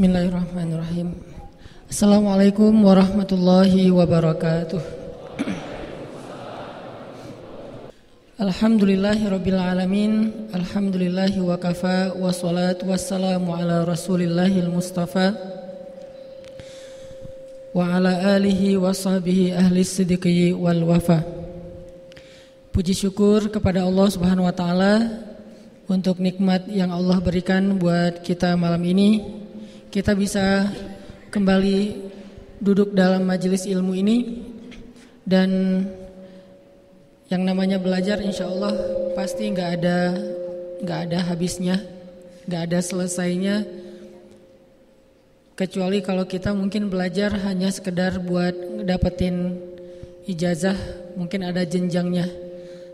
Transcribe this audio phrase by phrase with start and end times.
[0.00, 1.12] Bismillahirrahmanirrahim.
[1.84, 4.80] Assalamualaikum warahmatullahi wabarakatuh.
[8.40, 10.12] Alhamdulillahi rabbil alamin.
[10.56, 15.36] Alhamdulillahi wa kafa wassalatu wassalamu ala Rasulillahil Mustafa
[17.76, 21.20] wa ala alihi wa sahbihi ahli siddiqi wal wafa.
[22.72, 25.28] Puji syukur kepada Allah Subhanahu wa taala
[25.92, 29.40] untuk nikmat yang Allah berikan buat kita malam ini
[29.90, 30.70] kita bisa
[31.34, 31.98] kembali
[32.62, 34.46] duduk dalam majelis ilmu ini.
[35.26, 35.82] Dan
[37.26, 38.74] yang namanya belajar insya Allah
[39.18, 39.98] pasti nggak ada
[40.80, 41.76] nggak ada habisnya
[42.46, 43.56] nggak ada selesainya.
[45.58, 48.54] Kecuali kalau kita mungkin belajar hanya sekedar buat
[48.86, 49.60] dapetin
[50.24, 50.78] ijazah
[51.18, 52.30] mungkin ada jenjangnya.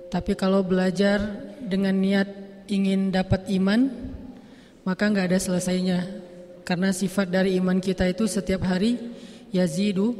[0.08, 1.20] Tapi kalau belajar
[1.60, 2.26] dengan niat
[2.66, 3.92] ingin dapat iman
[4.82, 6.25] maka nggak ada selesainya
[6.66, 8.98] karena sifat dari iman kita itu setiap hari
[9.54, 10.18] yazidu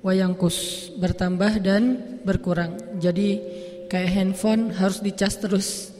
[0.00, 1.82] wayangkus bertambah dan
[2.24, 2.80] berkurang.
[2.96, 3.44] Jadi
[3.92, 5.92] kayak handphone harus dicas terus.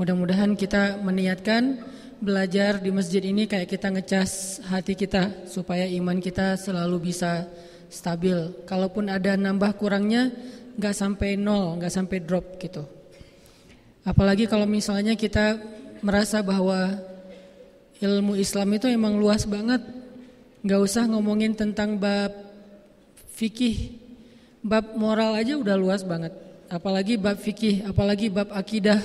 [0.00, 1.84] Mudah-mudahan kita meniatkan
[2.24, 7.44] belajar di masjid ini kayak kita ngecas hati kita supaya iman kita selalu bisa
[7.92, 8.64] stabil.
[8.64, 10.32] Kalaupun ada nambah kurangnya
[10.80, 12.86] nggak sampai nol, nggak sampai drop gitu.
[14.08, 15.60] Apalagi kalau misalnya kita
[16.00, 16.96] merasa bahwa
[17.98, 19.82] ilmu Islam itu emang luas banget.
[20.62, 22.34] Gak usah ngomongin tentang bab
[23.38, 23.94] fikih,
[24.62, 26.34] bab moral aja udah luas banget.
[26.68, 28.98] Apalagi bab fikih, apalagi bab akidah.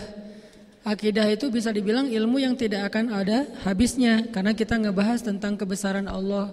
[0.84, 6.12] Akidah itu bisa dibilang ilmu yang tidak akan ada habisnya karena kita ngebahas tentang kebesaran
[6.12, 6.52] Allah,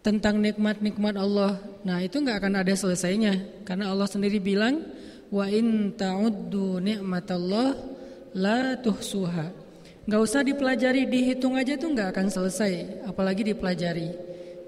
[0.00, 1.60] tentang nikmat-nikmat Allah.
[1.84, 4.80] Nah, itu nggak akan ada selesainya karena Allah sendiri bilang
[5.28, 7.76] wa in ta'uddu ni'matallah
[8.32, 9.63] la tuhsuha.
[10.04, 14.12] Nggak usah dipelajari, dihitung aja tuh nggak akan selesai, apalagi dipelajari.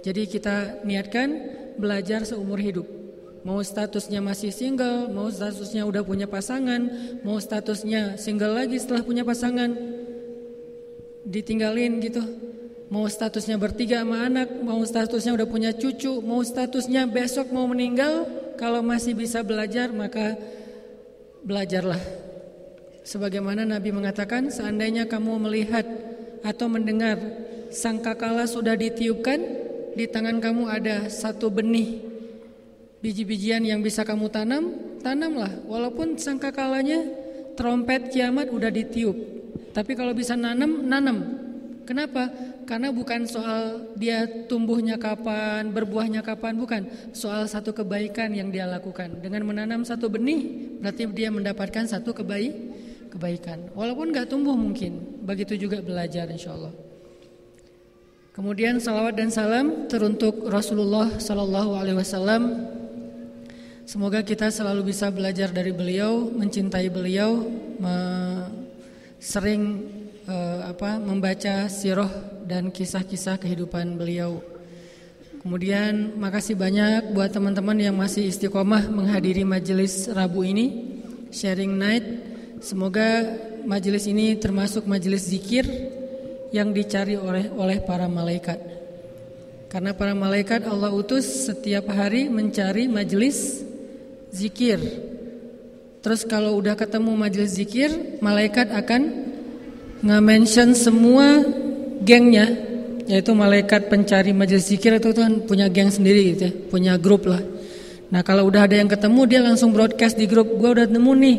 [0.00, 1.28] Jadi kita niatkan
[1.76, 2.88] belajar seumur hidup.
[3.44, 6.88] Mau statusnya masih single, mau statusnya udah punya pasangan,
[7.20, 9.70] mau statusnya single lagi setelah punya pasangan,
[11.22, 12.24] ditinggalin gitu.
[12.88, 18.24] Mau statusnya bertiga sama anak, mau statusnya udah punya cucu, mau statusnya besok mau meninggal,
[18.56, 20.34] kalau masih bisa belajar maka
[21.44, 22.25] belajarlah
[23.06, 25.86] Sebagaimana Nabi mengatakan, seandainya kamu melihat
[26.42, 27.14] atau mendengar
[27.70, 29.38] sangkakala sudah ditiupkan,
[29.94, 32.02] di tangan kamu ada satu benih
[32.98, 34.74] biji-bijian yang bisa kamu tanam,
[35.06, 35.54] tanamlah.
[35.70, 37.06] Walaupun sangkakalanya
[37.54, 39.14] trompet kiamat udah ditiup.
[39.70, 41.46] Tapi kalau bisa nanam, nanam.
[41.86, 42.26] Kenapa?
[42.66, 46.82] Karena bukan soal dia tumbuhnya kapan, berbuahnya kapan, bukan.
[47.14, 49.22] Soal satu kebaikan yang dia lakukan.
[49.22, 52.82] Dengan menanam satu benih, berarti dia mendapatkan satu kebaikan
[53.16, 53.72] kebaikan.
[53.72, 56.76] Walaupun nggak tumbuh mungkin, begitu juga belajar insya Allah.
[58.36, 62.68] Kemudian salawat dan salam teruntuk Rasulullah Sallallahu Alaihi Wasallam.
[63.88, 67.48] Semoga kita selalu bisa belajar dari beliau, mencintai beliau,
[69.16, 69.88] sering
[70.28, 72.12] uh, apa membaca sirah
[72.44, 74.44] dan kisah-kisah kehidupan beliau.
[75.40, 80.98] Kemudian makasih banyak buat teman-teman yang masih istiqomah menghadiri majelis Rabu ini,
[81.30, 83.36] sharing night Semoga
[83.68, 85.68] majelis ini termasuk majelis zikir
[86.56, 88.56] yang dicari oleh oleh para malaikat.
[89.68, 93.60] Karena para malaikat Allah utus setiap hari mencari majelis
[94.32, 94.80] zikir.
[96.00, 99.02] Terus kalau udah ketemu majelis zikir, malaikat akan
[100.06, 101.44] nge-mention semua
[102.00, 102.46] gengnya,
[103.04, 107.42] yaitu malaikat pencari majelis zikir itu kan punya geng sendiri gitu ya, punya grup lah.
[108.06, 111.36] Nah kalau udah ada yang ketemu dia langsung broadcast di grup, gue udah nemu nih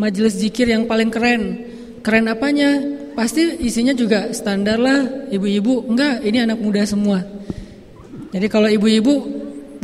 [0.00, 1.68] majelis zikir yang paling keren.
[2.00, 2.80] Keren apanya?
[3.12, 5.84] Pasti isinya juga standar lah, ibu-ibu.
[5.84, 7.20] Enggak, ini anak muda semua.
[8.32, 9.14] Jadi kalau ibu-ibu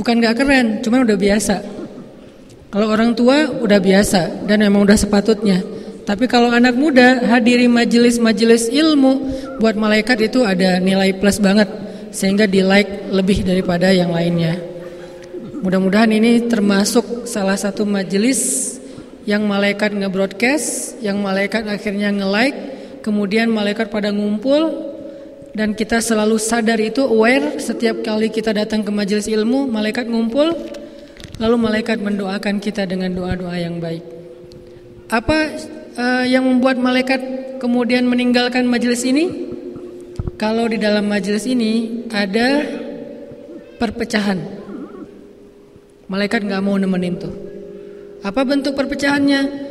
[0.00, 1.56] bukan gak keren, cuman udah biasa.
[2.72, 5.60] Kalau orang tua udah biasa dan memang udah sepatutnya.
[6.06, 9.12] Tapi kalau anak muda hadiri majelis-majelis ilmu
[9.58, 11.66] buat malaikat itu ada nilai plus banget
[12.14, 14.54] sehingga di like lebih daripada yang lainnya.
[15.66, 18.78] Mudah-mudahan ini termasuk salah satu majelis
[19.26, 22.58] yang malaikat nge-broadcast, yang malaikat akhirnya nge-like,
[23.02, 24.94] kemudian malaikat pada ngumpul
[25.50, 30.54] dan kita selalu sadar itu aware setiap kali kita datang ke majelis ilmu, malaikat ngumpul
[31.42, 34.04] lalu malaikat mendoakan kita dengan doa-doa yang baik.
[35.10, 35.38] Apa
[35.98, 37.20] uh, yang membuat malaikat
[37.58, 39.48] kemudian meninggalkan majelis ini?
[40.36, 42.60] Kalau di dalam majelis ini ada
[43.80, 44.36] perpecahan.
[46.06, 47.45] Malaikat nggak mau nemenin tuh.
[48.24, 49.66] Apa bentuk perpecahannya?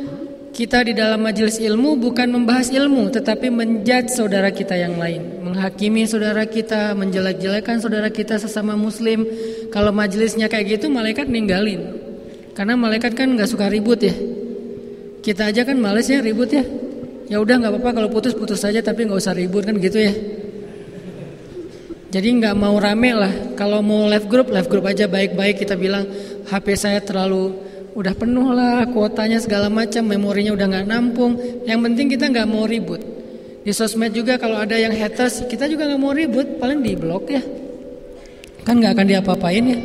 [0.56, 6.08] kita di dalam majelis ilmu bukan membahas ilmu tetapi menjat saudara kita yang lain, menghakimi
[6.08, 9.28] saudara kita, menjelek-jelekan saudara kita sesama muslim.
[9.68, 11.84] Kalau majelisnya kayak gitu malaikat ninggalin.
[12.56, 14.16] Karena malaikat kan nggak suka ribut ya.
[15.20, 16.64] Kita aja kan males ya ribut ya.
[17.28, 20.16] Ya udah nggak apa-apa kalau putus putus saja tapi nggak usah ribut kan gitu ya.
[22.16, 23.32] Jadi nggak mau rame lah.
[23.60, 26.08] Kalau mau live group, live group aja baik-baik kita bilang
[26.48, 27.65] HP saya terlalu
[27.96, 31.40] udah penuh lah kuotanya segala macam memorinya udah nggak nampung.
[31.64, 33.00] Yang penting kita nggak mau ribut.
[33.64, 36.60] Di sosmed juga kalau ada yang haters kita juga nggak mau ribut.
[36.60, 37.40] Paling di blok ya.
[38.68, 39.78] Kan nggak akan diapa-apain ya.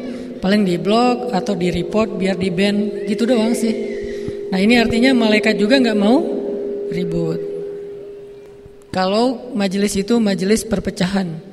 [0.43, 3.07] Paling di blok atau di report biar di ban.
[3.07, 3.73] Gitu doang sih.
[4.51, 6.19] Nah ini artinya malaikat juga nggak mau
[6.91, 7.39] ribut.
[8.91, 11.50] Kalau majelis itu majelis perpecahan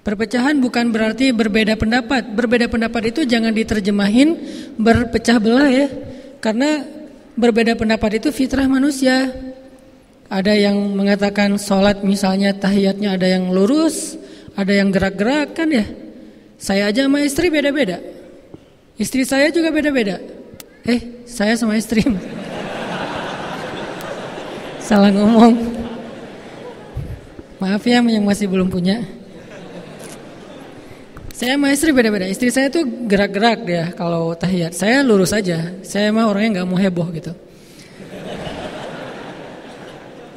[0.00, 2.32] Perpecahan bukan berarti berbeda pendapat.
[2.32, 4.32] Berbeda pendapat itu jangan diterjemahin
[4.80, 5.92] berpecah belah ya.
[6.40, 6.80] Karena
[7.36, 9.28] berbeda pendapat itu fitrah manusia.
[10.32, 14.16] Ada yang mengatakan sholat misalnya tahiyatnya ada yang lurus,
[14.56, 15.84] ada yang gerak-gerak kan ya.
[16.56, 18.00] Saya aja sama istri beda-beda.
[18.96, 20.16] Istri saya juga beda-beda.
[20.88, 22.00] Eh, saya sama istri.
[24.88, 25.60] Salah ngomong.
[27.60, 29.19] Maaf ya yang masih belum punya.
[31.40, 32.28] Saya sama istri beda-beda.
[32.28, 34.76] Istri saya tuh gerak-gerak dia kalau tahiyat.
[34.76, 35.72] Saya lurus aja.
[35.80, 37.32] Saya mah orangnya nggak mau heboh gitu.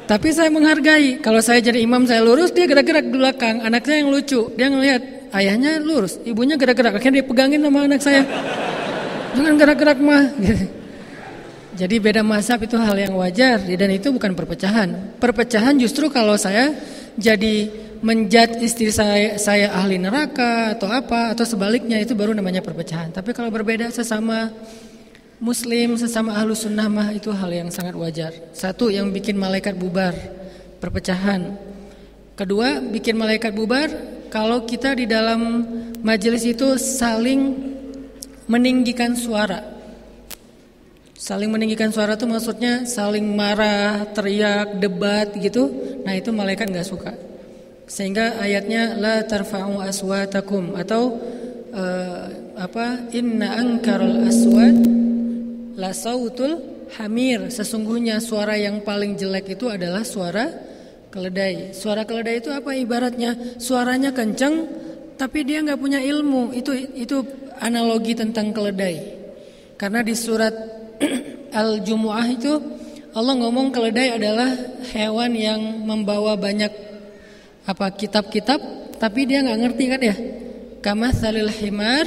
[0.08, 1.20] Tapi saya menghargai.
[1.20, 3.60] Kalau saya jadi imam saya lurus, dia gerak-gerak di belakang.
[3.60, 4.48] Anak saya yang lucu.
[4.56, 6.96] Dia ngelihat ayahnya lurus, ibunya gerak-gerak.
[6.96, 8.24] Akhirnya dia pegangin sama anak saya.
[9.36, 10.24] Jangan gerak-gerak mah.
[11.84, 15.20] Jadi beda masab itu hal yang wajar dan itu bukan perpecahan.
[15.20, 16.72] Perpecahan justru kalau saya
[17.14, 17.70] jadi
[18.04, 23.14] menjat istri saya saya ahli neraka atau apa atau sebaliknya itu baru namanya perpecahan.
[23.14, 24.52] Tapi kalau berbeda sesama
[25.40, 28.32] muslim sesama ahlu sunnah mah itu hal yang sangat wajar.
[28.52, 30.14] Satu yang bikin malaikat bubar
[30.82, 31.56] perpecahan.
[32.34, 33.88] Kedua bikin malaikat bubar
[34.28, 35.62] kalau kita di dalam
[36.02, 37.72] majelis itu saling
[38.50, 39.73] meninggikan suara.
[41.14, 45.70] Saling meninggikan suara itu maksudnya saling marah, teriak, debat gitu.
[46.02, 47.14] Nah itu malaikat nggak suka.
[47.86, 51.14] Sehingga ayatnya la tarfa'u aswatakum atau
[51.70, 52.26] uh,
[52.58, 54.78] apa inna ankaral aswat
[55.74, 56.62] la sautul
[56.98, 60.50] hamir sesungguhnya suara yang paling jelek itu adalah suara
[61.14, 61.70] keledai.
[61.70, 63.58] Suara keledai itu apa ibaratnya?
[63.62, 64.66] Suaranya kencang
[65.14, 66.50] tapi dia nggak punya ilmu.
[66.50, 67.22] Itu itu
[67.62, 69.22] analogi tentang keledai.
[69.78, 70.54] Karena di surat
[71.60, 72.52] Al-Jumu'ah itu
[73.14, 74.50] Allah ngomong keledai adalah
[74.90, 76.70] hewan yang membawa banyak
[77.64, 78.58] apa kitab-kitab
[78.98, 80.16] tapi dia nggak ngerti kan ya?
[80.82, 82.04] Kama salil himar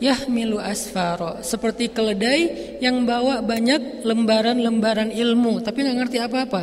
[0.00, 1.44] yahmilu asfaro.
[1.44, 6.62] Seperti keledai yang bawa banyak lembaran-lembaran ilmu tapi nggak ngerti apa-apa.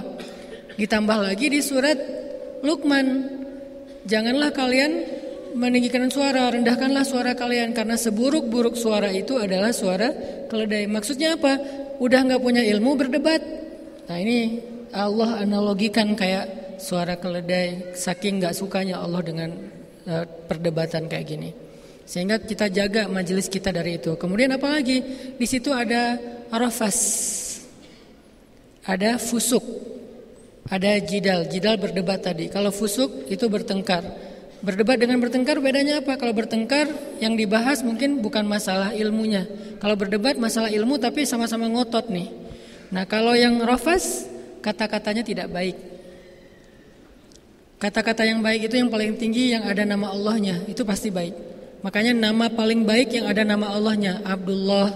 [0.74, 1.98] Ditambah lagi di surat
[2.66, 3.30] Luqman
[4.10, 5.23] janganlah kalian
[5.54, 10.10] meninggikan suara rendahkanlah suara kalian karena seburuk-buruk suara itu adalah suara
[10.50, 10.90] keledai.
[10.90, 11.58] Maksudnya apa?
[12.02, 13.42] Udah nggak punya ilmu berdebat.
[14.10, 14.60] Nah ini
[14.94, 19.50] Allah analogikan kayak suara keledai saking nggak sukanya Allah dengan
[20.10, 21.50] uh, perdebatan kayak gini.
[22.04, 24.20] Sehingga kita jaga majelis kita dari itu.
[24.20, 25.00] Kemudian apalagi
[25.40, 26.20] di situ ada
[26.52, 26.98] arafas
[28.84, 29.64] ada fusuk
[30.68, 31.48] ada jidal.
[31.48, 32.50] Jidal berdebat tadi.
[32.50, 34.33] Kalau fusuk itu bertengkar
[34.64, 36.88] berdebat dengan bertengkar bedanya apa kalau bertengkar
[37.20, 39.44] yang dibahas mungkin bukan masalah ilmunya
[39.84, 42.32] kalau berdebat masalah ilmu tapi sama-sama ngotot nih
[42.90, 44.24] nah kalau yang rafas
[44.64, 45.76] kata-katanya tidak baik
[47.84, 51.36] Kata-kata yang baik itu yang paling tinggi yang ada nama Allahnya itu pasti baik.
[51.84, 54.88] Makanya nama paling baik yang ada nama Allahnya Abdullah,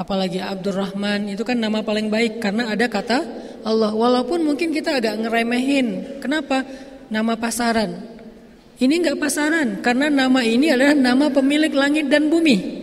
[0.00, 3.20] apalagi Abdurrahman itu kan nama paling baik karena ada kata
[3.68, 3.92] Allah.
[3.92, 6.16] Walaupun mungkin kita agak ngeremehin.
[6.24, 6.64] Kenapa?
[7.12, 8.11] Nama pasaran.
[8.82, 12.82] Ini enggak pasaran karena nama ini adalah nama pemilik langit dan bumi.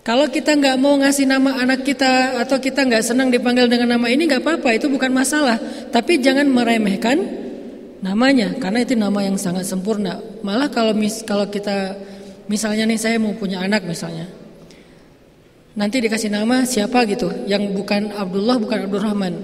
[0.00, 4.08] Kalau kita nggak mau ngasih nama anak kita atau kita nggak senang dipanggil dengan nama
[4.08, 5.60] ini nggak apa-apa itu bukan masalah.
[5.92, 7.20] Tapi jangan meremehkan
[8.00, 10.24] namanya karena itu nama yang sangat sempurna.
[10.40, 11.94] Malah kalau mis kalau kita
[12.48, 14.24] misalnya nih saya mau punya anak misalnya,
[15.76, 19.34] nanti dikasih nama siapa gitu yang bukan Abdullah bukan Abdurrahman.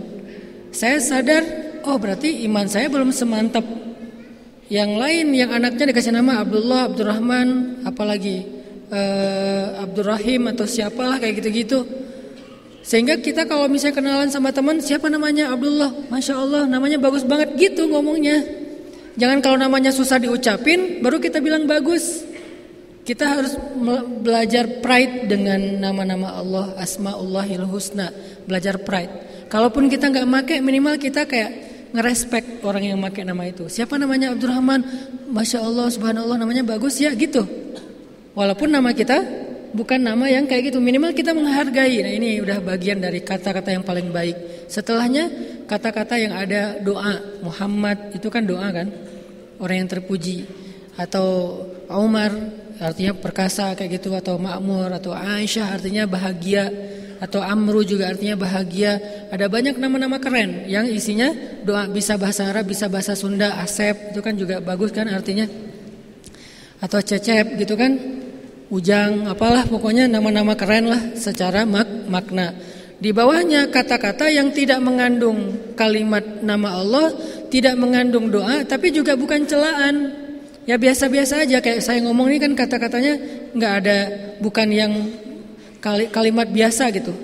[0.72, 1.44] Saya sadar
[1.84, 3.87] oh berarti iman saya belum semantap
[4.68, 8.44] yang lain yang anaknya dikasih nama Abdullah Abdurrahman apalagi
[8.92, 11.88] uh, Abdurrahim atau siapalah kayak gitu-gitu.
[12.84, 17.52] Sehingga kita kalau misalnya kenalan sama teman siapa namanya Abdullah, masya Allah namanya bagus banget
[17.56, 18.44] gitu ngomongnya.
[19.18, 22.24] Jangan kalau namanya susah diucapin baru kita bilang bagus.
[23.08, 23.56] Kita harus
[24.20, 28.12] belajar pride dengan nama-nama Allah, asmaullahil husna,
[28.44, 29.48] belajar pride.
[29.48, 33.66] Kalaupun kita nggak make, minimal kita kayak ngerespek orang yang make nama itu.
[33.66, 34.80] Siapa namanya Abdurrahman?
[35.32, 37.44] Masya Allah, subhanallah namanya bagus ya gitu.
[38.36, 39.18] Walaupun nama kita
[39.72, 42.00] bukan nama yang kayak gitu, minimal kita menghargai.
[42.04, 44.68] Nah ini udah bagian dari kata-kata yang paling baik.
[44.68, 45.28] Setelahnya
[45.64, 47.40] kata-kata yang ada doa.
[47.44, 48.88] Muhammad itu kan doa kan,
[49.60, 50.48] orang yang terpuji.
[50.98, 52.30] Atau Umar
[52.78, 56.70] artinya perkasa kayak gitu atau makmur atau Aisyah artinya bahagia
[57.18, 58.98] atau Amru juga artinya bahagia.
[59.30, 61.30] Ada banyak nama-nama keren yang isinya
[61.66, 65.46] doa bisa bahasa Arab, bisa bahasa Sunda, Asep itu kan juga bagus kan artinya.
[66.78, 68.18] Atau Cecep gitu kan.
[68.68, 72.52] Ujang apalah pokoknya nama-nama keren lah secara mak makna.
[73.00, 77.14] Di bawahnya kata-kata yang tidak mengandung kalimat nama Allah,
[77.48, 80.12] tidak mengandung doa, tapi juga bukan celaan,
[80.68, 83.16] Ya biasa-biasa aja kayak saya ngomong ini kan kata-katanya
[83.56, 83.98] nggak ada
[84.36, 84.92] bukan yang
[85.80, 87.14] kalimat biasa gitu.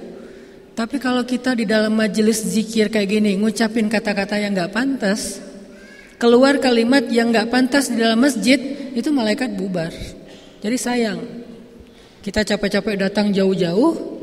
[0.75, 5.39] Tapi kalau kita di dalam majelis zikir kayak gini ngucapin kata-kata yang nggak pantas,
[6.19, 8.59] keluar kalimat yang nggak pantas di dalam masjid
[8.91, 9.95] itu malaikat bubar.
[10.59, 11.21] Jadi sayang.
[12.25, 14.17] Kita capek-capek datang jauh-jauh.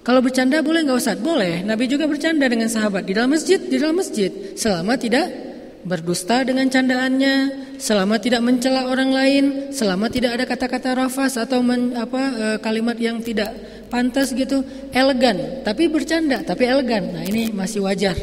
[0.00, 1.14] Kalau bercanda boleh nggak usah?
[1.20, 1.62] Boleh.
[1.62, 5.53] Nabi juga bercanda dengan sahabat di dalam masjid, di dalam masjid selama tidak
[5.84, 7.36] berdusta dengan candaannya,
[7.76, 12.96] selama tidak mencela orang lain, selama tidak ada kata-kata rafas atau men, apa e, kalimat
[12.96, 13.52] yang tidak
[13.92, 17.12] pantas gitu, elegan, tapi bercanda, tapi elegan.
[17.12, 18.16] Nah, ini masih wajar.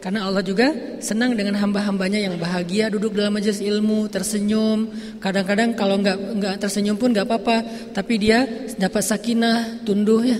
[0.00, 0.70] Karena Allah juga
[1.02, 4.86] senang dengan hamba-hambanya yang bahagia duduk dalam majelis ilmu, tersenyum.
[5.18, 8.46] Kadang-kadang kalau nggak nggak tersenyum pun nggak apa-apa, tapi dia
[8.78, 10.38] dapat sakinah, tunduh ya.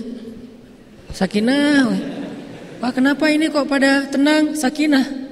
[1.11, 1.83] Sakinah.
[2.79, 4.55] Wah, kenapa ini kok pada tenang?
[4.55, 5.26] Sakinah.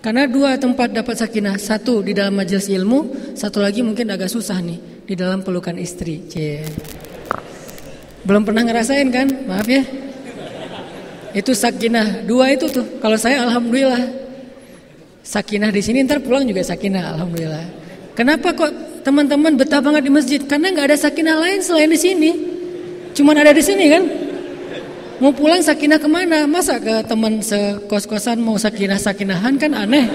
[0.00, 4.56] Karena dua tempat dapat sakinah, satu di dalam majelis ilmu, satu lagi mungkin agak susah
[4.64, 6.24] nih di dalam pelukan istri.
[6.24, 6.64] Cie.
[8.24, 9.28] Belum pernah ngerasain kan?
[9.44, 9.84] Maaf ya.
[11.36, 12.24] Itu sakinah.
[12.24, 12.96] Dua itu tuh.
[12.96, 14.00] Kalau saya alhamdulillah.
[15.20, 17.66] Sakinah di sini ntar pulang juga sakinah alhamdulillah.
[18.16, 18.72] Kenapa kok
[19.04, 20.40] teman-teman betah banget di masjid?
[20.40, 22.30] Karena nggak ada sakinah lain selain di sini.
[23.12, 24.29] Cuman ada di sini kan?
[25.20, 26.48] Mau pulang sakinah ke mana?
[26.48, 30.08] Masa ke teman sekos-kosan mau sakinah-sakinahan kan aneh.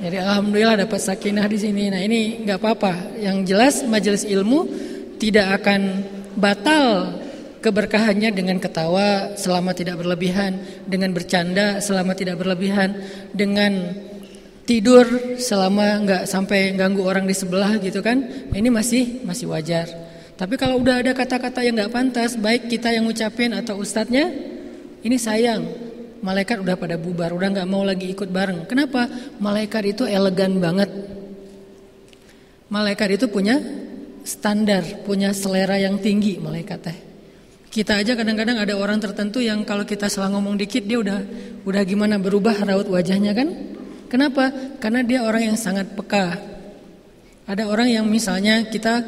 [0.00, 1.92] Jadi alhamdulillah dapat sakinah di sini.
[1.92, 3.20] Nah ini nggak apa-apa.
[3.20, 4.72] Yang jelas majelis ilmu
[5.20, 6.00] tidak akan
[6.40, 7.20] batal
[7.60, 10.56] keberkahannya dengan ketawa selama tidak berlebihan,
[10.88, 13.04] dengan bercanda selama tidak berlebihan,
[13.36, 13.92] dengan
[14.64, 18.48] tidur selama nggak sampai ganggu orang di sebelah gitu kan.
[18.48, 20.05] Ini masih masih wajar.
[20.36, 24.28] Tapi kalau udah ada kata-kata yang nggak pantas, baik kita yang ngucapin atau ustadznya,
[25.00, 25.64] ini sayang.
[26.20, 28.68] Malaikat udah pada bubar, udah nggak mau lagi ikut bareng.
[28.68, 29.08] Kenapa?
[29.40, 30.92] Malaikat itu elegan banget.
[32.68, 33.62] Malaikat itu punya
[34.26, 36.98] standar, punya selera yang tinggi malaikat teh.
[37.70, 41.20] Kita aja kadang-kadang ada orang tertentu yang kalau kita salah ngomong dikit dia udah
[41.62, 43.48] udah gimana berubah raut wajahnya kan?
[44.10, 44.50] Kenapa?
[44.82, 46.40] Karena dia orang yang sangat peka.
[47.46, 49.06] Ada orang yang misalnya kita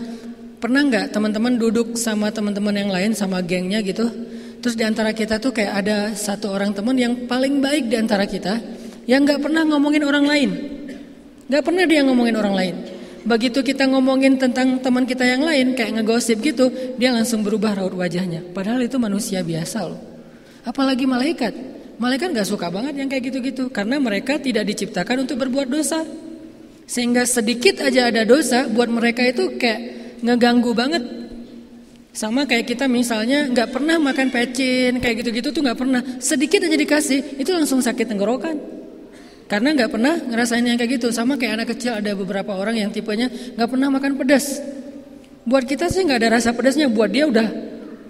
[0.58, 4.10] Pernah nggak teman-teman duduk sama teman-teman yang lain sama gengnya gitu?
[4.58, 8.26] Terus di antara kita tuh kayak ada satu orang teman yang paling baik di antara
[8.26, 8.58] kita
[9.06, 10.50] yang nggak pernah ngomongin orang lain.
[11.46, 12.74] Nggak pernah dia ngomongin orang lain.
[13.22, 17.94] Begitu kita ngomongin tentang teman kita yang lain kayak ngegosip gitu, dia langsung berubah raut
[17.94, 18.42] wajahnya.
[18.50, 20.00] Padahal itu manusia biasa loh.
[20.66, 21.54] Apalagi malaikat.
[22.02, 26.02] Malaikat nggak suka banget yang kayak gitu-gitu karena mereka tidak diciptakan untuk berbuat dosa.
[26.82, 31.04] Sehingga sedikit aja ada dosa buat mereka itu kayak ngeganggu banget.
[32.14, 36.02] Sama kayak kita misalnya nggak pernah makan pecin kayak gitu-gitu tuh nggak pernah.
[36.18, 38.58] Sedikit aja dikasih itu langsung sakit tenggorokan.
[39.46, 41.14] Karena nggak pernah ngerasain yang kayak gitu.
[41.14, 44.58] Sama kayak anak kecil ada beberapa orang yang tipenya nggak pernah makan pedas.
[45.46, 46.90] Buat kita sih nggak ada rasa pedasnya.
[46.90, 47.48] Buat dia udah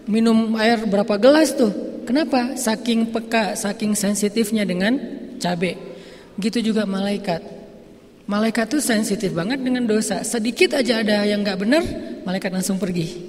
[0.08, 2.02] minum air berapa gelas tuh.
[2.08, 2.56] Kenapa?
[2.56, 4.96] Saking peka, saking sensitifnya dengan
[5.36, 5.76] cabai.
[6.40, 7.57] Gitu juga malaikat.
[8.28, 10.20] Malaikat tuh sensitif banget dengan dosa.
[10.20, 11.80] Sedikit aja ada yang nggak benar,
[12.28, 13.24] malaikat langsung pergi.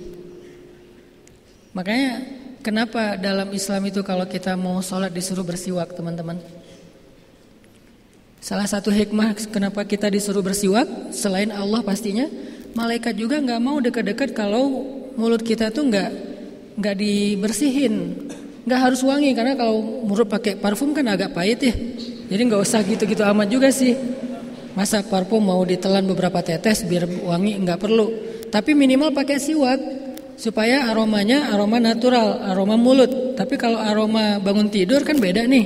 [1.72, 2.28] Makanya
[2.60, 6.44] kenapa dalam Islam itu kalau kita mau sholat disuruh bersiwak teman-teman?
[8.44, 12.28] Salah satu hikmah kenapa kita disuruh bersiwak selain Allah pastinya,
[12.76, 14.84] malaikat juga nggak mau dekat-dekat kalau
[15.16, 16.12] mulut kita tuh nggak
[16.76, 18.20] nggak dibersihin,
[18.68, 21.72] nggak harus wangi karena kalau mulut pakai parfum kan agak pahit ya.
[22.28, 23.96] Jadi nggak usah gitu-gitu amat juga sih.
[24.80, 28.08] Masa parfum mau ditelan beberapa tetes biar wangi nggak perlu.
[28.48, 29.76] Tapi minimal pakai siwak
[30.40, 33.36] supaya aromanya aroma natural, aroma mulut.
[33.36, 35.66] Tapi kalau aroma bangun tidur kan beda nih.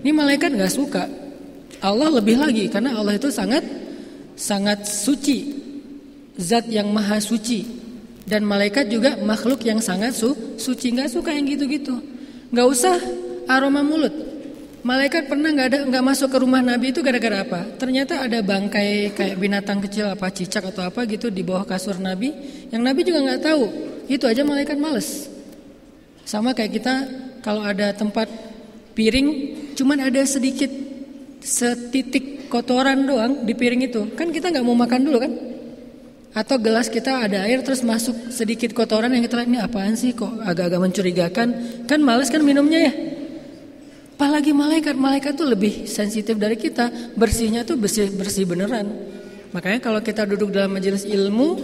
[0.00, 1.04] Ini malaikat nggak suka.
[1.84, 3.60] Allah lebih lagi karena Allah itu sangat
[4.32, 5.68] sangat suci.
[6.36, 7.64] zat yang maha suci
[8.28, 11.96] dan malaikat juga makhluk yang sangat su suci nggak suka yang gitu-gitu
[12.52, 13.00] nggak usah
[13.48, 14.12] aroma mulut
[14.86, 17.66] malaikat pernah nggak ada nggak masuk ke rumah nabi itu gara-gara apa?
[17.74, 22.30] Ternyata ada bangkai kayak binatang kecil apa cicak atau apa gitu di bawah kasur nabi
[22.70, 23.64] yang nabi juga nggak tahu.
[24.06, 25.26] Itu aja malaikat males.
[26.22, 26.94] Sama kayak kita
[27.42, 28.30] kalau ada tempat
[28.94, 30.70] piring cuman ada sedikit
[31.42, 34.14] setitik kotoran doang di piring itu.
[34.14, 35.32] Kan kita nggak mau makan dulu kan?
[36.30, 40.14] Atau gelas kita ada air terus masuk sedikit kotoran yang kita lihat ini apaan sih
[40.14, 41.48] kok agak-agak mencurigakan?
[41.90, 43.15] Kan males kan minumnya ya
[44.16, 48.88] apalagi malaikat malaikat tuh lebih sensitif dari kita bersihnya tuh bersih bersih beneran
[49.52, 51.60] makanya kalau kita duduk dalam majelis ilmu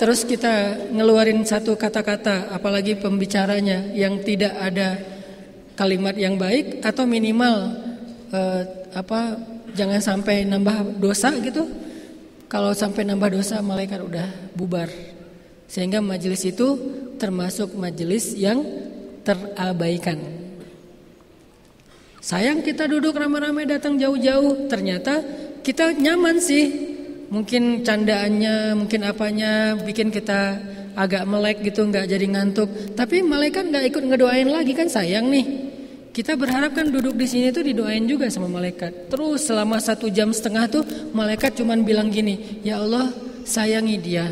[0.00, 4.96] terus kita ngeluarin satu kata-kata apalagi pembicaranya yang tidak ada
[5.76, 7.76] kalimat yang baik atau minimal
[8.32, 8.62] eh,
[8.96, 9.36] apa
[9.76, 11.68] jangan sampai nambah dosa gitu.
[12.48, 14.88] Kalau sampai nambah dosa malaikat udah bubar.
[15.68, 16.78] Sehingga majelis itu
[17.20, 18.64] termasuk majelis yang
[19.26, 20.45] terabaikan.
[22.26, 25.22] Sayang kita duduk ramai-ramai datang jauh-jauh, ternyata
[25.62, 26.66] kita nyaman sih.
[27.30, 30.58] Mungkin candaannya, mungkin apanya bikin kita
[30.98, 32.98] agak melek gitu, nggak jadi ngantuk.
[32.98, 35.70] Tapi malaikat nggak ikut ngedoain lagi kan sayang nih.
[36.10, 39.06] Kita berharap kan duduk di sini tuh didoain juga sama malaikat.
[39.06, 40.82] Terus selama satu jam setengah tuh
[41.14, 43.06] malaikat cuman bilang gini, ya Allah
[43.46, 44.26] sayangi dia,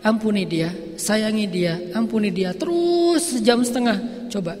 [0.00, 2.56] ampuni dia, sayangi dia, ampuni dia.
[2.56, 4.56] Terus jam setengah, coba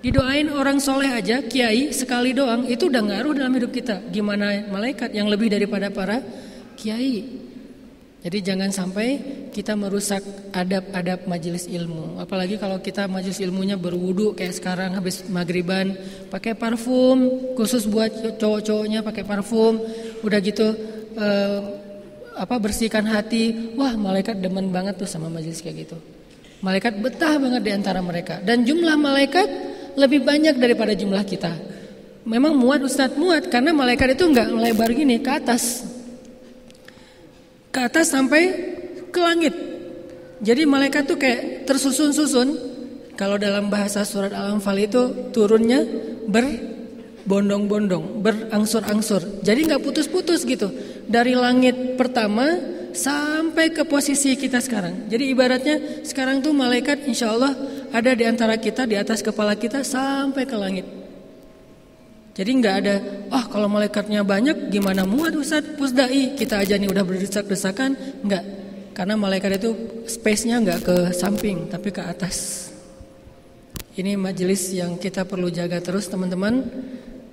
[0.00, 4.00] didoain orang soleh aja, kiai sekali doang itu udah ngaruh dalam hidup kita.
[4.08, 6.20] Gimana malaikat yang lebih daripada para
[6.76, 7.48] kiai?
[8.20, 9.16] Jadi jangan sampai
[9.48, 10.20] kita merusak
[10.52, 12.20] adab-adab majelis ilmu.
[12.20, 15.96] Apalagi kalau kita majelis ilmunya berwudu kayak sekarang habis maghriban
[16.28, 19.80] pakai parfum khusus buat cowok-cowoknya pakai parfum.
[20.20, 20.68] Udah gitu
[21.16, 21.60] eh,
[22.36, 23.72] apa bersihkan hati.
[23.80, 25.96] Wah malaikat demen banget tuh sama majelis kayak gitu.
[26.60, 28.36] Malaikat betah banget di antara mereka.
[28.44, 29.48] Dan jumlah malaikat
[30.00, 31.52] lebih banyak daripada jumlah kita.
[32.24, 35.84] Memang muat Ustadz muat karena malaikat itu nggak melebar gini ke atas
[37.70, 38.42] ke atas sampai
[39.08, 39.54] ke langit.
[40.40, 42.72] Jadi malaikat tuh kayak tersusun-susun.
[43.14, 45.84] Kalau dalam bahasa surat Al-Anfal itu turunnya
[46.24, 49.44] berbondong-bondong, berangsur-angsur.
[49.44, 50.72] Jadi nggak putus-putus gitu.
[51.04, 52.48] Dari langit pertama
[52.96, 55.06] sampai ke posisi kita sekarang.
[55.12, 57.52] Jadi ibaratnya sekarang tuh malaikat insya Allah
[57.90, 60.86] ada di antara kita, di atas kepala kita sampai ke langit.
[62.30, 62.94] Jadi nggak ada,
[63.34, 68.44] oh, kalau malaikatnya banyak gimana muat Ustaz pusdai kita aja nih udah berdesak-desakan, nggak.
[68.94, 69.70] Karena malaikat itu
[70.06, 72.68] space-nya nggak ke samping tapi ke atas.
[73.98, 76.62] Ini majelis yang kita perlu jaga terus teman-teman.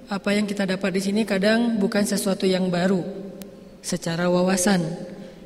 [0.09, 3.03] Apa yang kita dapat di sini kadang bukan sesuatu yang baru
[3.83, 4.81] secara wawasan,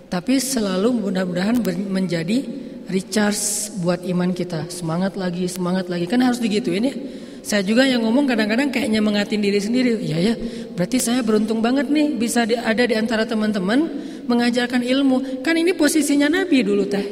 [0.08, 1.58] tapi selalu mudah-mudahan
[1.90, 2.46] menjadi
[2.92, 4.68] recharge buat iman kita.
[4.68, 6.06] Semangat lagi, semangat lagi.
[6.06, 6.96] Kan harus digituin ya.
[7.42, 9.98] Saya juga yang ngomong kadang-kadang kayaknya mengatin diri sendiri.
[10.06, 10.38] Ya ya,
[10.78, 13.90] berarti saya beruntung banget nih bisa di, ada di antara teman-teman
[14.30, 15.42] mengajarkan ilmu.
[15.42, 17.06] Kan ini posisinya Nabi dulu teh.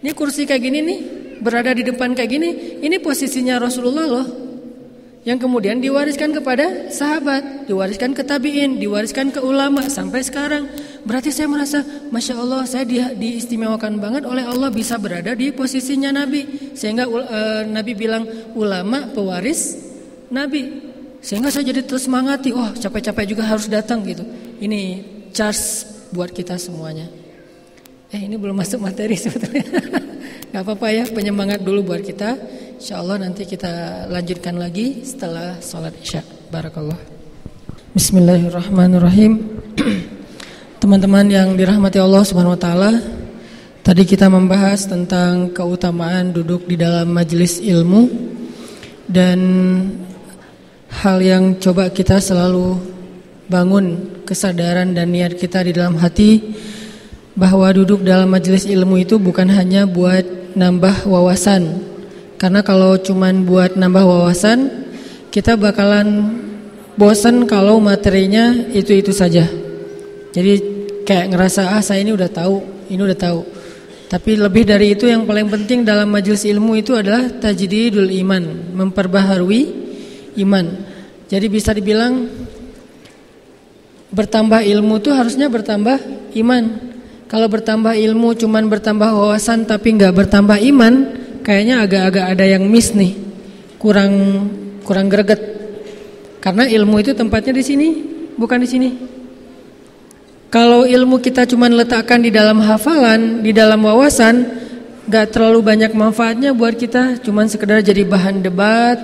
[0.00, 0.98] Ini kursi kayak gini nih,
[1.44, 2.50] berada di depan kayak gini.
[2.82, 4.26] Ini posisinya Rasulullah loh.
[5.20, 10.64] Yang kemudian diwariskan kepada sahabat, diwariskan ke tabiin, diwariskan ke ulama sampai sekarang.
[11.10, 11.82] Berarti saya merasa,
[12.14, 17.66] masya Allah, saya di, diistimewakan banget oleh Allah bisa berada di posisinya Nabi, sehingga uh,
[17.66, 18.22] Nabi bilang
[18.54, 19.74] ulama pewaris
[20.30, 20.70] Nabi,
[21.18, 24.22] sehingga saya jadi terus semangati, oh capek-capek juga harus datang gitu.
[24.62, 25.02] Ini
[25.34, 25.82] charge
[26.14, 27.10] buat kita semuanya.
[28.14, 29.66] Eh ini belum masuk materi sebetulnya.
[30.54, 32.38] Gak apa-apa ya penyemangat dulu buat kita.
[32.78, 36.22] Insya Allah nanti kita lanjutkan lagi setelah sholat isya.
[36.54, 37.02] Barakallah.
[37.98, 39.42] Bismillahirrahmanirrahim.
[40.80, 43.04] Teman-teman yang dirahmati Allah Subhanahu wa taala,
[43.84, 48.08] tadi kita membahas tentang keutamaan duduk di dalam majelis ilmu
[49.04, 49.40] dan
[50.88, 52.80] hal yang coba kita selalu
[53.52, 56.56] bangun kesadaran dan niat kita di dalam hati
[57.36, 61.76] bahwa duduk dalam majelis ilmu itu bukan hanya buat nambah wawasan.
[62.40, 64.88] Karena kalau cuman buat nambah wawasan,
[65.28, 66.40] kita bakalan
[66.96, 69.68] bosan kalau materinya itu-itu saja.
[70.30, 70.52] Jadi
[71.02, 73.40] kayak ngerasa ah saya ini udah tahu, ini udah tahu.
[74.10, 79.62] Tapi lebih dari itu yang paling penting dalam majelis ilmu itu adalah tajdidul iman, memperbaharui
[80.42, 80.66] iman.
[81.30, 82.26] Jadi bisa dibilang
[84.10, 85.98] bertambah ilmu itu harusnya bertambah
[86.42, 86.90] iman.
[87.30, 90.94] Kalau bertambah ilmu cuman bertambah wawasan tapi nggak bertambah iman,
[91.46, 93.14] kayaknya agak-agak ada yang miss nih.
[93.78, 94.10] Kurang
[94.82, 95.38] kurang greget.
[96.42, 97.88] Karena ilmu itu tempatnya di sini,
[98.34, 99.19] bukan di sini.
[100.50, 104.50] Kalau ilmu kita cuma letakkan di dalam hafalan, di dalam wawasan,
[105.06, 107.22] gak terlalu banyak manfaatnya buat kita.
[107.22, 108.98] Cuman sekedar jadi bahan debat,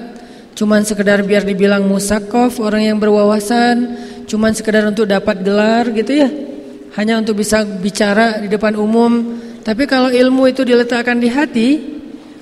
[0.58, 3.94] cuman sekedar biar dibilang musakof orang yang berwawasan,
[4.26, 6.28] cuman sekedar untuk dapat gelar gitu ya.
[6.98, 9.38] Hanya untuk bisa bicara di depan umum.
[9.62, 11.78] Tapi kalau ilmu itu diletakkan di hati,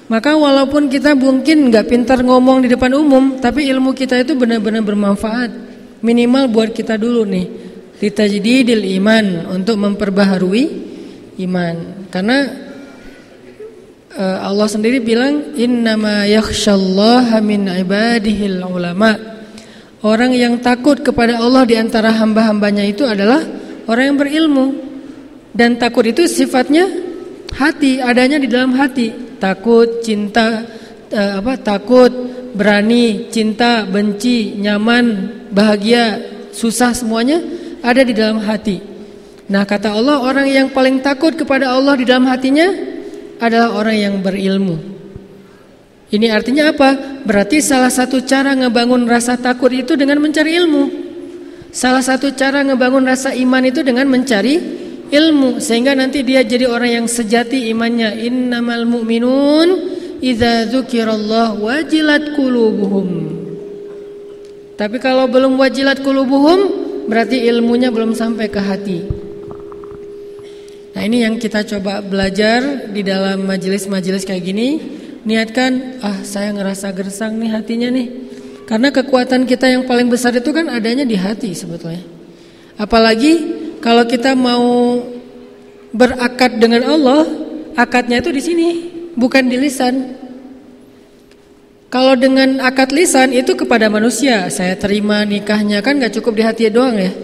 [0.09, 4.81] maka walaupun kita mungkin nggak pintar ngomong di depan umum, tapi ilmu kita itu benar-benar
[4.81, 5.53] bermanfaat.
[6.01, 7.64] Minimal buat kita dulu nih
[8.03, 10.65] litajdidil iman untuk memperbaharui
[11.43, 12.07] iman.
[12.11, 12.39] Karena
[14.15, 19.15] uh, Allah sendiri bilang innama yakhsyallaha min ibadihil ulama.
[20.05, 23.41] Orang yang takut kepada Allah di antara hamba-hambanya itu adalah
[23.89, 24.67] orang yang berilmu.
[25.55, 26.85] Dan takut itu sifatnya
[27.55, 29.39] hati adanya di dalam hati.
[29.39, 30.67] Takut cinta
[31.09, 32.13] uh, apa takut
[32.55, 36.23] berani cinta benci nyaman bahagia
[36.55, 37.43] susah semuanya
[37.85, 38.81] ada di dalam hati.
[39.53, 42.73] Nah kata Allah orang yang paling takut kepada Allah di dalam hatinya
[43.37, 44.77] adalah orang yang berilmu.
[46.09, 47.21] Ini artinya apa?
[47.29, 50.85] Berarti salah satu cara ngebangun rasa takut itu dengan mencari ilmu.
[51.75, 54.57] Salah satu cara ngebangun rasa iman itu dengan mencari
[55.11, 58.17] ilmu sehingga nanti dia jadi orang yang sejati imannya.
[58.25, 59.69] Innamal mu'minun
[60.23, 63.09] idza dzukirallah wajilat qulubuhum.
[64.79, 68.99] Tapi kalau belum wajilat qulubuhum berarti ilmunya belum sampai ke hati.
[70.95, 74.69] Nah ini yang kita coba belajar di dalam majelis-majelis kayak gini.
[75.25, 78.09] Niatkan, ah saya ngerasa gersang nih hatinya nih.
[78.65, 82.05] Karena kekuatan kita yang paling besar itu kan adanya di hati sebetulnya.
[82.77, 83.33] Apalagi
[83.81, 85.01] kalau kita mau
[85.93, 87.25] berakad dengan Allah,
[87.77, 88.69] akadnya itu di sini,
[89.15, 90.24] bukan di lisan.
[91.95, 96.67] Kalau dengan akad lisan itu kepada manusia, saya terima nikahnya kan nggak cukup di hati
[96.67, 97.15] doang ya.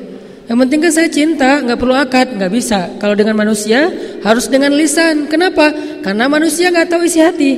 [0.46, 2.86] Yang penting kan saya cinta, nggak perlu akad, nggak bisa.
[3.02, 3.90] Kalau dengan manusia
[4.22, 5.26] harus dengan lisan.
[5.26, 5.74] Kenapa?
[6.06, 7.52] Karena manusia nggak tahu isi hati.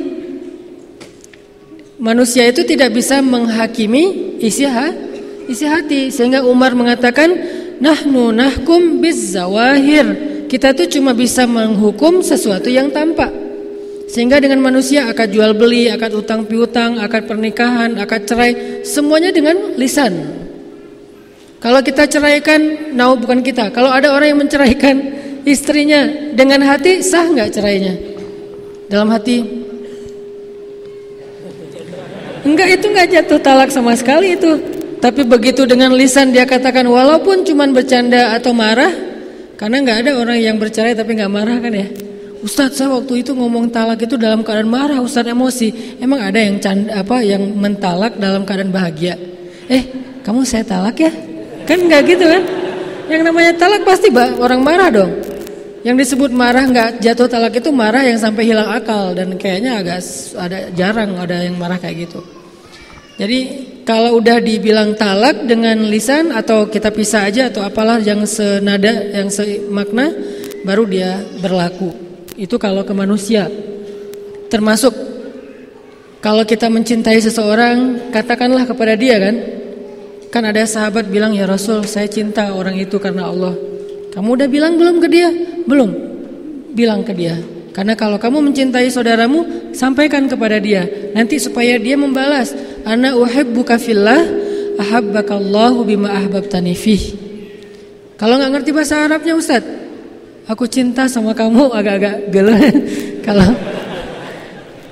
[2.00, 6.08] Manusia itu tidak bisa menghakimi isi hati, isi hati.
[6.08, 7.28] Sehingga Umar mengatakan,
[7.76, 10.16] nahnu nahkum biz zawahir.
[10.48, 13.41] Kita tuh cuma bisa menghukum sesuatu yang tampak.
[14.12, 19.72] Sehingga dengan manusia akad jual beli, akad utang piutang, akad pernikahan, akad cerai, semuanya dengan
[19.80, 20.12] lisan.
[21.56, 23.72] Kalau kita ceraikan, nah bukan kita.
[23.72, 25.00] Kalau ada orang yang menceraikan
[25.48, 27.94] istrinya dengan hati, sah nggak cerainya?
[28.92, 29.40] Dalam hati,
[32.44, 34.60] enggak itu nggak jatuh talak sama sekali itu.
[35.00, 38.92] Tapi begitu dengan lisan dia katakan walaupun cuman bercanda atau marah,
[39.56, 42.01] karena nggak ada orang yang bercerai tapi nggak marah kan ya.
[42.42, 45.98] Ustadz saya waktu itu ngomong talak itu dalam keadaan marah Ustadz emosi.
[46.02, 49.14] Emang ada yang canda, apa yang mentalak dalam keadaan bahagia?
[49.70, 49.86] Eh
[50.26, 51.14] kamu saya talak ya?
[51.62, 52.42] Kan nggak gitu kan?
[53.06, 54.10] Yang namanya talak pasti
[54.42, 55.12] orang marah dong.
[55.86, 59.14] Yang disebut marah nggak jatuh talak itu marah yang sampai hilang akal.
[59.14, 60.02] Dan kayaknya agak
[60.34, 62.26] ada jarang ada yang marah kayak gitu.
[63.22, 63.38] Jadi
[63.86, 69.28] kalau udah dibilang talak dengan lisan Atau kita pisah aja atau apalah yang senada yang
[69.28, 70.16] semakna
[70.64, 72.11] Baru dia berlaku
[72.42, 73.46] itu kalau ke manusia.
[74.50, 74.90] Termasuk
[76.18, 79.36] kalau kita mencintai seseorang, katakanlah kepada dia kan.
[80.34, 83.54] Kan ada sahabat bilang, "Ya Rasul, saya cinta orang itu karena Allah."
[84.10, 85.30] Kamu udah bilang belum ke dia?
[85.64, 85.90] Belum.
[86.74, 87.38] Bilang ke dia.
[87.72, 90.84] Karena kalau kamu mencintai saudaramu, sampaikan kepada dia.
[91.16, 92.52] Nanti supaya dia membalas,
[92.84, 94.20] "Ana uhibbuka fillah,
[94.76, 97.02] ahabbakallahu bima ahbabtani fih."
[98.20, 99.81] Kalau nggak ngerti bahasa Arabnya Ustaz,
[100.46, 102.54] aku cinta sama kamu agak-agak gelo
[103.26, 103.48] kalau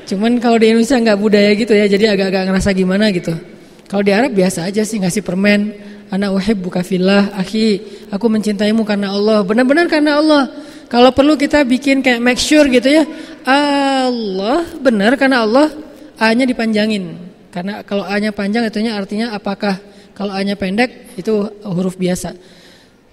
[0.06, 3.34] cuman kalau di Indonesia nggak budaya gitu ya jadi agak-agak ngerasa gimana gitu.
[3.90, 5.74] Kalau di Arab biasa aja sih ngasih permen
[6.10, 9.42] anak buka filah akhi aku mencintaimu karena Allah.
[9.46, 10.42] Benar-benar karena Allah.
[10.90, 13.06] Kalau perlu kita bikin kayak make sure gitu ya
[13.46, 15.70] Allah benar karena Allah
[16.18, 17.30] A-nya dipanjangin.
[17.54, 19.78] Karena kalau A-nya panjang itunya artinya apakah
[20.14, 22.34] kalau A-nya pendek itu huruf biasa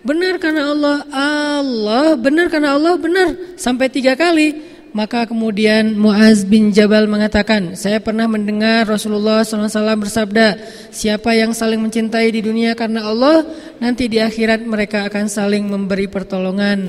[0.08, 3.36] Benar karena Allah, Allah, benar karena Allah, benar.
[3.60, 4.80] Sampai tiga kali.
[4.96, 10.58] Maka kemudian Muaz bin Jabal mengatakan, saya pernah mendengar Rasulullah SAW bersabda,
[10.90, 13.46] siapa yang saling mencintai di dunia karena Allah,
[13.84, 16.80] nanti di akhirat mereka akan saling memberi pertolongan.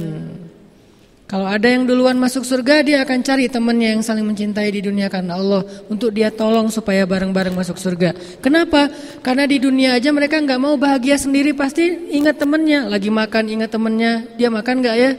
[1.29, 5.13] Kalau ada yang duluan masuk surga, dia akan cari temannya yang saling mencintai di dunia
[5.13, 5.61] karena Allah
[5.93, 8.17] untuk dia tolong supaya bareng-bareng masuk surga.
[8.41, 8.89] Kenapa?
[9.21, 11.85] Karena di dunia aja mereka nggak mau bahagia sendiri, pasti
[12.17, 12.89] ingat temannya.
[12.89, 15.11] Lagi makan ingat temannya, dia makan nggak ya?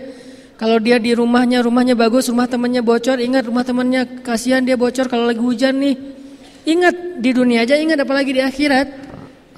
[0.58, 5.06] Kalau dia di rumahnya, rumahnya bagus, rumah temannya bocor, ingat rumah temannya, kasihan dia bocor
[5.14, 5.94] kalau lagi hujan nih.
[6.66, 8.88] Ingat di dunia aja, ingat apalagi di akhirat.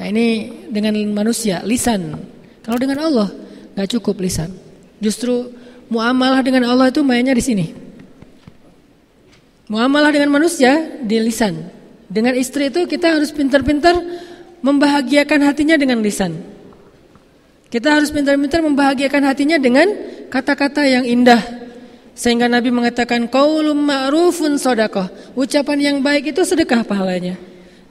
[0.03, 2.11] Nah ini dengan manusia, lisan.
[2.59, 3.31] Kalau dengan Allah,
[3.71, 4.51] nggak cukup lisan.
[4.99, 5.49] Justru
[5.91, 7.65] muamalah dengan Allah itu mainnya di sini.
[9.67, 11.67] Muamalah dengan manusia di lisan.
[12.07, 13.95] Dengan istri itu kita harus pintar-pintar
[14.63, 16.39] membahagiakan hatinya dengan lisan.
[17.71, 19.87] Kita harus pintar-pintar membahagiakan hatinya dengan
[20.27, 21.39] kata-kata yang indah.
[22.11, 25.07] Sehingga Nabi mengatakan qaulum ma'rufun sodakoh.
[25.39, 27.39] Ucapan yang baik itu sedekah pahalanya.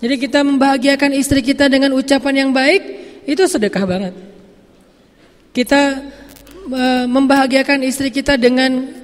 [0.05, 2.83] Jadi kita membahagiakan istri kita dengan ucapan yang baik
[3.25, 4.15] itu sedekah banget.
[5.57, 5.97] Kita
[7.11, 9.01] membahagiakan istri kita dengan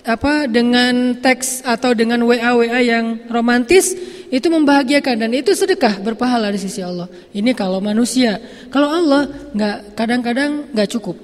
[0.00, 3.92] apa dengan teks atau dengan WA WA yang romantis
[4.32, 7.10] itu membahagiakan dan itu sedekah berpahala di sisi Allah.
[7.34, 8.38] Ini kalau manusia,
[8.72, 11.18] kalau Allah nggak kadang-kadang nggak cukup.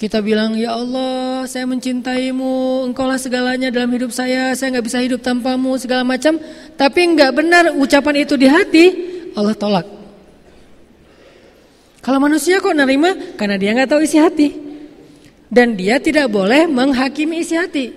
[0.00, 5.20] Kita bilang, ya Allah saya mencintaimu, engkaulah segalanya dalam hidup saya, saya nggak bisa hidup
[5.20, 6.40] tanpamu, segala macam.
[6.72, 8.84] Tapi nggak benar ucapan itu di hati,
[9.36, 9.99] Allah tolak.
[12.00, 13.12] Kalau manusia kok nerima?
[13.36, 14.48] Karena dia nggak tahu isi hati.
[15.50, 17.92] Dan dia tidak boleh menghakimi isi hati.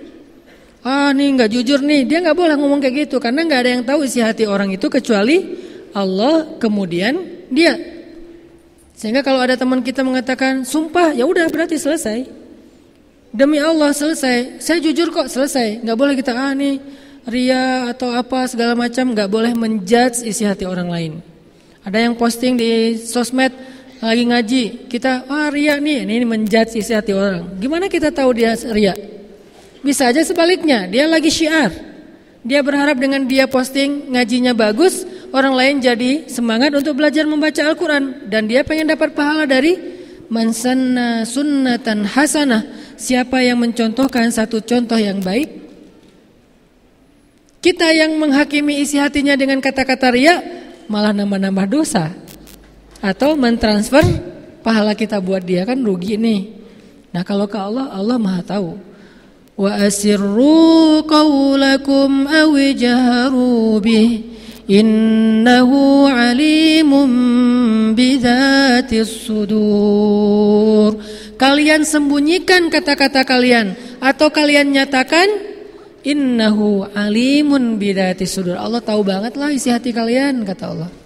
[0.84, 3.16] Ah nih nggak jujur nih, dia nggak boleh ngomong kayak gitu.
[3.16, 5.56] Karena nggak ada yang tahu isi hati orang itu kecuali
[5.96, 7.16] Allah kemudian
[7.48, 7.72] dia.
[8.92, 12.28] Sehingga kalau ada teman kita mengatakan sumpah, ya udah berarti selesai.
[13.34, 14.62] Demi Allah selesai.
[14.62, 15.82] Saya jujur kok selesai.
[15.82, 16.78] Nggak boleh kita ah nih
[17.26, 19.10] ria atau apa segala macam.
[19.10, 21.12] Nggak boleh menjudge isi hati orang lain.
[21.82, 23.50] Ada yang posting di sosmed
[24.04, 24.62] lagi ngaji,
[24.92, 27.56] kita ah ria nih, ini menjudge isi hati orang.
[27.56, 28.92] Gimana kita tahu dia ria?
[29.84, 31.72] Bisa aja sebaliknya, dia lagi syiar.
[32.44, 38.28] Dia berharap dengan dia posting ngajinya bagus, orang lain jadi semangat untuk belajar membaca Al-Quran.
[38.28, 39.76] Dan dia pengen dapat pahala dari
[40.28, 42.64] mansanna sunnatan hasanah.
[43.00, 45.64] Siapa yang mencontohkan satu contoh yang baik?
[47.64, 50.36] Kita yang menghakimi isi hatinya dengan kata-kata ria,
[50.84, 52.12] malah nambah-nambah dosa
[53.04, 54.00] atau mentransfer
[54.64, 56.64] pahala kita buat dia kan rugi nih.
[57.12, 58.80] Nah, kalau ke Allah, Allah Maha tahu.
[59.54, 62.50] Wa asirru qawlakum aw
[63.78, 64.10] bih
[64.66, 67.12] innahu alimun
[67.94, 70.98] bidzatis sudur.
[71.38, 75.28] Kalian sembunyikan kata-kata kalian atau kalian nyatakan
[76.02, 78.58] innahu alimun bidzatis sudur.
[78.58, 81.03] Allah tahu banget lah isi hati kalian kata Allah.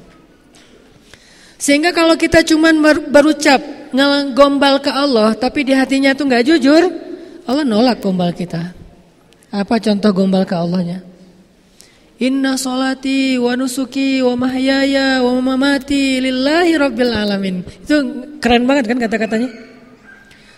[1.59, 2.79] Sehingga kalau kita cuman
[3.11, 3.59] berucap
[3.90, 6.83] ngegombal ke Allah tapi di hatinya tuh nggak jujur,
[7.44, 8.73] Allah nolak gombal kita.
[9.51, 11.03] Apa contoh gombal ke Allahnya?
[12.18, 17.62] Inna solati wa nusuki wa mahyaya wa mamati lillahi rabbil alamin.
[17.62, 17.97] Itu
[18.42, 19.51] keren banget kan kata-katanya?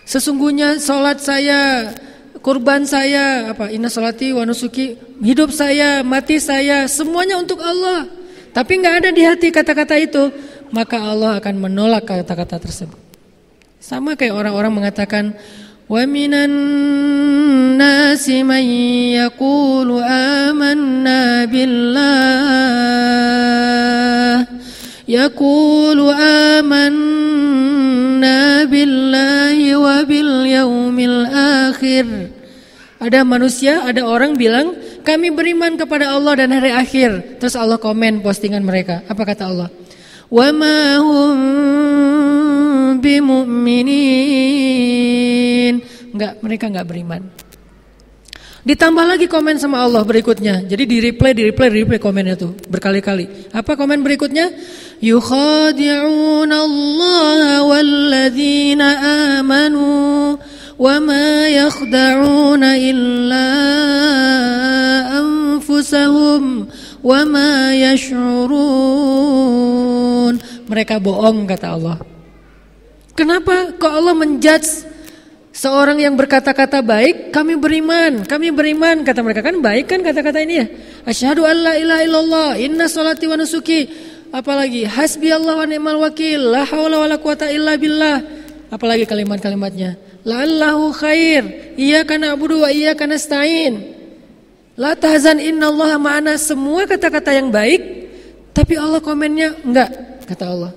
[0.09, 1.93] Sesungguhnya solat saya,
[2.41, 3.69] kurban saya, apa?
[3.71, 8.09] Inna solati wa nusuki, hidup saya, mati saya, semuanya untuk Allah.
[8.51, 10.33] Tapi nggak ada di hati kata-kata itu,
[10.71, 12.99] maka Allah akan menolak kata-kata tersebut.
[13.81, 15.35] Sama kayak orang-orang mengatakan
[15.91, 16.53] wa minan
[17.75, 18.63] nasi man
[19.17, 22.07] yaqulu amanna billah
[25.09, 26.13] yaqulu
[26.61, 27.11] amanna
[28.69, 31.27] billahi wa bil yaumil
[31.67, 32.37] akhir
[33.01, 37.41] ada manusia, ada orang bilang kami beriman kepada Allah dan hari akhir.
[37.41, 39.01] Terus Allah komen postingan mereka.
[39.09, 39.73] Apa kata Allah?
[40.31, 41.39] Ma hum
[43.03, 44.15] bimu'minin.
[46.15, 47.23] Enggak, mereka enggak beriman.
[48.61, 50.69] Ditambah lagi komen sama Allah berikutnya.
[50.69, 53.51] Jadi di replay, di replay, di replay komennya tuh berkali-kali.
[53.57, 54.53] Apa komen berikutnya?
[55.01, 58.89] Yukhadi'un Allah walladzina
[59.41, 60.37] amanu
[60.77, 63.49] wa ma yakhda'una illa
[65.25, 66.69] anfusahum
[67.01, 68.61] wa ma yash'urun.
[70.71, 71.99] Mereka bohong kata Allah.
[73.19, 74.87] Kenapa kok Allah menjudge
[75.51, 80.55] seorang yang berkata-kata baik, kami beriman, kami beriman, kata mereka kan baik kan kata-kata ini
[80.63, 80.67] ya.
[81.05, 83.91] Asyhadu an la ilaha illallah, inna salati wa nusuki,
[84.33, 88.23] apalagi hasbi Allah wa ni'mal wakil, la haula wala quwata illa billah.
[88.71, 89.99] Apalagi kalimat-kalimatnya.
[90.23, 94.00] La'allahu khair, iyyaka na'budu wa iyyaka nasta'in.
[94.79, 98.11] La tahzan innallaha ma'ana semua kata-kata yang baik,
[98.55, 100.73] tapi Allah komennya enggak, kata Allah.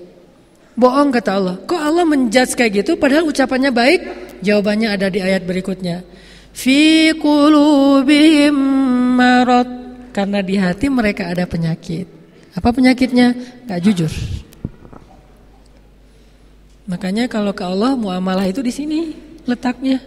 [0.74, 1.56] Bohong kata Allah.
[1.62, 4.00] Kok Allah menjudge kayak gitu padahal ucapannya baik?
[4.42, 6.02] Jawabannya ada di ayat berikutnya.
[6.50, 8.54] Fi qulubihim
[9.14, 9.70] marad.
[10.14, 12.06] Karena di hati mereka ada penyakit.
[12.54, 13.34] Apa penyakitnya?
[13.66, 14.10] Gak jujur.
[16.86, 19.00] Makanya kalau ke Allah muamalah itu di sini
[19.46, 19.98] letaknya.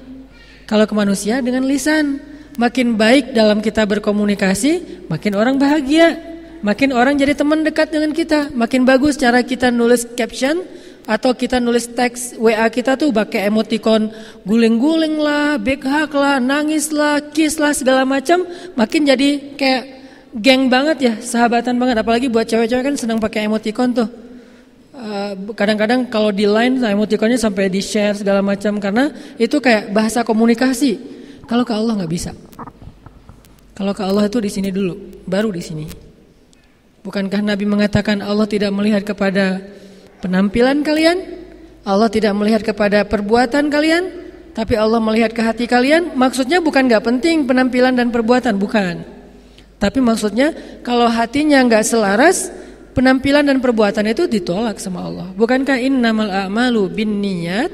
[0.68, 2.20] Kalau ke manusia dengan lisan,
[2.58, 6.36] makin baik dalam kita berkomunikasi, makin orang bahagia.
[6.58, 10.66] Makin orang jadi teman dekat dengan kita, makin bagus cara kita nulis caption,
[11.08, 14.12] atau kita nulis teks WA kita tuh pakai emoticon
[14.44, 18.44] guling-guling lah, big hug lah, nangis lah, kiss lah segala macam,
[18.76, 19.84] makin jadi kayak
[20.36, 21.96] geng banget ya, sahabatan banget.
[22.04, 24.10] Apalagi buat cewek-cewek kan senang pakai emoticon tuh.
[24.98, 29.94] Eh, kadang-kadang kalau di line nah, emoticonnya sampai di share segala macam karena itu kayak
[29.94, 30.98] bahasa komunikasi.
[31.48, 32.36] Kalau ke Allah nggak bisa.
[33.78, 35.86] Kalau ke Allah itu di sini dulu, baru di sini.
[37.06, 39.62] Bukankah Nabi mengatakan Allah tidak melihat kepada
[40.18, 41.22] penampilan kalian,
[41.86, 44.04] Allah tidak melihat kepada perbuatan kalian,
[44.58, 46.18] tapi Allah melihat ke hati kalian.
[46.18, 49.06] Maksudnya bukan nggak penting penampilan dan perbuatan, bukan.
[49.78, 52.50] Tapi maksudnya kalau hatinya nggak selaras,
[52.98, 55.30] penampilan dan perbuatan itu ditolak sama Allah.
[55.38, 57.70] Bukankah innamal a'malu bin niat?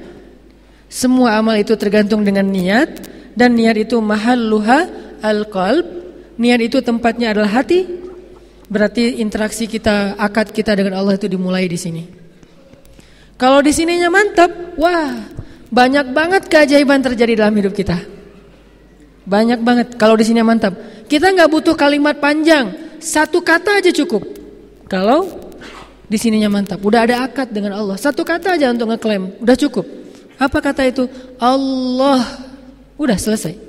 [0.92, 3.02] Semua amal itu tergantung dengan niat
[3.40, 5.88] dan niat itu mahalluha al-qalb.
[6.36, 7.88] Niat itu tempatnya adalah hati.
[8.68, 12.04] Berarti interaksi kita, akad kita dengan Allah itu dimulai di sini.
[13.40, 15.14] Kalau di sininya mantap, wah
[15.74, 17.98] banyak banget keajaiban terjadi dalam hidup kita.
[19.24, 20.76] Banyak banget kalau di sini mantap.
[21.08, 24.24] Kita nggak butuh kalimat panjang, satu kata aja cukup.
[24.90, 25.28] Kalau
[26.06, 27.98] di sininya mantap, udah ada akad dengan Allah.
[27.98, 29.86] Satu kata aja untuk ngeklaim, udah cukup.
[30.38, 31.08] Apa kata itu?
[31.40, 32.22] Allah.
[33.00, 33.63] Udah selesai.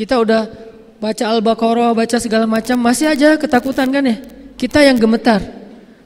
[0.00, 0.48] Kita udah
[0.96, 4.16] baca Al-Baqarah, baca segala macam, masih aja ketakutan kan ya?
[4.56, 5.44] Kita yang gemetar.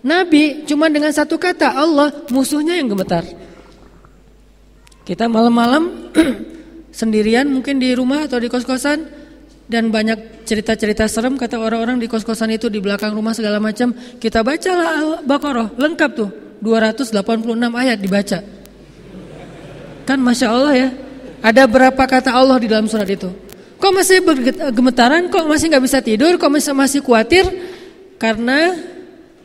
[0.03, 3.23] Nabi cuma dengan satu kata Allah musuhnya yang gemetar.
[5.07, 6.11] Kita malam-malam
[6.99, 9.07] sendirian mungkin di rumah atau di kos-kosan
[9.71, 13.95] dan banyak cerita-cerita serem kata orang-orang di kos-kosan itu di belakang rumah segala macam.
[13.95, 17.15] Kita bacalah Al-Baqarah lengkap tuh 286
[17.71, 18.43] ayat dibaca.
[20.03, 20.89] Kan masya Allah ya.
[21.47, 23.45] Ada berapa kata Allah di dalam surat itu?
[23.79, 24.19] Kok masih
[24.73, 25.29] gemetaran?
[25.29, 26.39] Kok masih nggak bisa tidur?
[26.41, 27.45] Kok masih masih khawatir?
[28.17, 28.73] Karena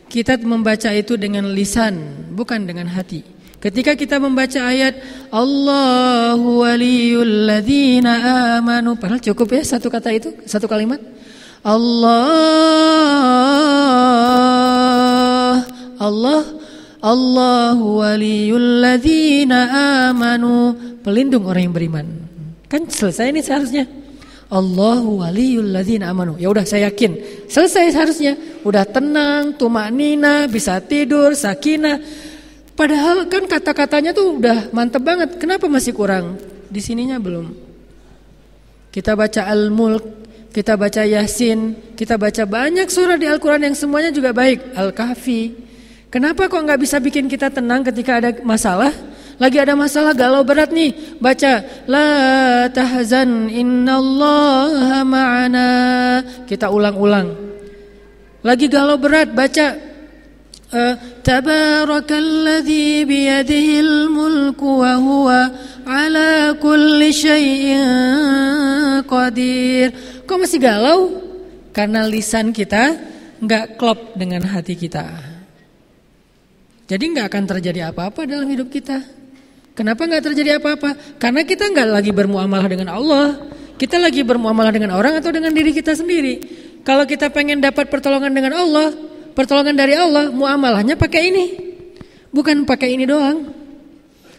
[0.10, 3.22] kita membaca itu dengan lisan, bukan dengan hati.
[3.60, 4.96] Ketika kita membaca ayat
[5.36, 11.04] Allahu waliyul ladzina amanu, padahal cukup ya satu kata itu, satu kalimat.
[11.60, 12.32] Allah
[16.00, 16.44] Allah
[17.04, 19.68] Allahu waliyul ladzina
[20.08, 20.72] amanu,
[21.04, 22.08] pelindung orang yang beriman.
[22.72, 23.99] Kan selesai ini seharusnya.
[24.50, 26.34] Allahu waliyul ladzina amanu.
[26.42, 27.46] Ya udah saya yakin.
[27.46, 28.34] Selesai seharusnya.
[28.66, 32.02] Udah tenang, tumak nina, bisa tidur, sakinah.
[32.74, 35.38] Padahal kan kata-katanya tuh udah mantep banget.
[35.38, 36.42] Kenapa masih kurang?
[36.66, 37.54] Di sininya belum.
[38.90, 40.04] Kita baca Al-Mulk,
[40.50, 44.74] kita baca Yasin, kita baca banyak surah di Al-Quran yang semuanya juga baik.
[44.74, 45.42] Al-Kahfi.
[46.10, 48.90] Kenapa kok nggak bisa bikin kita tenang ketika ada masalah?
[49.40, 55.70] Lagi ada masalah galau berat nih, baca la tahzan innallaha ma'ana.
[56.44, 57.40] Kita ulang-ulang.
[58.44, 59.80] Lagi galau berat, baca
[60.76, 65.42] uh, Tabarakalladzi biyadihil mulku wa huwa
[65.88, 67.84] ala kulli syai'in
[69.08, 69.96] qadir.
[70.28, 71.00] Kok masih galau?
[71.72, 73.00] Karena lisan kita
[73.40, 75.08] nggak klop dengan hati kita.
[76.92, 79.19] Jadi nggak akan terjadi apa-apa dalam hidup kita.
[79.80, 80.92] Kenapa nggak terjadi apa-apa?
[81.16, 83.48] Karena kita nggak lagi bermuamalah dengan Allah.
[83.80, 86.44] Kita lagi bermuamalah dengan orang atau dengan diri kita sendiri.
[86.84, 88.92] Kalau kita pengen dapat pertolongan dengan Allah,
[89.32, 91.46] pertolongan dari Allah, muamalahnya pakai ini.
[92.28, 93.56] Bukan pakai ini doang.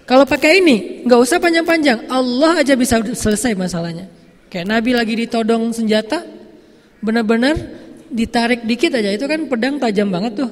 [0.04, 2.12] Kalau pakai ini, nggak usah panjang-panjang.
[2.12, 4.12] Allah aja bisa selesai masalahnya.
[4.52, 6.20] Kayak Nabi lagi ditodong senjata,
[7.00, 7.56] benar-benar
[8.12, 9.08] ditarik dikit aja.
[9.08, 10.50] Itu kan pedang tajam banget tuh.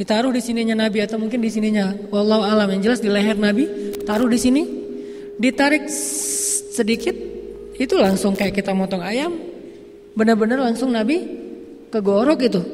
[0.00, 1.92] Ditaruh di sininya Nabi atau mungkin di sininya.
[2.08, 3.68] Wallahu alam yang jelas di leher Nabi,
[4.08, 4.64] taruh di sini,
[5.36, 5.92] ditarik
[6.72, 7.12] sedikit,
[7.76, 9.36] itu langsung kayak kita motong ayam.
[10.16, 11.20] Benar-benar langsung Nabi
[11.92, 12.64] kegorok itu.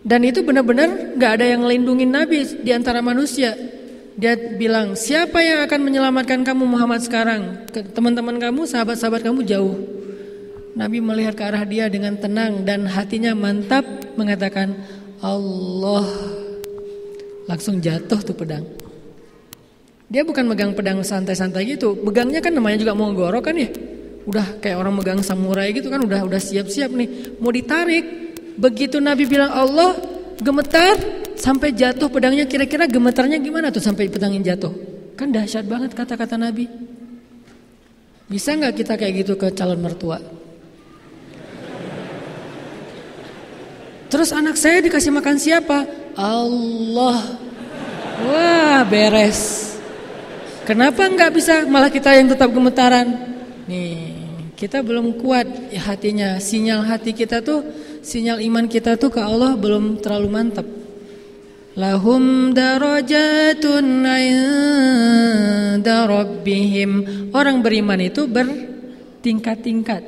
[0.00, 3.52] Dan itu benar-benar nggak ada yang melindungi Nabi di antara manusia.
[4.16, 7.68] Dia bilang, siapa yang akan menyelamatkan kamu Muhammad sekarang?
[7.92, 9.76] Teman-teman kamu, sahabat-sahabat kamu jauh.
[10.72, 13.84] Nabi melihat ke arah dia dengan tenang dan hatinya mantap
[14.16, 14.80] mengatakan,
[15.24, 16.06] Allah
[17.48, 18.62] langsung jatuh tuh pedang.
[20.08, 23.68] Dia bukan megang pedang santai-santai gitu, megangnya kan namanya juga mau gorok kan ya.
[24.24, 28.04] Udah kayak orang megang samurai gitu kan, udah udah siap-siap nih, mau ditarik.
[28.56, 29.96] Begitu Nabi bilang Allah
[30.40, 30.96] gemetar
[31.36, 34.72] sampai jatuh pedangnya, kira-kira gemetarnya gimana tuh sampai pedangnya jatuh?
[35.16, 36.68] Kan dahsyat banget kata-kata Nabi.
[38.28, 40.37] Bisa nggak kita kayak gitu ke calon mertua?
[44.08, 45.84] Terus anak saya dikasih makan siapa?
[46.16, 47.20] Allah.
[48.24, 49.68] Wah beres.
[50.64, 53.08] Kenapa nggak bisa malah kita yang tetap gemetaran?
[53.68, 54.16] Nih
[54.56, 56.40] kita belum kuat ya hatinya.
[56.40, 57.62] Sinyal hati kita tuh,
[58.00, 60.66] sinyal iman kita tuh ke Allah belum terlalu mantap.
[61.78, 66.90] Lahum darajatun inda rabbihim.
[67.30, 70.02] Orang beriman itu bertingkat-tingkat.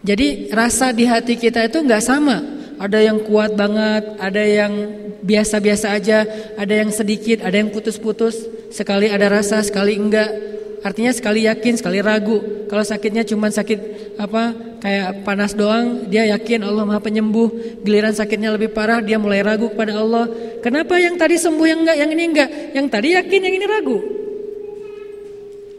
[0.00, 2.59] Jadi rasa di hati kita itu nggak sama.
[2.80, 4.72] Ada yang kuat banget, ada yang
[5.20, 6.24] biasa-biasa aja,
[6.56, 8.48] ada yang sedikit, ada yang putus-putus.
[8.72, 10.32] Sekali ada rasa, sekali enggak.
[10.80, 12.40] Artinya sekali yakin, sekali ragu.
[12.72, 17.52] Kalau sakitnya cuma sakit apa kayak panas doang, dia yakin Allah Maha Penyembuh.
[17.84, 20.32] Giliran sakitnya lebih parah, dia mulai ragu kepada Allah.
[20.64, 22.48] Kenapa yang tadi sembuh yang enggak, yang ini enggak?
[22.72, 23.98] Yang tadi yakin, yang ini ragu.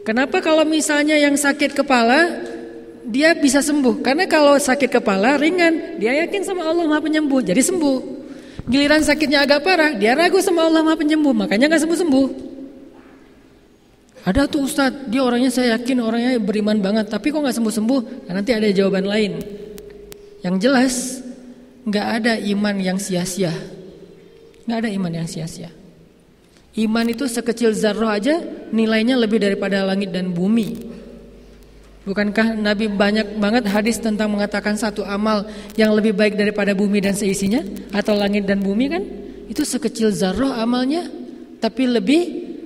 [0.06, 2.50] Kenapa kalau misalnya yang sakit kepala
[3.06, 4.02] dia bisa sembuh?
[4.04, 8.22] Karena kalau sakit kepala ringan, dia yakin sama Allah Maha Penyembuh, jadi sembuh.
[8.70, 12.28] Giliran sakitnya agak parah, dia ragu sama Allah Maha Penyembuh, makanya nggak sembuh-sembuh.
[14.22, 18.30] Ada tuh Ustadz, dia orangnya saya yakin orangnya beriman banget, tapi kok nggak sembuh-sembuh?
[18.30, 19.32] Nah, nanti ada jawaban lain.
[20.46, 20.94] Yang jelas
[21.82, 23.50] nggak ada iman yang sia-sia,
[24.70, 25.74] nggak ada iman yang sia-sia.
[26.78, 28.38] Iman itu sekecil zarroh aja
[28.70, 30.91] nilainya lebih daripada langit dan bumi.
[32.02, 35.46] Bukankah Nabi banyak banget hadis tentang mengatakan satu amal
[35.78, 37.62] yang lebih baik daripada bumi dan seisinya
[37.94, 39.02] atau langit dan bumi kan?
[39.46, 41.06] Itu sekecil zarroh amalnya,
[41.62, 42.22] tapi lebih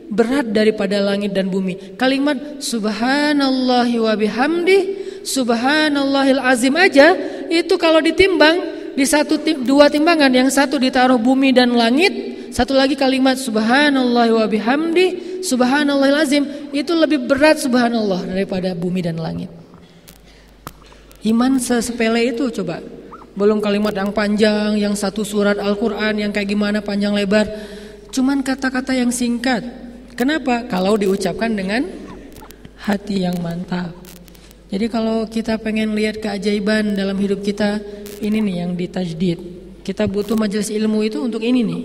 [0.09, 1.99] berat daripada langit dan bumi.
[2.01, 4.79] Kalimat subhanallahi wa bihamdi,
[5.27, 7.13] subhanallahil azim aja
[7.53, 8.57] itu kalau ditimbang
[8.97, 12.13] di satu dua timbangan yang satu ditaruh bumi dan langit,
[12.57, 15.07] satu lagi kalimat subhanallahi wa bihamdi,
[15.43, 19.51] subhanallahil azim itu lebih berat subhanallah daripada bumi dan langit.
[21.27, 22.79] Iman sesepele itu coba.
[23.37, 27.45] Belum kalimat yang panjang, yang satu surat Al-Quran yang kayak gimana panjang lebar.
[28.09, 30.65] Cuman kata-kata yang singkat Kenapa?
[30.65, 31.85] Kalau diucapkan dengan
[32.81, 33.93] hati yang mantap.
[34.73, 37.85] Jadi kalau kita pengen lihat keajaiban dalam hidup kita,
[38.25, 39.39] ini nih yang ditajdid.
[39.85, 41.83] Kita butuh majelis ilmu itu untuk ini nih.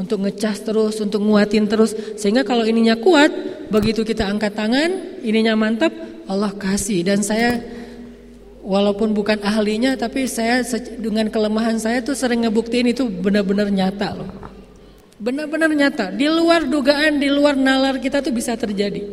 [0.00, 1.92] Untuk ngecas terus, untuk nguatin terus.
[2.16, 3.28] Sehingga kalau ininya kuat,
[3.68, 5.92] begitu kita angkat tangan, ininya mantap,
[6.26, 7.04] Allah kasih.
[7.04, 7.60] Dan saya
[8.64, 10.64] walaupun bukan ahlinya, tapi saya
[10.96, 14.30] dengan kelemahan saya tuh sering ngebuktiin itu benar-benar nyata loh.
[15.22, 19.06] Benar-benar nyata, di luar dugaan, di luar nalar kita tuh bisa terjadi.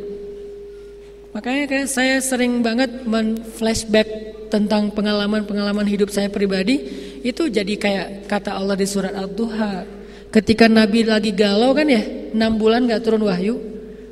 [1.30, 4.09] Makanya kayak saya sering banget men-flashback
[4.49, 6.82] tentang pengalaman-pengalaman hidup saya pribadi
[7.21, 9.99] itu jadi kayak kata Allah di surat Al-Duha.
[10.30, 12.05] Ketika Nabi lagi galau kan ya,
[12.38, 13.57] enam bulan gak turun wahyu.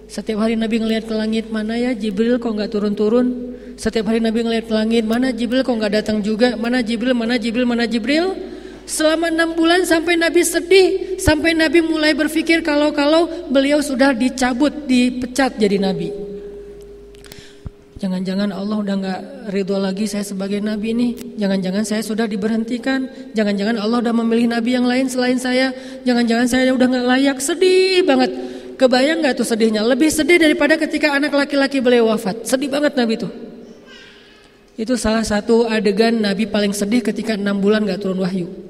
[0.09, 3.53] Setiap hari Nabi ngelihat ke langit, mana ya Jibril kok gak turun-turun.
[3.77, 6.57] Setiap hari Nabi ngelihat ke langit, mana Jibril kok gak datang juga.
[6.57, 8.33] Mana Jibril, mana Jibril, mana Jibril.
[8.89, 15.53] Selama enam bulan sampai Nabi sedih, sampai Nabi mulai berpikir kalau-kalau beliau sudah dicabut, dipecat
[15.59, 16.26] jadi Nabi.
[17.97, 21.07] Jangan-jangan Allah udah nggak ridho lagi saya sebagai Nabi ini.
[21.41, 23.33] Jangan-jangan saya sudah diberhentikan.
[23.33, 25.73] Jangan-jangan Allah udah memilih Nabi yang lain selain saya.
[26.05, 27.37] Jangan-jangan saya udah nggak layak.
[27.41, 28.31] Sedih banget.
[28.77, 29.81] Kebayang nggak tuh sedihnya?
[29.81, 32.45] Lebih sedih daripada ketika anak laki-laki beliau wafat.
[32.45, 33.33] Sedih banget Nabi tuh.
[34.77, 38.66] Itu salah satu adegan Nabi paling sedih ketika enam bulan nggak turun wahyu.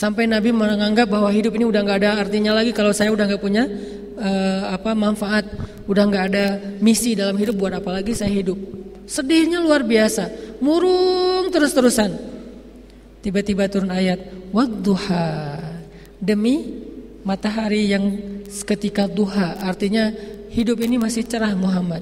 [0.00, 3.42] Sampai Nabi menganggap bahwa hidup ini udah nggak ada artinya lagi kalau saya udah nggak
[3.44, 3.68] punya
[4.16, 5.44] uh, apa manfaat,
[5.84, 6.44] udah nggak ada
[6.80, 8.56] misi dalam hidup buat apa lagi saya hidup.
[9.04, 12.16] Sedihnya luar biasa, murung terus-terusan.
[13.20, 14.24] Tiba-tiba turun ayat
[14.56, 15.60] wadduha
[16.16, 16.80] demi
[17.20, 18.16] matahari yang
[18.48, 20.16] ketika duha artinya
[20.48, 22.00] hidup ini masih cerah Muhammad.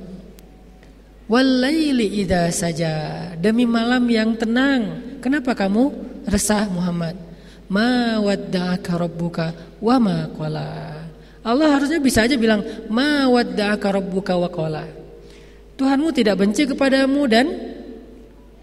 [1.26, 2.94] Walaili idza saja
[3.42, 5.18] demi malam yang tenang.
[5.18, 5.90] Kenapa kamu
[6.30, 7.27] resah Muhammad?
[7.68, 9.46] Ma wadda'aka rabbuka
[9.80, 10.68] wa ma qala.
[11.44, 14.84] Allah harusnya bisa aja bilang ma wadda'aka rabbuka wa qala.
[15.78, 17.46] Tuhanmu tidak benci kepadamu dan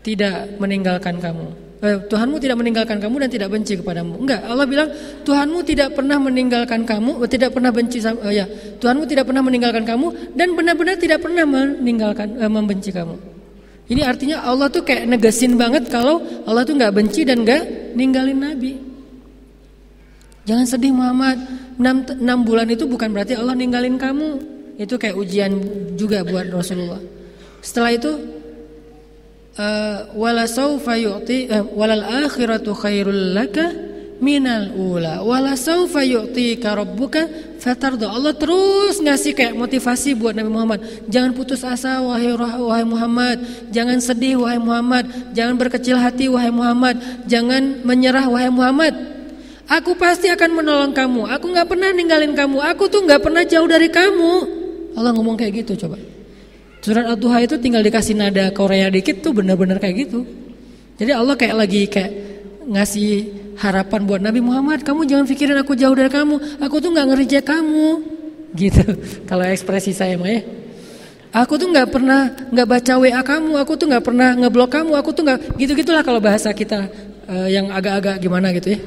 [0.04, 1.66] tidak meninggalkan kamu.
[1.86, 4.18] Eh, Tuhanmu tidak meninggalkan kamu dan tidak benci kepadamu.
[4.18, 4.90] Enggak, Allah bilang
[5.22, 8.46] Tuhanmu tidak pernah meninggalkan kamu, eh, tidak pernah benci uh, ya.
[8.82, 13.16] Tuhanmu tidak pernah meninggalkan kamu dan benar-benar tidak pernah meninggalkan uh, membenci kamu.
[13.86, 18.40] Ini artinya Allah tuh kayak negesin banget kalau Allah tuh nggak benci dan nggak ninggalin
[18.40, 18.95] Nabi.
[20.46, 21.42] Jangan sedih Muhammad.
[21.76, 24.30] 6, 6 bulan itu bukan berarti Allah ninggalin kamu.
[24.80, 25.52] Itu kayak ujian
[25.98, 27.02] juga buat Rasulullah.
[27.66, 28.12] Setelah itu
[29.58, 33.74] uh, wala saufa yu'ti uh, walal akhiratu khairul laka
[34.22, 37.28] minal ula wala saufa yu'tika rabbuka
[37.60, 38.12] fatarda.
[38.12, 40.80] Allah terus ngasih kayak motivasi buat Nabi Muhammad.
[41.10, 43.42] Jangan putus asa wahai wahai Muhammad,
[43.74, 49.15] jangan sedih wahai Muhammad, jangan berkecil hati wahai Muhammad, jangan menyerah wahai Muhammad.
[49.66, 51.26] Aku pasti akan menolong kamu.
[51.26, 52.62] Aku nggak pernah ninggalin kamu.
[52.74, 54.34] Aku tuh nggak pernah jauh dari kamu.
[54.94, 55.98] Allah ngomong kayak gitu coba.
[56.86, 60.22] Surat Al-Duha itu tinggal dikasih nada Korea dikit tuh bener-bener kayak gitu.
[61.02, 62.12] Jadi Allah kayak lagi kayak
[62.70, 63.10] ngasih
[63.58, 64.86] harapan buat Nabi Muhammad.
[64.86, 66.62] Kamu jangan pikirin aku jauh dari kamu.
[66.62, 67.90] Aku tuh nggak ngerejek kamu.
[68.62, 68.86] Gitu.
[69.26, 70.46] Kalau ekspresi saya mah ya.
[71.36, 73.52] Aku tuh nggak pernah nggak baca WA kamu.
[73.66, 74.94] Aku tuh nggak pernah ngeblok kamu.
[75.02, 76.88] Aku tuh nggak gitu gitulah kalau bahasa kita
[77.28, 78.80] uh, yang agak-agak gimana gitu ya.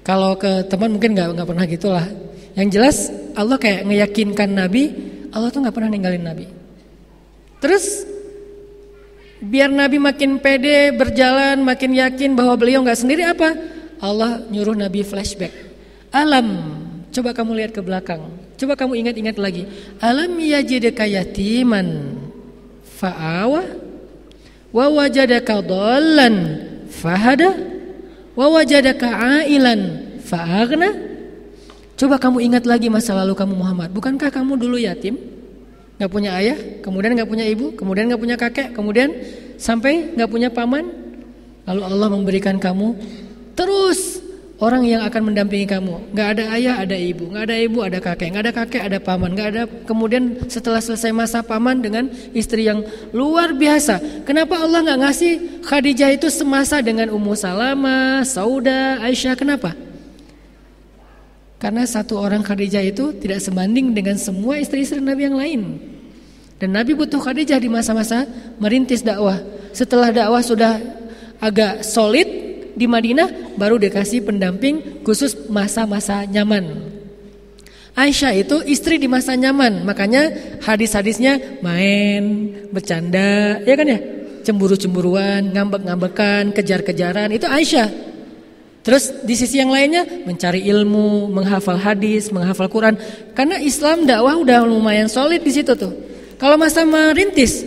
[0.00, 2.06] Kalau ke teman mungkin nggak nggak pernah gitulah.
[2.56, 2.96] Yang jelas
[3.36, 4.90] Allah kayak meyakinkan Nabi,
[5.30, 6.46] Allah tuh nggak pernah ninggalin Nabi.
[7.60, 8.08] Terus
[9.40, 13.54] biar Nabi makin pede berjalan, makin yakin bahwa beliau nggak sendiri apa?
[14.00, 15.52] Allah nyuruh Nabi flashback.
[16.10, 16.74] Alam,
[17.12, 18.24] coba kamu lihat ke belakang.
[18.56, 19.68] Coba kamu ingat-ingat lagi.
[20.00, 22.16] Alam yajidka yatiman
[23.00, 23.62] fa'awa
[24.70, 26.34] wa wajadaka dhallan
[26.92, 27.56] fahada
[28.34, 29.08] wa wajadaka
[29.42, 29.80] ailan
[30.22, 30.90] fa'aghna.
[31.96, 33.92] Coba kamu ingat lagi masa lalu kamu Muhammad.
[33.92, 35.40] Bukankah kamu dulu yatim?
[36.00, 39.12] nggak punya ayah, kemudian nggak punya ibu, kemudian nggak punya kakek, kemudian
[39.60, 40.88] sampai nggak punya paman,
[41.68, 42.96] lalu Allah memberikan kamu
[43.52, 44.19] terus
[44.60, 46.12] orang yang akan mendampingi kamu.
[46.12, 49.32] Nggak ada ayah, ada ibu, nggak ada ibu, ada kakek, nggak ada kakek, ada paman,
[49.32, 49.62] nggak ada.
[49.88, 52.84] Kemudian setelah selesai masa paman dengan istri yang
[53.16, 54.24] luar biasa.
[54.28, 55.32] Kenapa Allah nggak ngasih
[55.64, 59.34] Khadijah itu semasa dengan Ummu Salama, Sauda, Aisyah?
[59.34, 59.72] Kenapa?
[61.60, 65.60] Karena satu orang Khadijah itu tidak sebanding dengan semua istri-istri Nabi yang lain.
[66.60, 68.28] Dan Nabi butuh Khadijah di masa-masa
[68.60, 69.40] merintis dakwah.
[69.72, 70.76] Setelah dakwah sudah
[71.40, 72.49] agak solid
[72.80, 76.88] di Madinah, baru dikasih pendamping khusus masa-masa nyaman.
[77.92, 80.32] Aisyah itu istri di masa nyaman, makanya
[80.64, 84.00] hadis-hadisnya main, bercanda, ya kan ya?
[84.40, 88.08] Cemburu-cemburuan, ngambek-ngambekan, kejar-kejaran, itu Aisyah.
[88.80, 92.96] Terus di sisi yang lainnya mencari ilmu, menghafal hadis, menghafal Quran.
[93.36, 95.92] Karena Islam dakwah udah lumayan solid di situ tuh.
[96.40, 97.60] Kalau masa merintis,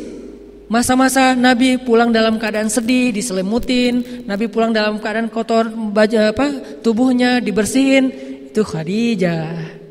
[0.72, 7.40] masa-masa Nabi pulang dalam keadaan sedih, diselimutin, Nabi pulang dalam keadaan kotor, baju apa, tubuhnya
[7.44, 8.10] dibersihin,
[8.54, 9.82] itu Khadijah.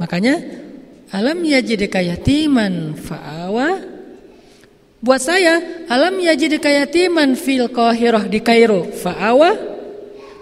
[0.00, 0.40] Makanya
[1.14, 3.94] alam yajidka yatiman fa'awa
[5.04, 9.74] Buat saya, alam yajidka yatiman fil Qahirah di Kairo fa'awa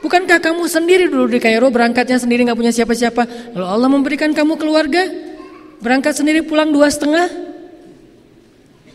[0.03, 3.55] Bukankah kamu sendiri dulu di Kairo berangkatnya sendiri nggak punya siapa-siapa?
[3.55, 5.07] Lalu Allah memberikan kamu keluarga,
[5.79, 7.52] berangkat sendiri pulang dua setengah.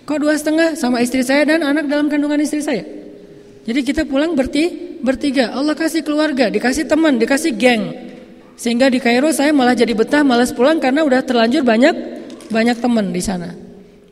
[0.07, 2.87] Kok dua setengah sama istri saya dan anak dalam kandungan istri saya?
[3.67, 5.51] Jadi kita pulang berti, bertiga.
[5.51, 7.91] Allah kasih keluarga, dikasih teman, dikasih geng.
[8.55, 11.91] Sehingga di Kairo saya malah jadi betah, malas pulang karena udah terlanjur banyak
[12.47, 13.51] banyak teman di sana.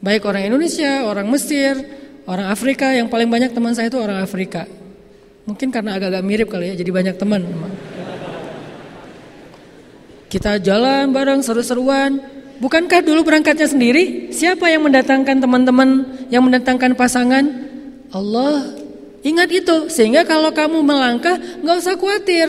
[0.03, 1.79] Baik orang Indonesia, orang Mesir,
[2.27, 2.91] orang Afrika.
[2.91, 4.67] Yang paling banyak teman saya itu orang Afrika.
[5.47, 7.41] Mungkin karena agak-agak mirip kali ya, jadi banyak teman.
[10.27, 12.34] Kita jalan bareng seru-seruan.
[12.61, 14.31] Bukankah dulu berangkatnya sendiri?
[14.31, 15.89] Siapa yang mendatangkan teman-teman,
[16.31, 17.43] yang mendatangkan pasangan?
[18.11, 18.75] Allah.
[19.25, 22.47] Ingat itu, sehingga kalau kamu melangkah, nggak usah khawatir.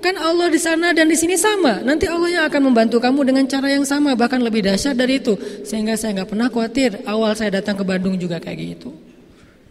[0.00, 1.80] Kan Allah di sana dan di sini sama.
[1.80, 5.36] Nanti Allah yang akan membantu kamu dengan cara yang sama, bahkan lebih dahsyat dari itu.
[5.64, 7.04] Sehingga saya nggak pernah khawatir.
[7.04, 8.92] Awal saya datang ke Bandung juga kayak gitu.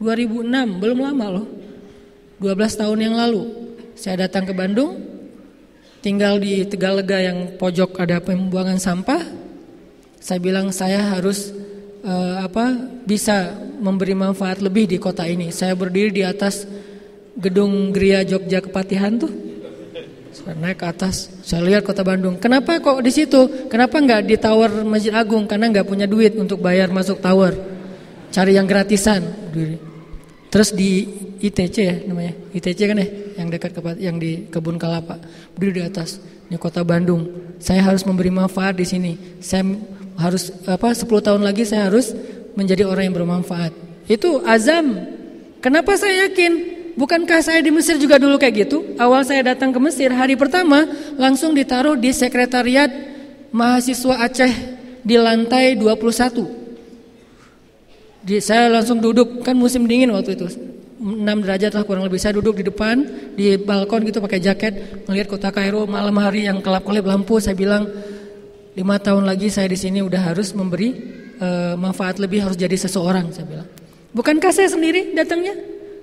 [0.02, 1.48] 2006, belum lama loh.
[2.40, 3.44] 12 tahun yang lalu
[4.00, 4.96] saya datang ke Bandung
[6.00, 9.20] tinggal di Tegalega yang pojok ada pembuangan sampah
[10.20, 11.52] saya bilang saya harus
[12.04, 12.76] uh, apa
[13.08, 16.68] bisa memberi manfaat lebih di kota ini saya berdiri di atas
[17.40, 19.32] gedung Gria Jogja Kepatihan tuh
[20.30, 24.36] saya naik ke atas saya lihat kota Bandung kenapa kok di situ kenapa nggak di
[24.38, 27.56] tower Masjid Agung karena nggak punya duit untuk bayar masuk tower
[28.30, 29.26] cari yang gratisan
[30.52, 31.08] terus di
[31.40, 32.36] ITC ya namanya.
[32.52, 33.08] ITC kan ya
[33.40, 35.16] yang dekat ke yang di kebun kelapa.
[35.56, 36.20] Berdiri di atas.
[36.52, 37.56] Ini kota Bandung.
[37.64, 39.40] Saya harus memberi manfaat di sini.
[39.40, 39.64] Saya
[40.20, 42.12] harus apa 10 tahun lagi saya harus
[42.60, 43.72] menjadi orang yang bermanfaat.
[44.12, 45.00] Itu azam.
[45.64, 46.78] Kenapa saya yakin?
[47.00, 48.84] Bukankah saya di Mesir juga dulu kayak gitu?
[49.00, 50.84] Awal saya datang ke Mesir hari pertama
[51.16, 52.92] langsung ditaruh di sekretariat
[53.56, 54.54] mahasiswa Aceh
[55.08, 56.60] di lantai 21.
[58.20, 60.52] Di, saya langsung duduk kan musim dingin waktu itu
[61.00, 63.00] 6 derajat lah kurang lebih saya duduk di depan
[63.32, 67.88] di balkon gitu pakai jaket melihat kota Kairo malam hari yang kelap-kelip lampu saya bilang
[68.78, 70.94] lima tahun lagi saya di sini udah harus memberi
[71.42, 73.68] uh, manfaat lebih harus jadi seseorang saya bilang
[74.14, 75.58] bukankah saya sendiri datangnya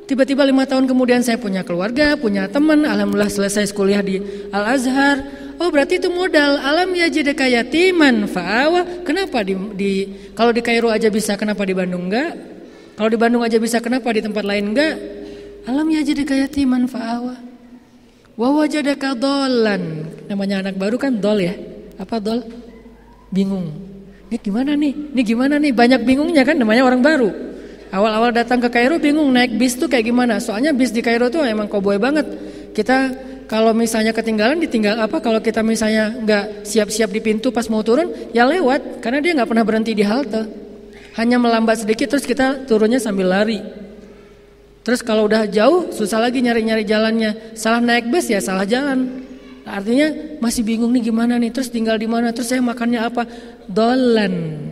[0.06, 5.16] tiba-tiba lima tahun kemudian saya punya keluarga punya teman alhamdulillah selesai kuliah di Al Azhar
[5.58, 9.92] oh berarti itu modal alam ya jadi yatiman fa'awa kenapa di, di
[10.34, 12.56] kalau di Kairo aja bisa kenapa di Bandung enggak
[12.96, 14.96] kalau di Bandung aja bisa kenapa di tempat lain enggak?
[15.68, 17.36] Alam ya jadi kayatiman fa'awa.
[18.40, 20.08] Wa wajadaka dolan.
[20.32, 21.52] Namanya anak baru kan dol ya.
[21.96, 22.44] Apa dol?
[23.32, 23.72] Bingung.
[24.26, 24.92] Ini gimana nih?
[25.14, 25.72] Ini gimana nih?
[25.72, 27.30] Banyak bingungnya kan namanya orang baru.
[27.94, 30.42] Awal-awal datang ke Kairo bingung naik bis tuh kayak gimana?
[30.42, 32.26] Soalnya bis di Kairo tuh emang koboi banget.
[32.76, 33.08] kita
[33.48, 38.10] kalau misalnya ketinggalan ditinggal apa kalau kita misalnya nggak siap-siap di pintu pas mau turun
[38.34, 40.44] ya lewat karena dia nggak pernah berhenti di halte
[41.16, 43.62] hanya melambat sedikit terus kita turunnya sambil lari
[44.82, 49.25] terus kalau udah jauh susah lagi nyari-nyari jalannya salah naik bus ya salah jalan
[49.66, 53.26] artinya masih bingung nih gimana nih terus tinggal di mana terus saya makannya apa?
[53.66, 54.62] Dolan.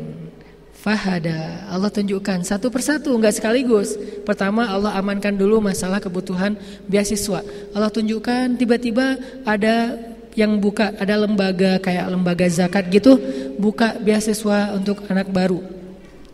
[0.78, 1.64] Fahada.
[1.72, 3.96] Allah tunjukkan satu persatu nggak sekaligus.
[4.22, 6.54] Pertama Allah amankan dulu masalah kebutuhan
[6.86, 7.40] beasiswa.
[7.72, 9.16] Allah tunjukkan tiba-tiba
[9.48, 9.96] ada
[10.34, 13.14] yang buka Ada lembaga kayak lembaga zakat gitu
[13.54, 15.62] Buka beasiswa untuk anak baru.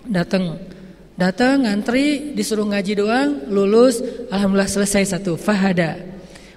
[0.09, 0.59] Datang
[1.21, 4.01] Datang ngantri disuruh ngaji doang Lulus
[4.33, 5.37] Alhamdulillah selesai satu.
[5.37, 6.10] Fahada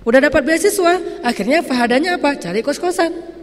[0.04, 2.36] Udah dapat beasiswa Akhirnya fahadanya apa?
[2.36, 3.34] Cari kos-kosan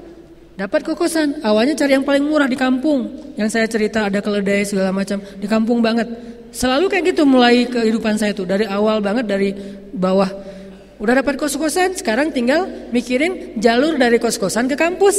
[0.61, 3.09] Dapat kokosan, awalnya cari yang paling murah di kampung.
[3.33, 6.05] Yang saya cerita ada keledai segala macam di kampung banget.
[6.53, 9.57] Selalu kayak gitu mulai kehidupan saya tuh dari awal banget dari
[9.97, 10.29] bawah.
[11.01, 15.17] Udah dapat kos-kosan, sekarang tinggal mikirin jalur dari kos-kosan ke kampus.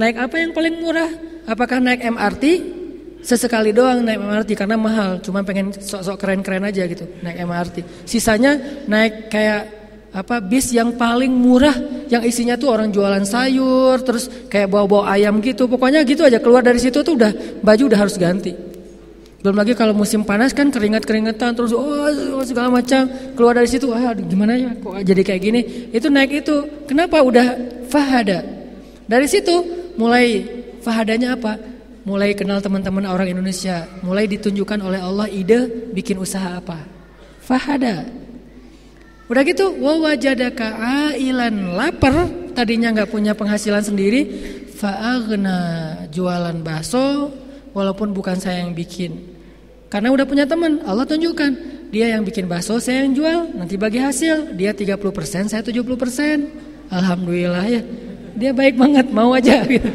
[0.00, 1.10] Naik apa yang paling murah?
[1.44, 2.44] Apakah naik MRT?
[3.20, 8.08] Sesekali doang naik MRT karena mahal, cuma pengen sok-sok keren-keren aja gitu naik MRT.
[8.08, 8.56] Sisanya
[8.88, 9.79] naik kayak
[10.10, 11.74] apa bis yang paling murah
[12.10, 15.70] yang isinya tuh orang jualan sayur terus kayak bawa-bawa ayam gitu.
[15.70, 18.50] Pokoknya gitu aja keluar dari situ tuh udah baju udah harus ganti.
[19.40, 23.06] Belum lagi kalau musim panas kan keringat-keringetan terus oh segala macam.
[23.38, 25.60] Keluar dari situ ah gimana ya kok jadi kayak gini?
[25.94, 26.86] Itu naik itu.
[26.90, 27.46] Kenapa udah
[27.86, 28.42] fahada?
[29.06, 29.54] Dari situ
[29.94, 30.42] mulai
[30.82, 31.54] fahadanya apa?
[32.02, 33.86] Mulai kenal teman-teman orang Indonesia.
[34.02, 36.82] Mulai ditunjukkan oleh Allah ide bikin usaha apa?
[37.38, 38.19] Fahada
[39.30, 40.74] Udah gitu, wajadaka
[41.14, 44.26] ailan lapar, tadinya nggak punya penghasilan sendiri,
[44.74, 47.30] faagna jualan bakso
[47.70, 49.22] walaupun bukan saya yang bikin.
[49.86, 51.50] Karena udah punya teman, Allah tunjukkan,
[51.94, 54.98] dia yang bikin bakso, saya yang jual, nanti bagi hasil, dia 30%,
[55.46, 56.90] saya 70%.
[56.90, 57.82] Alhamdulillah ya.
[58.34, 59.94] Dia baik banget, mau aja gitu.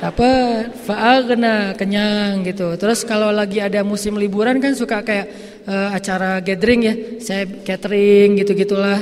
[0.00, 2.72] Dapat faagna kenyang gitu.
[2.80, 8.38] Terus kalau lagi ada musim liburan kan suka kayak uh, acara gathering ya, saya catering
[8.40, 9.00] gitu-gitulah.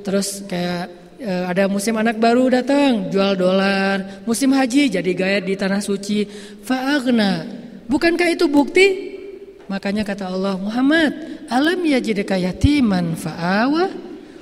[0.00, 0.90] Terus kayak
[1.20, 4.24] uh, ada musim anak baru datang, jual dolar.
[4.24, 6.24] Musim haji jadi gaya di tanah suci.
[6.64, 7.44] Fa'agna.
[7.90, 9.10] Bukankah itu bukti?
[9.70, 13.86] Makanya kata Allah Muhammad, alam yajidaka yatiman fa'awa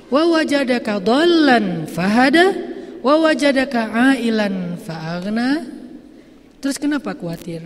[0.09, 2.49] wa wajadaka dhallan fahada
[3.05, 5.69] wa wajadaka ailan fa'agna.
[6.59, 7.61] Terus kenapa khawatir?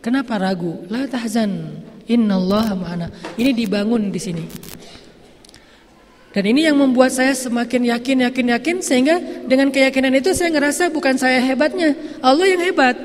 [0.00, 0.88] Kenapa ragu?
[0.88, 1.84] La tahzan.
[2.04, 3.06] Innallaha ma'ana.
[3.40, 4.44] Ini dibangun di sini.
[6.34, 10.90] Dan ini yang membuat saya semakin yakin, yakin, yakin sehingga dengan keyakinan itu saya ngerasa
[10.90, 12.98] bukan saya hebatnya, Allah yang hebat.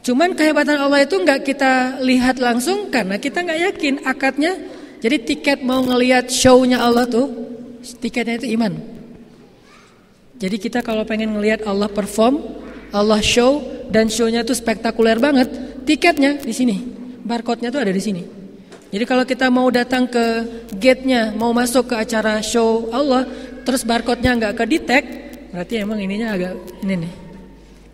[0.00, 4.56] Cuman kehebatan Allah itu nggak kita lihat langsung karena kita nggak yakin akadnya.
[5.04, 7.28] Jadi tiket mau ngelihat show-nya Allah tuh,
[8.00, 8.72] tiketnya itu iman.
[10.40, 12.40] Jadi kita kalau pengen ngelihat Allah perform,
[12.88, 13.60] Allah show
[13.92, 15.52] dan show-nya tuh spektakuler banget,
[15.84, 16.99] tiketnya di sini.
[17.24, 18.22] Barcode-nya tuh ada di sini.
[18.90, 20.24] Jadi kalau kita mau datang ke
[20.74, 23.22] gate-nya, mau masuk ke acara show Allah,
[23.62, 25.06] terus barcode-nya nggak ke detect,
[25.54, 27.12] berarti emang ininya agak ini nih.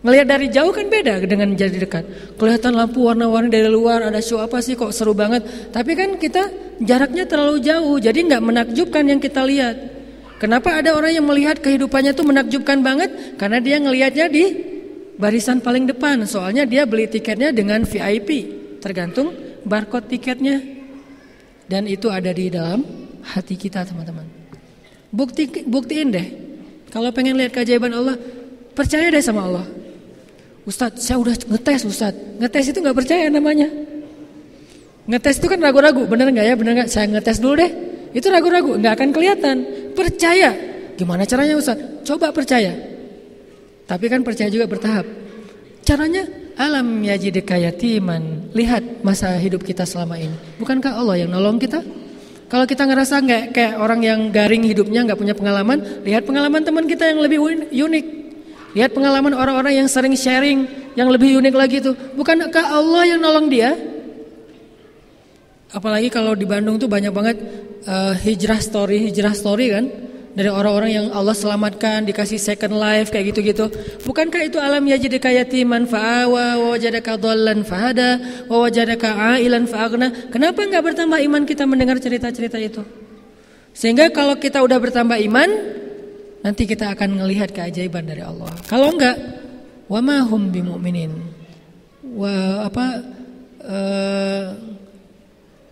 [0.00, 2.04] Ngelihat dari jauh kan beda dengan jadi dekat.
[2.40, 5.44] Kelihatan lampu warna-warni dari luar, ada show apa sih kok seru banget.
[5.68, 6.48] Tapi kan kita
[6.80, 9.76] jaraknya terlalu jauh, jadi nggak menakjubkan yang kita lihat.
[10.40, 13.36] Kenapa ada orang yang melihat kehidupannya tuh menakjubkan banget?
[13.36, 14.44] Karena dia ngelihatnya di
[15.20, 16.24] barisan paling depan.
[16.24, 18.55] Soalnya dia beli tiketnya dengan VIP
[18.86, 19.34] tergantung
[19.66, 20.62] barcode tiketnya
[21.66, 22.86] dan itu ada di dalam
[23.26, 24.22] hati kita teman-teman.
[25.10, 26.26] Bukti buktiin deh.
[26.94, 28.14] Kalau pengen lihat keajaiban Allah,
[28.78, 29.66] percaya deh sama Allah.
[30.62, 32.38] Ustadz, saya udah ngetes Ustadz.
[32.38, 33.66] Ngetes itu nggak percaya namanya.
[35.06, 36.54] Ngetes itu kan ragu-ragu, bener nggak ya?
[36.54, 36.88] Bener nggak?
[36.90, 37.70] Saya ngetes dulu deh.
[38.14, 39.56] Itu ragu-ragu, nggak akan kelihatan.
[39.98, 40.54] Percaya.
[40.94, 42.06] Gimana caranya Ustadz?
[42.06, 42.74] Coba percaya.
[43.86, 45.06] Tapi kan percaya juga bertahap.
[45.86, 46.26] Caranya
[46.56, 48.48] Alam yajidika yatiman.
[48.56, 50.32] Lihat masa hidup kita selama ini.
[50.56, 51.84] Bukankah Allah yang nolong kita?
[52.48, 56.88] Kalau kita ngerasa nggak kayak orang yang garing hidupnya nggak punya pengalaman, lihat pengalaman teman
[56.88, 58.04] kita yang lebih unik.
[58.72, 60.64] Lihat pengalaman orang-orang yang sering sharing
[60.96, 61.92] yang lebih unik lagi tuh.
[61.92, 63.76] Bukankah Allah yang nolong dia?
[65.76, 67.36] Apalagi kalau di Bandung tuh banyak banget
[67.84, 69.84] uh, hijrah story, hijrah story kan
[70.36, 73.72] dari orang-orang yang Allah selamatkan dikasih second life kayak gitu-gitu.
[74.04, 80.28] Bukankah itu alam yajidaka yatiman fa'awa wa wajadaka dhallan fahada wa wajadaka ailan fa'aghna?
[80.28, 82.84] Kenapa enggak bertambah iman kita mendengar cerita-cerita itu?
[83.72, 85.48] Sehingga kalau kita udah bertambah iman
[86.44, 88.52] nanti kita akan melihat keajaiban dari Allah.
[88.68, 89.16] Kalau enggak
[89.88, 91.16] wa ma hum bimumin
[92.12, 92.86] wa apa
[93.64, 94.46] uh,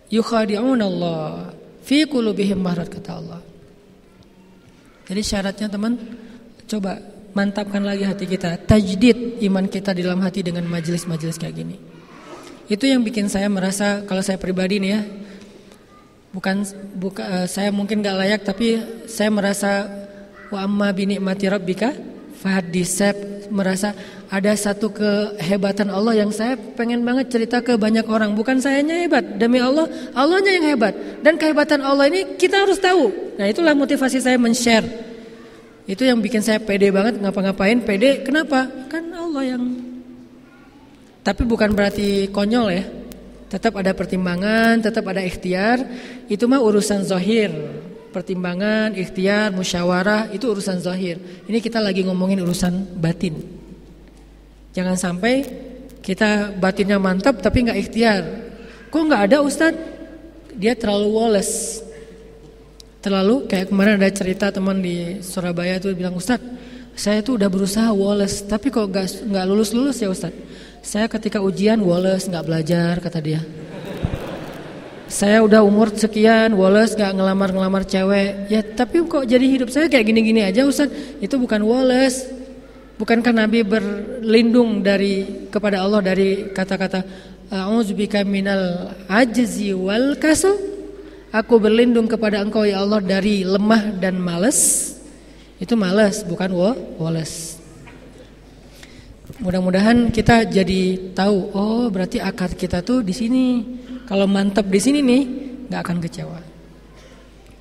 [0.09, 1.53] yukhadi'un Allah
[1.85, 3.44] fi qulubihim marad kata Allah
[5.05, 5.97] Jadi syaratnya teman,
[6.65, 6.97] coba
[7.37, 11.77] mantapkan lagi hati kita, tajdid iman kita di dalam hati dengan majelis-majelis kayak gini.
[12.65, 15.01] Itu yang bikin saya merasa kalau saya pribadi nih ya,
[16.33, 16.65] bukan
[16.97, 19.87] buka, uh, saya mungkin gak layak tapi saya merasa
[20.49, 21.93] wa amma bini mati rabbika
[22.41, 23.13] fahadis saya
[23.47, 23.93] merasa
[24.31, 29.37] ada satu kehebatan Allah yang saya pengen banget cerita ke banyak orang bukan sayanya hebat
[29.37, 29.85] demi Allah
[30.17, 34.85] Allahnya yang hebat dan kehebatan Allah ini kita harus tahu nah itulah motivasi saya men-share
[35.85, 39.63] itu yang bikin saya pede banget ngapa-ngapain pede kenapa kan Allah yang
[41.25, 42.85] tapi bukan berarti konyol ya.
[43.49, 45.81] Tetap ada pertimbangan, tetap ada ikhtiar.
[46.29, 47.49] Itu mah urusan zahir.
[48.13, 51.17] Pertimbangan, ikhtiar, musyawarah itu urusan zahir.
[51.49, 53.64] Ini kita lagi ngomongin urusan batin.
[54.75, 55.47] Jangan sampai
[56.03, 58.23] kita batinnya mantap tapi nggak ikhtiar.
[58.91, 59.79] Kok nggak ada Ustadz?
[60.51, 61.81] Dia terlalu woles.
[62.99, 66.43] Terlalu kayak kemarin ada cerita teman di Surabaya tuh bilang Ustadz,
[66.91, 70.43] saya tuh udah berusaha woles tapi kok nggak nggak lulus lulus ya Ustadz.
[70.85, 73.41] Saya ketika ujian Wallace nggak belajar kata dia.
[75.09, 78.53] Saya udah umur sekian, Wallace nggak ngelamar-ngelamar cewek.
[78.53, 80.93] Ya tapi kok jadi hidup saya kayak gini-gini aja Ustaz?
[81.17, 82.44] Itu bukan Wallace.
[82.95, 87.03] Bukankah Nabi berlindung dari kepada Allah dari kata-kata
[87.51, 90.55] A'udzubika minal ajzi wal kasal?
[91.35, 94.91] Aku berlindung kepada Engkau ya Allah dari lemah dan malas.
[95.59, 96.55] Itu malas bukan
[96.95, 97.59] Wallace.
[99.43, 103.45] Mudah-mudahan kita jadi tahu, oh berarti akad kita tuh di sini.
[104.07, 105.23] Kalau mantap di sini nih,
[105.67, 106.39] nggak akan kecewa.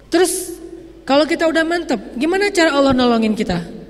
[0.06, 0.54] Terus
[1.02, 3.83] kalau kita udah mantap, gimana cara Allah nolongin kita?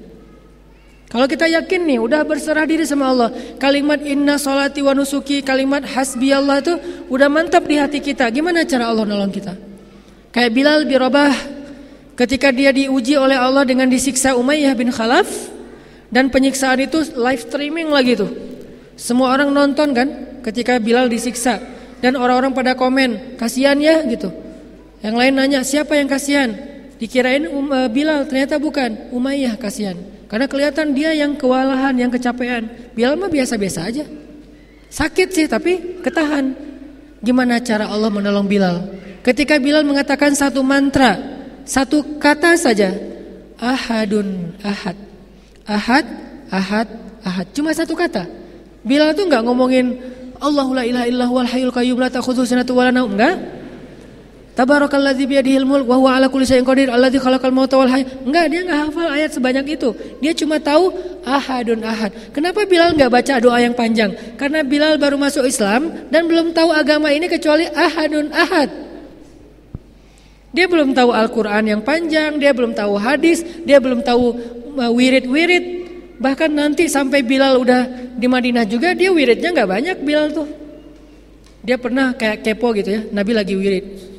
[1.15, 3.31] Kalau kita yakin nih, udah berserah diri sama Allah,
[3.62, 6.75] kalimat inna solati wa nusuki, kalimat hasbi Allah itu
[7.07, 8.27] udah mantap di hati kita.
[8.35, 9.55] Gimana cara Allah nolong kita?
[10.35, 11.31] Kayak Bilal bin Rabah
[12.19, 15.55] ketika dia diuji oleh Allah dengan disiksa Umayyah bin Khalaf,
[16.11, 18.35] dan penyiksaan itu live streaming lagi tuh.
[18.99, 20.09] Semua orang nonton kan
[20.43, 21.62] ketika Bilal disiksa
[22.03, 24.35] dan orang-orang pada komen, kasihan ya gitu.
[24.99, 26.59] Yang lain nanya, siapa yang kasihan?
[26.99, 29.15] Dikirain um, uh, Bilal, ternyata bukan.
[29.15, 30.14] Umayyah kasihan.
[30.27, 32.93] Karena kelihatan dia yang kewalahan, yang kecapean.
[32.97, 34.05] Bilal mah biasa-biasa aja.
[34.89, 36.55] Sakit sih tapi ketahan.
[37.25, 38.77] Gimana cara Allah menolong Bilal?
[39.25, 41.16] Ketika Bilal mengatakan satu mantra,
[41.64, 42.93] satu kata saja,
[43.57, 44.97] ahadun ahad.
[45.64, 46.05] Ahad,
[46.53, 46.89] ahad,
[47.25, 47.47] ahad.
[47.57, 48.29] Cuma satu kata.
[48.85, 49.97] Bilal tuh nggak ngomongin
[50.45, 53.01] Allahu la ilaha illa huwal hayyul qayyum la ta'khudhuhu sinatun wa la.
[53.01, 53.35] Enggak.
[54.55, 58.07] Tabarakalladzi biyadihil mulk wa huwa ala kulli syai'in qadir alladzi khalaqal mauta wal hayat.
[58.22, 59.90] Enggak, dia enggak hafal ayat sebanyak itu.
[60.22, 60.94] Dia cuma tahu
[61.26, 62.14] ahadun ahad.
[62.30, 64.14] Kenapa Bilal enggak baca doa yang panjang?
[64.38, 68.70] Karena Bilal baru masuk Islam dan belum tahu agama ini kecuali ahadun ahad.
[70.55, 74.38] Dia belum tahu Al-Qur'an yang panjang, dia belum tahu hadis, dia belum tahu
[74.78, 75.84] wirid-wirid
[76.18, 80.46] bahkan nanti sampai Bilal udah di Madinah juga dia wiridnya nggak banyak Bilal tuh
[81.64, 84.14] dia pernah kayak kepo gitu ya Nabi lagi wirid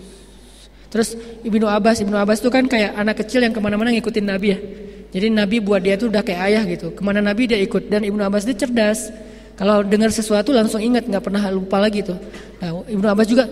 [0.95, 4.47] terus Ibnu Abbas Ibnu Abbas tuh kan kayak anak kecil yang ke mana-mana ngikutin Nabi
[4.55, 4.59] ya
[5.11, 8.07] jadi Nabi buat dia tuh udah kayak ayah gitu ke mana Nabi dia ikut dan
[8.07, 9.11] Ibnu Abbas dia cerdas
[9.59, 12.15] kalau dengar sesuatu langsung ingat nggak pernah lupa lagi tuh
[12.63, 13.43] nah, Ibnu Abbas juga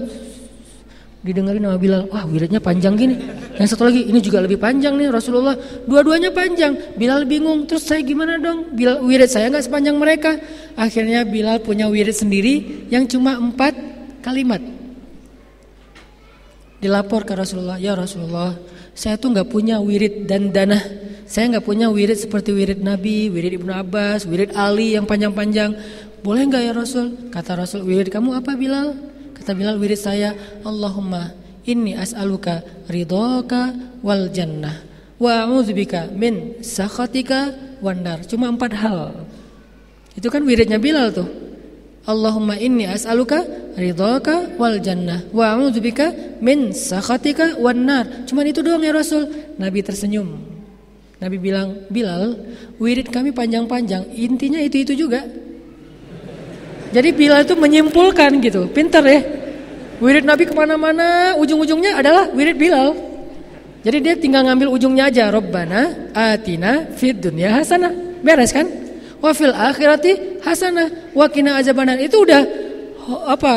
[1.24, 3.16] didengarin sama Bilal, wah wiridnya panjang gini.
[3.56, 5.56] Yang satu lagi, ini juga lebih panjang nih Rasulullah.
[5.88, 7.00] Dua-duanya panjang.
[7.00, 8.76] Bilal bingung, terus saya gimana dong?
[8.76, 10.36] Bilal wirid saya nggak sepanjang mereka.
[10.76, 13.72] Akhirnya Bilal punya wirid sendiri yang cuma empat
[14.20, 14.60] kalimat.
[16.84, 18.60] Dilapor ke Rasulullah, ya Rasulullah,
[18.92, 20.76] saya tuh nggak punya wirid dan dana.
[21.24, 25.80] Saya nggak punya wirid seperti wirid Nabi, wirid Ibnu Abbas, wirid Ali yang panjang-panjang.
[26.20, 27.32] Boleh nggak ya Rasul?
[27.32, 29.00] Kata Rasul, wirid kamu apa Bilal?
[29.32, 30.36] Kata Bilal wirid saya,
[30.68, 31.32] Allahumma
[31.64, 32.60] inni as'aluka
[32.92, 33.72] ridhoka
[34.04, 34.84] wal jannah
[35.16, 38.28] wa a'udzubika min sakhatika wan nar.
[38.28, 39.24] Cuma empat hal.
[40.20, 41.43] Itu kan wiridnya Bilal tuh.
[42.04, 43.48] Allahumma inni as'aluka
[43.80, 48.28] ridhoka wal jannah wa a'udzubika min sakhatika wan nar.
[48.28, 49.56] Cuma itu doang ya Rasul.
[49.56, 50.36] Nabi tersenyum.
[51.24, 52.36] Nabi bilang, Bilal,
[52.84, 55.24] wirid kami panjang-panjang, intinya itu-itu juga.
[56.92, 59.24] Jadi Bilal itu menyimpulkan gitu, pinter ya.
[60.04, 62.92] Wirid Nabi ke mana-mana, ujung-ujungnya adalah wirid Bilal.
[63.88, 65.32] Jadi dia tinggal ngambil ujungnya aja.
[65.32, 68.20] Robbana atina fid dunya hasanah.
[68.20, 68.83] Beres kan?
[69.24, 71.96] Wa fil akhirati hasanah wa qina azabannar.
[71.96, 72.44] Itu udah
[73.32, 73.54] apa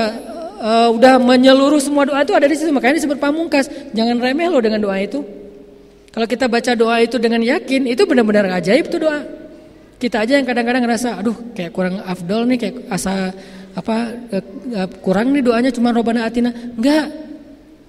[0.62, 2.70] uh, udah menyeluruh semua doa itu ada di situ.
[2.70, 3.66] Makanya disebut pamungkas.
[3.90, 5.26] Jangan remeh loh dengan doa itu.
[6.14, 9.20] Kalau kita baca doa itu dengan yakin, itu benar-benar ajaib tuh doa.
[10.00, 13.36] Kita aja yang kadang-kadang ngerasa, aduh kayak kurang afdol nih, kayak asa
[13.76, 14.44] apa eh,
[14.80, 16.54] eh, kurang nih doanya cuma robana atina.
[16.54, 17.10] Enggak.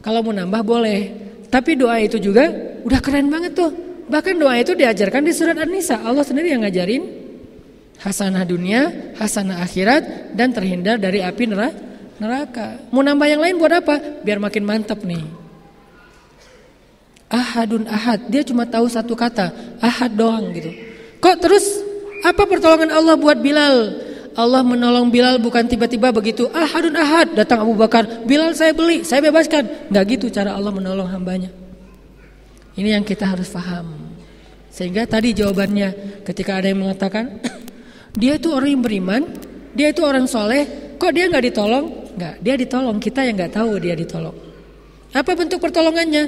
[0.01, 1.01] Kalau mau nambah boleh.
[1.47, 2.51] Tapi doa itu juga
[2.83, 3.71] udah keren banget tuh.
[4.09, 6.03] Bahkan doa itu diajarkan di surat An-Nisa.
[6.03, 7.26] Allah sendiri yang ngajarin
[8.01, 11.49] hasanah dunia, hasanah akhirat dan terhindar dari api
[12.17, 12.81] neraka.
[12.93, 13.95] Mau nambah yang lain buat apa?
[14.21, 15.23] Biar makin mantap nih.
[17.27, 19.51] Ahadun ahad, dia cuma tahu satu kata,
[19.83, 20.71] ahad doang gitu.
[21.19, 21.65] Kok terus
[22.23, 24.07] apa pertolongan Allah buat Bilal?
[24.37, 29.17] Allah menolong Bilal bukan tiba-tiba begitu ahadun ahad datang Abu Bakar Bilal saya beli saya
[29.25, 31.49] bebaskan nggak gitu cara Allah menolong hambanya
[32.77, 33.97] ini yang kita harus paham
[34.69, 37.41] sehingga tadi jawabannya ketika ada yang mengatakan
[38.17, 39.21] dia itu orang yang beriman
[39.77, 40.65] dia itu orang soleh
[40.97, 41.85] kok dia nggak ditolong?
[42.17, 42.97] Nggak dia ditolong.
[42.97, 44.33] Kita yang nggak tahu dia ditolong.
[45.13, 46.23] Apa bentuk pertolongannya?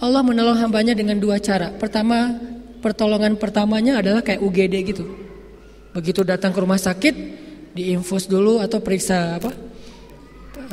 [0.00, 1.68] Allah menolong hambanya dengan dua cara.
[1.68, 2.32] Pertama
[2.80, 5.04] pertolongan pertamanya adalah kayak UGD gitu.
[5.92, 7.14] Begitu datang ke rumah sakit
[7.76, 9.52] diinfus dulu atau periksa apa?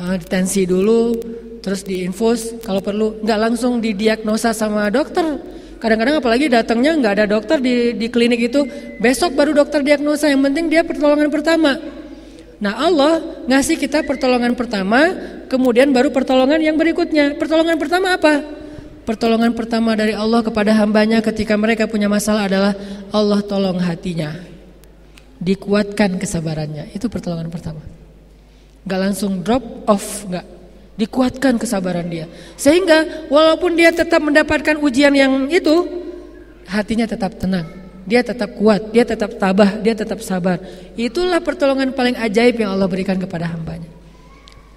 [0.00, 1.20] Uh, tensi dulu
[1.60, 2.64] terus diinfus.
[2.64, 5.36] Kalau perlu nggak langsung didiagnosa sama dokter
[5.82, 8.62] kadang-kadang apalagi datangnya nggak ada dokter di di klinik itu
[9.02, 11.74] besok baru dokter diagnosa yang penting dia pertolongan pertama
[12.62, 15.10] nah Allah ngasih kita pertolongan pertama
[15.50, 18.62] kemudian baru pertolongan yang berikutnya pertolongan pertama apa
[19.02, 22.70] Pertolongan pertama dari Allah kepada hambanya ketika mereka punya masalah adalah
[23.10, 24.30] Allah tolong hatinya
[25.42, 26.94] dikuatkan kesabarannya.
[26.94, 27.82] Itu pertolongan pertama.
[28.86, 30.46] Gak langsung drop off, gak.
[30.92, 32.28] Dikuatkan kesabaran dia.
[32.60, 35.88] Sehingga walaupun dia tetap mendapatkan ujian yang itu,
[36.68, 37.64] hatinya tetap tenang.
[38.02, 40.58] Dia tetap kuat, dia tetap tabah, dia tetap sabar.
[40.98, 43.88] Itulah pertolongan paling ajaib yang Allah berikan kepada hambanya.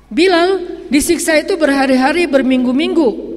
[0.07, 0.61] Bilal
[0.93, 3.36] disiksa itu berhari-hari, berminggu-minggu.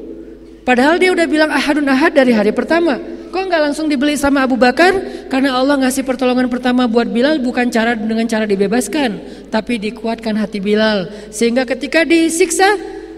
[0.69, 3.01] Padahal dia udah bilang ahadun ahad dari hari pertama.
[3.29, 4.97] Kok nggak langsung dibeli sama Abu Bakar?
[5.29, 10.59] Karena Allah ngasih pertolongan pertama buat Bilal bukan cara dengan cara dibebaskan, tapi dikuatkan hati
[10.59, 11.29] Bilal.
[11.29, 12.67] Sehingga ketika disiksa,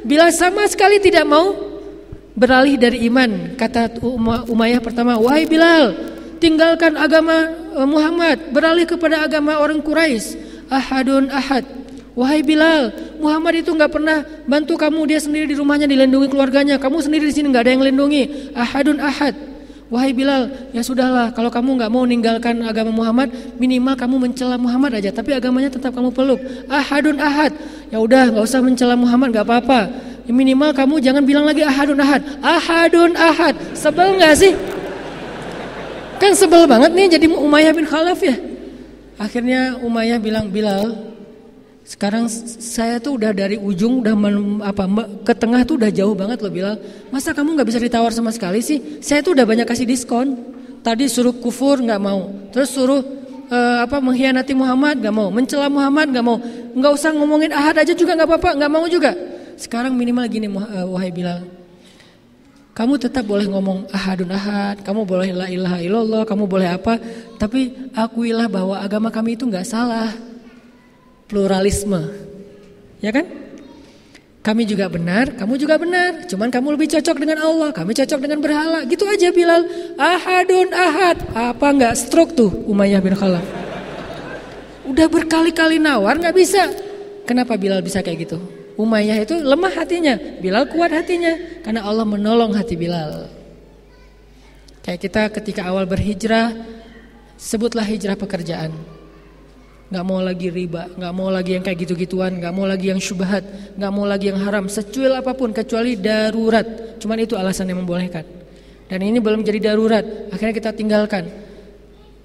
[0.02, 1.54] Bilal sama sekali tidak mau
[2.34, 3.54] beralih dari iman.
[3.54, 4.00] Kata
[4.50, 5.94] Umayyah pertama, "Wahai Bilal,
[6.42, 11.66] tinggalkan agama eh, Muhammad, beralih kepada agama orang Quraisy." Ahadun ahad.
[12.14, 16.78] Wahai Bilal, Muhammad itu nggak pernah bantu kamu dia sendiri di rumahnya dilindungi keluarganya.
[16.78, 18.54] Kamu sendiri di sini nggak ada yang lindungi.
[18.54, 19.49] Ahadun ahad.
[19.90, 25.02] Wahai Bilal, ya sudahlah kalau kamu nggak mau meninggalkan agama Muhammad, minimal kamu mencela Muhammad
[25.02, 26.38] aja, tapi agamanya tetap kamu peluk.
[26.70, 27.50] Ahadun ahad.
[27.90, 29.90] Ya udah, nggak usah mencela Muhammad, nggak apa-apa.
[30.30, 32.22] Ya, minimal kamu jangan bilang lagi ahadun ahad.
[32.38, 33.58] Ahadun ahad.
[33.74, 34.54] Sebel nggak sih?
[36.22, 38.38] Kan sebel banget nih jadi Umayyah bin Khalaf ya.
[39.18, 41.09] Akhirnya Umayyah bilang, Bilal,
[41.90, 42.30] sekarang
[42.62, 44.86] saya tuh udah dari ujung udah men, apa
[45.26, 46.78] ke tengah tuh udah jauh banget loh bilang
[47.10, 49.02] masa kamu nggak bisa ditawar sama sekali sih?
[49.02, 50.38] Saya tuh udah banyak kasih diskon.
[50.86, 52.30] Tadi suruh kufur nggak mau.
[52.54, 53.02] Terus suruh
[53.50, 55.34] uh, apa mengkhianati Muhammad nggak mau.
[55.34, 56.38] Mencela Muhammad nggak mau.
[56.78, 59.10] Nggak usah ngomongin ahad aja juga nggak apa-apa nggak mau juga.
[59.58, 61.42] Sekarang minimal gini uh, wahai Bilal
[62.70, 66.96] kamu tetap boleh ngomong ahadun ahad, kamu boleh la ilaha illallah, kamu boleh apa,
[67.36, 70.29] tapi akuilah bahwa agama kami itu nggak salah
[71.30, 72.10] pluralisme.
[72.98, 73.24] Ya kan?
[74.40, 76.26] Kami juga benar, kamu juga benar.
[76.26, 78.82] Cuman kamu lebih cocok dengan Allah, kami cocok dengan berhala.
[78.88, 79.94] Gitu aja Bilal.
[79.94, 81.22] Ahadun ahad.
[81.36, 83.44] Apa enggak stroke tuh Umayyah bin Khalaf?
[84.88, 86.66] Udah berkali-kali nawar nggak bisa.
[87.28, 88.40] Kenapa Bilal bisa kayak gitu?
[88.80, 93.28] Umayyah itu lemah hatinya, Bilal kuat hatinya karena Allah menolong hati Bilal.
[94.80, 96.56] Kayak kita ketika awal berhijrah,
[97.36, 98.72] sebutlah hijrah pekerjaan
[99.90, 103.42] nggak mau lagi riba, nggak mau lagi yang kayak gitu-gituan, nggak mau lagi yang syubhat,
[103.74, 106.96] nggak mau lagi yang haram, secuil apa pun kecuali darurat.
[107.02, 108.22] Cuman itu alasan yang membolehkan.
[108.86, 111.26] Dan ini belum jadi darurat, akhirnya kita tinggalkan.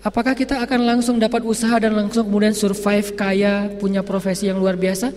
[0.05, 4.77] Apakah kita akan langsung dapat usaha dan langsung kemudian survive kaya, punya profesi yang luar
[4.77, 5.09] biasa?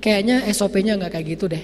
[0.00, 1.60] Kayaknya SOP-nya nggak kayak gitu deh.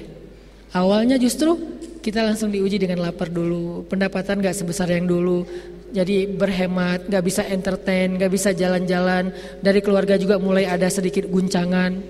[0.77, 1.57] Awalnya justru
[2.03, 5.47] kita langsung diuji dengan lapar dulu, pendapatan nggak sebesar yang dulu,
[5.95, 9.31] jadi berhemat, nggak bisa entertain, nggak bisa jalan-jalan.
[9.63, 12.03] Dari keluarga juga mulai ada sedikit guncangan.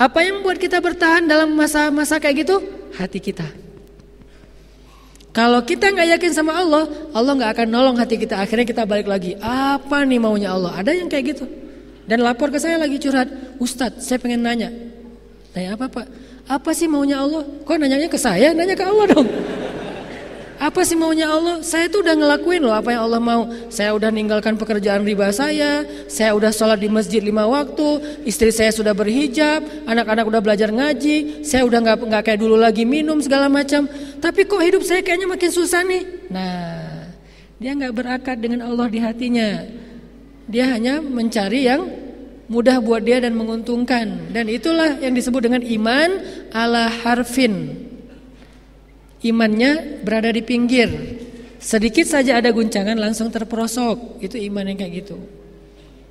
[0.00, 2.56] Apa yang membuat kita bertahan dalam masa-masa kayak gitu?
[2.96, 3.44] Hati kita.
[5.30, 8.40] Kalau kita nggak yakin sama Allah, Allah nggak akan nolong hati kita.
[8.40, 9.36] Akhirnya kita balik lagi.
[9.38, 10.80] Apa nih maunya Allah?
[10.80, 11.44] Ada yang kayak gitu.
[12.08, 13.30] Dan lapor ke saya lagi curhat,
[13.62, 14.74] Ustadz, saya pengen nanya.
[15.54, 16.06] Tanya apa pak?
[16.50, 17.46] Apa sih maunya Allah?
[17.62, 18.50] Kok nanyanya ke saya?
[18.50, 19.28] Nanya ke Allah dong.
[20.60, 21.62] Apa sih maunya Allah?
[21.62, 23.46] Saya tuh udah ngelakuin loh apa yang Allah mau.
[23.70, 25.86] Saya udah ninggalkan pekerjaan riba saya.
[26.10, 28.20] Saya udah sholat di masjid lima waktu.
[28.26, 29.62] Istri saya sudah berhijab.
[29.86, 31.46] Anak-anak udah belajar ngaji.
[31.46, 33.86] Saya udah nggak nggak kayak dulu lagi minum segala macam.
[34.18, 36.02] Tapi kok hidup saya kayaknya makin susah nih.
[36.28, 37.08] Nah,
[37.62, 39.64] dia nggak berakar dengan Allah di hatinya.
[40.50, 42.09] Dia hanya mencari yang
[42.50, 44.34] mudah buat dia dan menguntungkan.
[44.34, 46.10] Dan itulah yang disebut dengan iman
[46.50, 47.86] ala harfin
[49.22, 50.90] imannya berada di pinggir.
[51.60, 54.18] Sedikit saja ada guncangan langsung terperosok.
[54.18, 55.16] Itu iman yang kayak gitu.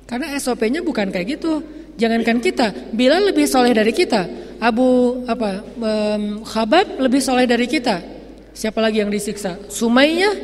[0.06, 1.62] Karena SOP-nya bukan kayak gitu.
[2.00, 4.24] Jangankan kita, Bilal lebih soleh dari kita.
[4.56, 8.00] Abu apa um, Khabab lebih soleh dari kita.
[8.56, 9.58] Siapa lagi yang disiksa?
[9.68, 10.34] Sumayyah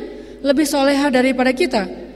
[0.45, 2.06] lebih soleha daripada kita.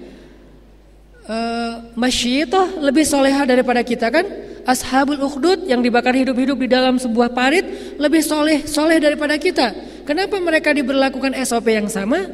[1.22, 4.26] Uh, Masyitah lebih soleha daripada kita kan?
[4.66, 9.74] Ashabul Ukhdud yang dibakar hidup-hidup di dalam sebuah parit lebih soleh soleh daripada kita.
[10.06, 12.26] Kenapa mereka diberlakukan SOP yang sama?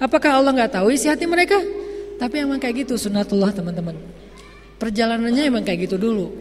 [0.00, 1.56] Apakah Allah nggak tahu isi hati mereka?
[2.20, 3.96] Tapi emang kayak gitu sunatullah teman-teman.
[4.76, 6.32] Perjalanannya emang kayak gitu dulu.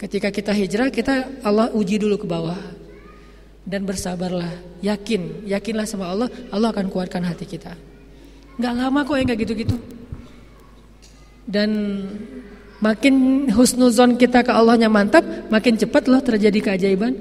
[0.00, 2.56] Ketika kita hijrah, kita Allah uji dulu ke bawah.
[3.60, 7.76] Dan bersabarlah, yakin, yakinlah sama Allah, Allah akan kuatkan hati kita.
[8.56, 9.76] Gak lama kok ya gak gitu-gitu.
[11.50, 11.70] Dan
[12.78, 17.12] makin husnuzon kita ke Allahnya mantap, makin cepat loh terjadi keajaiban.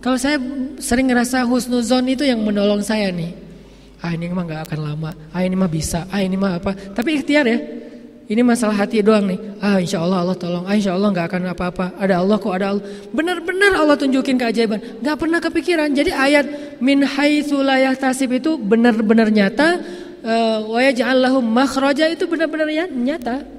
[0.00, 0.40] Kalau saya
[0.80, 3.36] sering ngerasa husnuzon itu yang menolong saya nih.
[4.00, 6.72] Ah ini mah gak akan lama, ah ini mah bisa, ah ini mah apa.
[6.72, 7.58] Tapi ikhtiar ya,
[8.26, 9.38] ini masalah hati doang nih.
[9.62, 10.64] Ah insya Allah Allah tolong.
[10.66, 11.86] Ah insya Allah nggak akan apa-apa.
[11.94, 12.84] Ada Allah kok ada Allah.
[13.14, 14.82] Benar-benar Allah tunjukin keajaiban.
[14.98, 15.94] Gak pernah kepikiran.
[15.94, 16.46] Jadi ayat
[16.82, 17.62] min haitsu
[17.94, 19.78] tasib itu benar-benar nyata.
[20.26, 21.22] Uh, Wa yaj'al
[22.18, 23.55] itu benar-benar ya, nyata.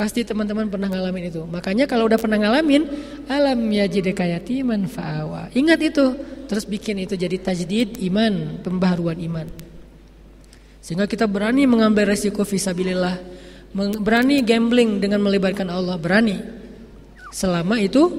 [0.00, 1.44] Pasti teman-teman pernah ngalamin itu.
[1.44, 2.88] Makanya kalau udah pernah ngalamin,
[3.28, 5.52] alam yajidka yatiman fa'awa.
[5.52, 6.16] Ingat itu.
[6.48, 9.44] Terus bikin itu jadi tajdid iman, pembaharuan iman.
[10.80, 13.20] Sehingga kita berani mengambil resiko visabilillah
[13.76, 16.42] berani gambling dengan melibatkan Allah berani
[17.30, 18.10] selama itu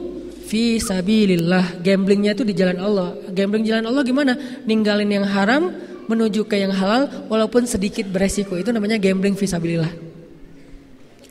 [0.48, 5.76] fi sabilillah gamblingnya itu di jalan Allah gambling jalan Allah gimana ninggalin yang haram
[6.08, 10.11] menuju ke yang halal walaupun sedikit beresiko itu namanya gambling fi sabilillah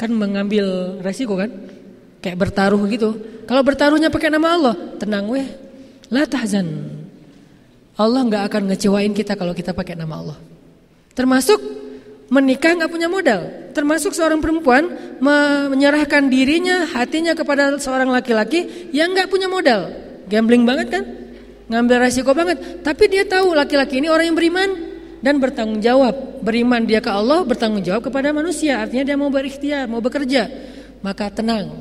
[0.00, 1.52] kan mengambil resiko kan
[2.24, 5.44] kayak bertaruh gitu kalau bertaruhnya pakai nama Allah tenang weh
[6.08, 6.96] la tahzan
[8.00, 10.38] Allah nggak akan ngecewain kita kalau kita pakai nama Allah
[11.12, 11.60] termasuk
[12.30, 13.70] menikah nggak punya modal.
[13.74, 14.86] Termasuk seorang perempuan
[15.74, 19.90] menyerahkan dirinya, hatinya kepada seorang laki-laki yang nggak punya modal.
[20.30, 21.04] Gambling banget kan?
[21.66, 22.82] Ngambil resiko banget.
[22.86, 24.70] Tapi dia tahu laki-laki ini orang yang beriman
[25.20, 26.40] dan bertanggung jawab.
[26.40, 28.80] Beriman dia ke Allah, bertanggung jawab kepada manusia.
[28.80, 30.48] Artinya dia mau berikhtiar, mau bekerja.
[31.00, 31.80] Maka tenang.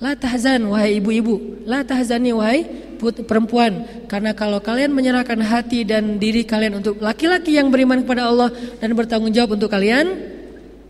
[0.00, 6.46] La tahzan wahai ibu-ibu, la tahzani wahai perempuan karena kalau kalian menyerahkan hati dan diri
[6.46, 8.48] kalian untuk laki-laki yang beriman kepada Allah
[8.80, 10.08] dan bertanggung jawab untuk kalian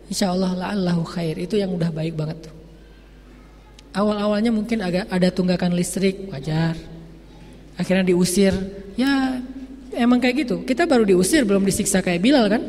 [0.07, 2.55] insya Allah la'allahu khair itu yang udah baik banget tuh
[3.95, 6.77] awal-awalnya mungkin agak ada tunggakan listrik wajar
[7.75, 8.53] akhirnya diusir
[8.95, 9.41] ya
[9.95, 12.61] emang kayak gitu kita baru diusir belum disiksa kayak Bilal kan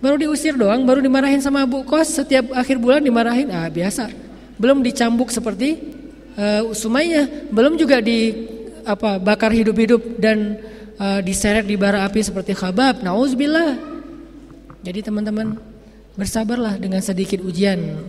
[0.00, 4.08] baru diusir doang baru dimarahin sama Bu Kos setiap akhir bulan dimarahin ah biasa
[4.56, 5.76] belum dicambuk seperti
[6.40, 8.32] uh, Sumayyah belum juga di
[8.84, 10.56] apa bakar hidup-hidup dan
[11.00, 13.00] uh, diseret di bara api seperti Khabab.
[13.00, 13.80] Nauzubillah.
[14.84, 15.56] Jadi teman-teman
[16.16, 18.00] bersabarlah dengan sedikit ujian.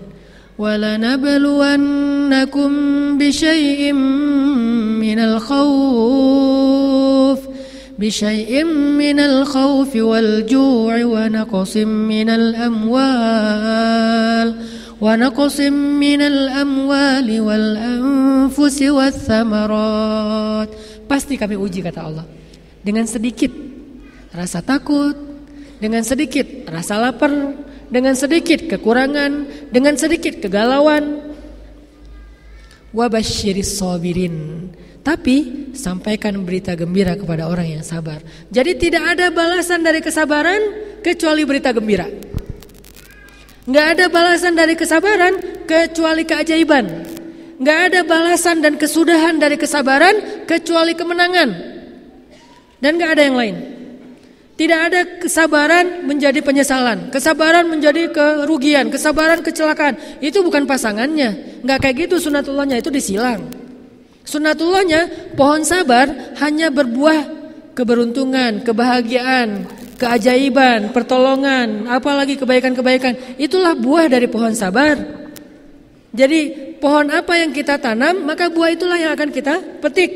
[0.61, 2.71] Nabluwannakum
[3.17, 3.97] bisyai'im
[5.01, 7.00] minal khawf
[8.00, 8.64] بشيء
[8.98, 13.68] من الخوف والجوع ونقص من الأموال
[15.00, 15.60] ونقص
[16.00, 20.70] من الأموال والأنفس والثمرات
[21.06, 22.26] pasti kami uji kata Allah
[22.82, 23.54] dengan sedikit
[24.34, 25.14] rasa takut
[25.78, 27.30] dengan sedikit rasa lapar
[27.86, 31.22] dengan sedikit kekurangan dengan sedikit kegalauan
[32.90, 34.66] wabashiris sabirin
[35.01, 38.21] tapi sampaikan berita gembira kepada orang yang sabar
[38.53, 40.61] jadi tidak ada balasan dari kesabaran
[41.01, 42.31] kecuali berita gembira
[43.61, 45.37] Nggak ada balasan dari kesabaran
[45.69, 46.85] kecuali keajaiban.
[47.61, 51.49] Nggak ada balasan dan kesudahan dari kesabaran kecuali kemenangan.
[52.81, 53.55] Dan nggak ada yang lain.
[54.57, 59.97] Tidak ada kesabaran menjadi penyesalan, kesabaran menjadi kerugian, kesabaran kecelakaan.
[60.21, 61.61] Itu bukan pasangannya.
[61.61, 63.60] Nggak kayak gitu sunatullahnya itu disilang.
[64.31, 66.07] Sunatullahnya pohon sabar
[66.39, 67.27] hanya berbuah
[67.75, 69.67] keberuntungan, kebahagiaan,
[69.99, 73.35] keajaiban, pertolongan, apalagi kebaikan-kebaikan.
[73.35, 74.95] Itulah buah dari pohon sabar.
[76.15, 80.11] Jadi pohon apa yang kita tanam, maka buah itulah yang akan kita petik.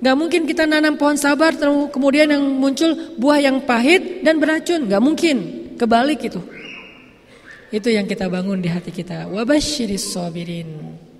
[0.00, 1.52] Gak mungkin kita nanam pohon sabar,
[1.92, 4.88] kemudian yang muncul buah yang pahit dan beracun.
[4.88, 5.36] Gak mungkin,
[5.76, 6.40] kebalik itu.
[7.68, 9.28] Itu yang kita bangun di hati kita.
[9.28, 11.11] Wabashiris sabirin.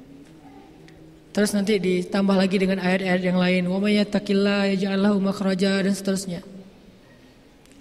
[1.32, 3.62] Terus nanti ditambah lagi dengan ayat-ayat yang lain.
[3.72, 6.44] Wa may yattaqillah yaj'al makhraja dan seterusnya.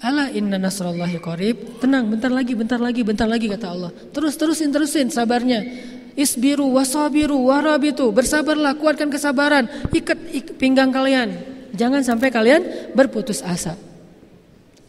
[0.02, 1.78] Ala inna nasrallahi qarib.
[1.84, 3.92] Tenang, bentar lagi, bentar lagi, bentar lagi kata Allah.
[3.92, 5.68] Terus terusin terusin sabarnya.
[6.16, 8.10] Isbiru wasabiru warabitu.
[8.10, 9.68] Bersabarlah, kuatkan kesabaran.
[9.94, 11.36] Ikat, ikat pinggang kalian.
[11.76, 13.76] Jangan sampai kalian berputus asa.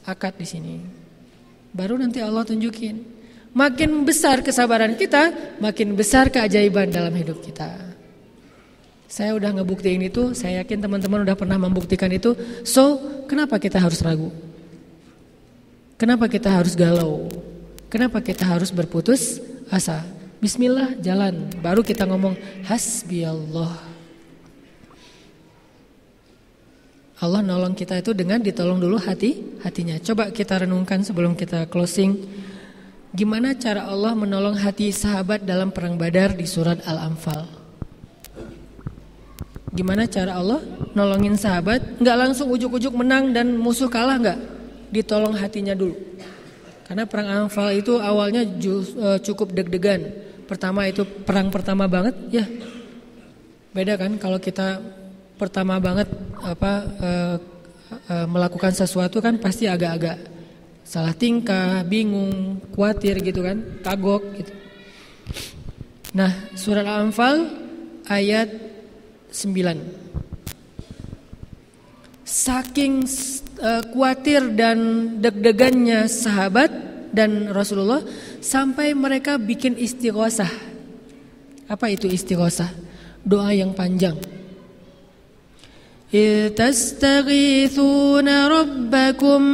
[0.07, 0.75] Akad di sini.
[1.75, 3.05] Baru nanti Allah tunjukin.
[3.53, 7.92] Makin besar kesabaran kita, makin besar keajaiban dalam hidup kita.
[9.13, 12.33] Saya udah ngebuktiin itu, saya yakin teman-teman udah pernah membuktikan itu.
[12.65, 12.97] So,
[13.29, 14.33] kenapa kita harus ragu?
[16.01, 17.29] Kenapa kita harus galau?
[17.93, 19.37] Kenapa kita harus berputus
[19.69, 20.01] asa?
[20.41, 21.45] Bismillah, jalan.
[21.61, 23.77] Baru kita ngomong hasbi Allah.
[27.21, 30.01] Allah nolong kita itu dengan ditolong dulu hati hatinya.
[30.01, 32.17] Coba kita renungkan sebelum kita closing.
[33.13, 37.62] Gimana cara Allah menolong hati sahabat dalam perang Badar di surat Al-Anfal?
[39.73, 40.61] Gimana cara Allah
[40.93, 41.97] nolongin sahabat?
[41.97, 44.39] Nggak langsung ujuk-ujuk menang dan musuh kalah nggak?
[44.93, 45.97] Ditolong hatinya dulu.
[46.85, 50.13] Karena perang Anfal itu awalnya e, cukup deg-degan.
[50.45, 52.45] Pertama itu perang pertama banget, ya.
[53.73, 54.85] Beda kan kalau kita
[55.41, 56.05] pertama banget
[56.45, 57.37] apa uh,
[58.13, 60.21] uh, melakukan sesuatu kan pasti agak-agak
[60.85, 64.53] salah tingkah, bingung, khawatir gitu kan, kagok gitu.
[66.13, 67.49] Nah, surat Al-Anfal
[68.13, 68.72] ayat 9.
[72.23, 73.03] Saking
[73.59, 74.79] uh, khawatir dan
[75.21, 76.71] deg-degannya sahabat
[77.13, 78.01] dan Rasulullah
[78.41, 80.49] sampai mereka bikin istighosah.
[81.69, 82.69] Apa itu istighosah?
[83.25, 84.17] Doa yang panjang.
[88.53, 89.45] Rabbakum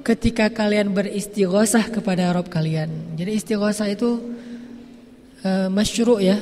[0.00, 2.88] ketika kalian beristighosah kepada Rabb kalian.
[3.20, 4.16] Jadi istighosah itu
[5.44, 6.40] uh, masyru' ya.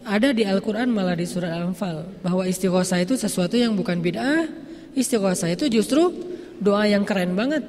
[0.00, 4.48] Ada di Al-Qur'an malah di surat Al-Anfal bahwa istighosah itu sesuatu yang bukan bid'ah.
[4.96, 6.08] Istighosah itu justru
[6.56, 7.62] doa yang keren banget.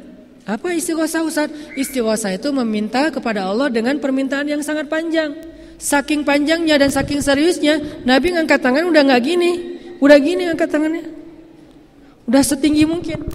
[0.47, 1.51] Apa istighosah Ustaz?
[1.75, 5.37] Istighosah itu meminta kepada Allah dengan permintaan yang sangat panjang.
[5.81, 9.51] Saking panjangnya dan saking seriusnya, Nabi ngangkat tangan udah nggak gini,
[9.97, 11.05] udah gini ngangkat tangannya.
[12.25, 13.27] Udah setinggi mungkin.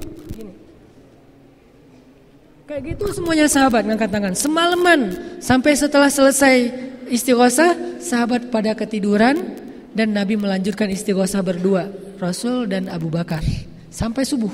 [2.67, 4.35] Kayak gitu semuanya sahabat ngangkat tangan.
[4.35, 5.01] Semalaman
[5.39, 6.75] sampai setelah selesai
[7.09, 9.57] istighosah, sahabat pada ketiduran
[9.97, 11.89] dan Nabi melanjutkan istighosah berdua,
[12.21, 13.43] Rasul dan Abu Bakar
[13.89, 14.53] sampai subuh.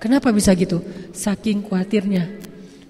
[0.00, 0.80] Kenapa bisa gitu?
[1.12, 2.24] Saking khawatirnya.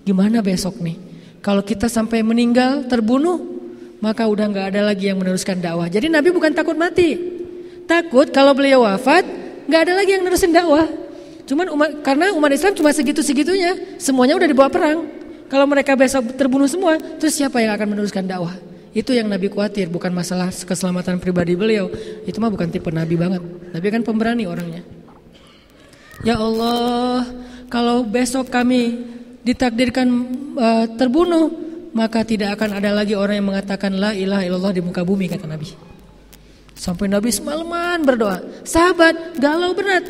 [0.07, 0.99] Gimana besok nih?
[1.43, 3.38] Kalau kita sampai meninggal, terbunuh,
[3.99, 5.91] maka udah nggak ada lagi yang meneruskan dakwah.
[5.91, 7.18] Jadi Nabi bukan takut mati.
[7.84, 9.26] Takut kalau beliau wafat,
[9.66, 10.86] nggak ada lagi yang nerusin dakwah.
[11.51, 15.20] Cuman umat, karena umat Islam cuma segitu-segitunya, semuanya udah dibawa perang.
[15.51, 18.55] Kalau mereka besok terbunuh semua, terus siapa yang akan meneruskan dakwah?
[18.95, 21.91] Itu yang Nabi khawatir, bukan masalah keselamatan pribadi beliau.
[22.23, 23.43] Itu mah bukan tipe Nabi banget.
[23.75, 24.87] Nabi kan pemberani orangnya.
[26.23, 27.27] Ya Allah,
[27.67, 29.03] kalau besok kami
[29.43, 30.07] ditakdirkan
[30.55, 31.51] uh, terbunuh,
[31.91, 35.51] maka tidak akan ada lagi orang yang mengatakan la ilaha illallah di muka bumi kata
[35.51, 35.71] Nabi.
[36.79, 38.39] Sampai Nabi semalaman berdoa.
[38.63, 40.07] Sahabat galau berat.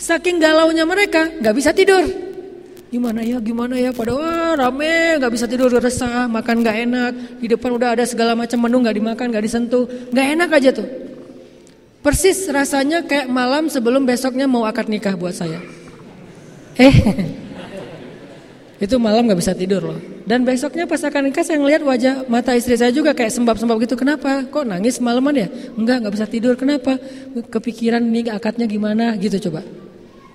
[0.00, 2.29] Saking galaunya mereka nggak bisa tidur.
[2.90, 7.12] Gimana ya, gimana ya, pada wah rame, nggak bisa tidur, resah, makan nggak enak.
[7.38, 10.88] Di depan udah ada segala macam menu nggak dimakan, nggak disentuh, nggak enak aja tuh.
[12.02, 15.62] Persis rasanya kayak malam sebelum besoknya mau akad nikah buat saya.
[16.82, 16.94] Eh,
[18.84, 20.00] itu malam nggak bisa tidur loh.
[20.26, 23.94] Dan besoknya pas akan nikah saya ngeliat wajah mata istri saya juga kayak sembab-sembab gitu.
[23.94, 24.42] Kenapa?
[24.50, 25.48] Kok nangis malaman ya?
[25.78, 26.58] Enggak, nggak bisa tidur.
[26.58, 26.98] Kenapa?
[27.38, 29.62] Kepikiran nih akadnya gimana gitu coba.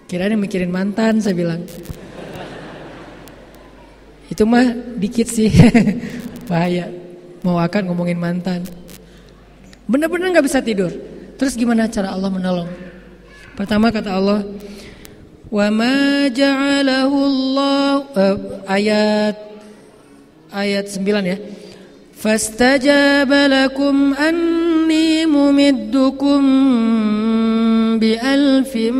[0.08, 1.66] Kirain mikirin mantan saya bilang.
[4.30, 4.65] Itu mah
[4.97, 5.52] dikit sih.
[6.49, 6.89] Bahaya.
[7.45, 8.65] Mau akan ngomongin mantan.
[9.85, 10.89] Bener-bener gak bisa tidur.
[11.38, 12.69] Terus gimana cara Allah menolong?
[13.53, 14.41] Pertama kata Allah,
[15.47, 18.38] "Wa ma ja'alahu Allah uh,
[18.68, 19.35] ayat
[20.56, 21.38] ayat 9 ya.
[22.15, 26.41] Fastajaba lakum anni mumiddukum
[27.99, 28.97] bi alfim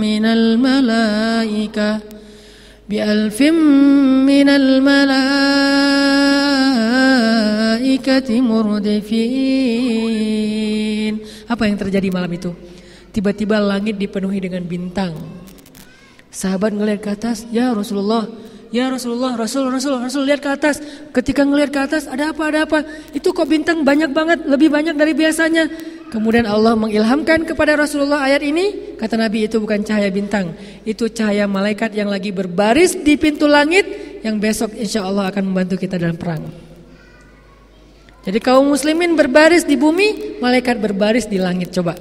[0.00, 2.13] minal malaikah
[2.89, 3.41] بألف
[4.25, 5.49] من الملائكة
[8.41, 9.59] مردفين
[11.49, 12.53] apa yang terjadi malam itu
[13.09, 15.17] Tiba-tiba langit dipenuhi dengan bintang.
[16.29, 18.29] Sahabat ngelihat ke atas, ya Rasulullah,
[18.74, 20.82] ya Rasulullah, Rasul, Rasul, Rasul lihat ke atas.
[21.14, 22.82] Ketika ngelihat ke atas, ada apa, ada apa?
[23.14, 25.70] Itu kok bintang banyak banget, lebih banyak dari biasanya.
[26.10, 31.46] Kemudian Allah mengilhamkan kepada Rasulullah ayat ini, kata Nabi itu bukan cahaya bintang, itu cahaya
[31.46, 33.86] malaikat yang lagi berbaris di pintu langit,
[34.26, 36.42] yang besok insya Allah akan membantu kita dalam perang.
[38.26, 41.70] Jadi kaum muslimin berbaris di bumi, malaikat berbaris di langit.
[41.70, 41.94] Coba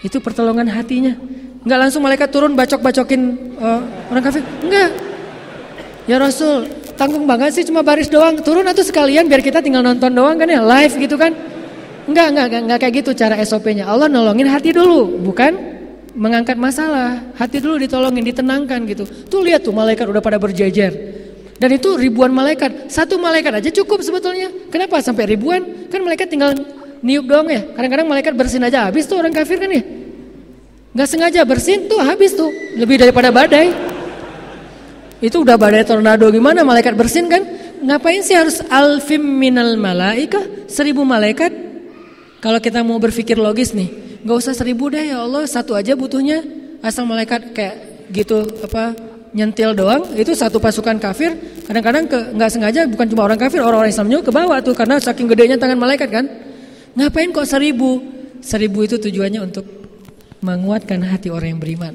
[0.00, 1.12] itu pertolongan hatinya.
[1.60, 3.22] Enggak langsung malaikat turun bacok-bacokin
[3.60, 4.40] uh, orang kafir.
[4.64, 5.09] Enggak.
[6.10, 6.66] Ya Rasul,
[6.98, 8.34] tanggung banget sih cuma baris doang.
[8.42, 11.30] Turun atau sekalian biar kita tinggal nonton doang kan ya, live gitu kan.
[12.10, 13.86] Enggak, enggak, enggak, enggak kayak gitu cara SOP-nya.
[13.86, 15.54] Allah nolongin hati dulu, bukan
[16.18, 17.30] mengangkat masalah.
[17.38, 19.06] Hati dulu ditolongin, ditenangkan gitu.
[19.06, 20.90] Tuh lihat tuh malaikat udah pada berjejer.
[21.62, 22.90] Dan itu ribuan malaikat.
[22.90, 24.50] Satu malaikat aja cukup sebetulnya.
[24.74, 25.62] Kenapa sampai ribuan?
[25.94, 26.58] Kan malaikat tinggal
[27.06, 27.62] niup doang ya.
[27.70, 29.86] Kadang-kadang malaikat bersin aja habis tuh orang kafir kan ya.
[30.90, 32.50] Gak sengaja bersin tuh habis tuh.
[32.74, 33.89] Lebih daripada badai.
[35.20, 37.44] Itu udah badai tornado gimana malaikat bersin kan?
[37.80, 40.40] Ngapain sih harus alfim minal malaika?
[40.68, 41.52] Seribu malaikat?
[42.40, 44.20] Kalau kita mau berpikir logis nih.
[44.24, 45.44] Gak usah seribu deh ya Allah.
[45.44, 46.40] Satu aja butuhnya.
[46.80, 47.76] Asal malaikat kayak
[48.10, 48.96] gitu apa
[49.30, 54.10] nyentil doang itu satu pasukan kafir kadang-kadang nggak sengaja bukan cuma orang kafir orang-orang Islam
[54.10, 56.26] juga ke bawah tuh karena saking gedenya tangan malaikat kan
[56.98, 58.02] ngapain kok seribu
[58.42, 59.62] seribu itu tujuannya untuk
[60.42, 61.94] menguatkan hati orang yang beriman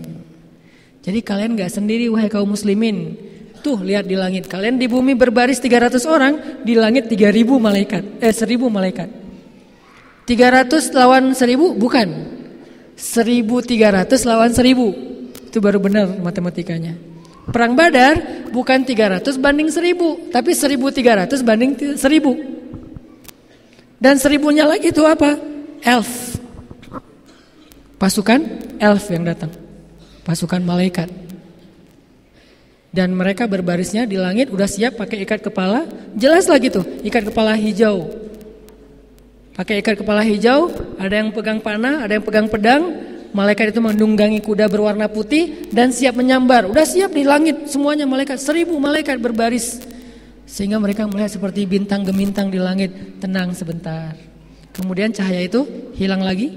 [1.05, 3.13] jadi kalian nggak sendiri wahai kaum muslimin
[3.61, 6.33] tuh lihat di langit kalian di bumi berbaris 300 orang
[6.65, 9.09] di langit 3000 malaikat eh 1000 malaikat
[10.25, 12.07] 300 lawan 1000 bukan
[12.97, 16.97] 1300 lawan 1000 itu baru benar matematikanya
[17.45, 24.01] Perang Badar bukan 300 banding 1000, tapi 1300 banding 1000.
[24.01, 25.37] Dan seribunya lagi itu apa?
[25.85, 26.41] Elf.
[28.01, 28.41] Pasukan
[28.81, 29.64] elf yang datang.
[30.25, 31.07] Pasukan malaikat.
[32.89, 35.85] Dan mereka berbarisnya di langit udah siap pakai ikat kepala.
[36.17, 38.09] Jelas lagi tuh, ikat kepala hijau.
[39.53, 44.39] Pakai ikat kepala hijau, ada yang pegang panah, ada yang pegang pedang, Malaikat itu menunggangi
[44.39, 46.71] kuda berwarna putih dan siap menyambar.
[46.71, 48.39] Udah siap di langit semuanya malaikat.
[48.39, 49.83] Seribu malaikat berbaris.
[50.47, 53.19] Sehingga mereka melihat seperti bintang gemintang di langit.
[53.19, 54.15] Tenang sebentar.
[54.71, 55.67] Kemudian cahaya itu
[55.99, 56.55] hilang lagi.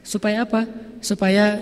[0.00, 0.64] Supaya apa?
[1.04, 1.60] Supaya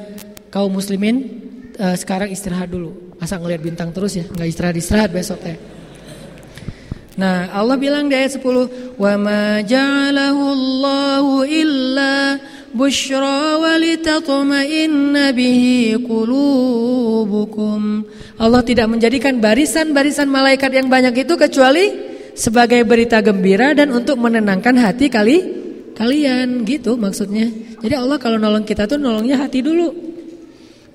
[0.57, 1.45] kaum muslimin
[1.77, 3.12] uh, sekarang istirahat dulu.
[3.20, 5.61] Masa ngelihat bintang terus ya, nggak istirahat-istirahat besok ya.
[7.16, 12.41] Nah, Allah bilang di ayat 10, "Wa ma ja'alahu Allahu illa
[12.73, 17.81] bushra wa litatma'inna bihi qulubukum."
[18.41, 21.85] Allah tidak menjadikan barisan-barisan malaikat yang banyak itu kecuali
[22.37, 25.37] sebagai berita gembira dan untuk menenangkan hati kali
[25.97, 27.49] kalian gitu maksudnya.
[27.81, 30.15] Jadi Allah kalau nolong kita tuh nolongnya hati dulu.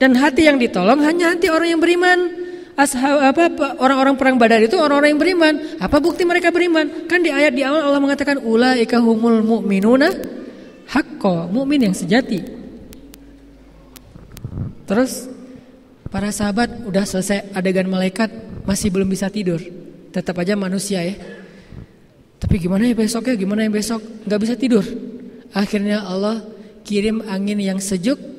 [0.01, 2.41] Dan hati yang ditolong hanya hati orang yang beriman.
[2.73, 5.53] Ashab apa orang-orang perang Badar itu orang-orang yang beriman.
[5.77, 7.05] Apa bukti mereka beriman?
[7.05, 10.09] Kan di ayat di awal Allah mengatakan ulaika humul mu'minuna
[10.89, 12.41] hakko, mukmin yang sejati.
[14.89, 15.29] Terus
[16.09, 18.33] para sahabat udah selesai adegan malaikat
[18.65, 19.61] masih belum bisa tidur.
[20.09, 21.15] Tetap aja manusia ya.
[22.41, 23.37] Tapi gimana ya besok ya?
[23.37, 24.01] Gimana ya besok?
[24.25, 24.83] Gak bisa tidur.
[25.53, 26.41] Akhirnya Allah
[26.83, 28.30] kirim angin yang sejuk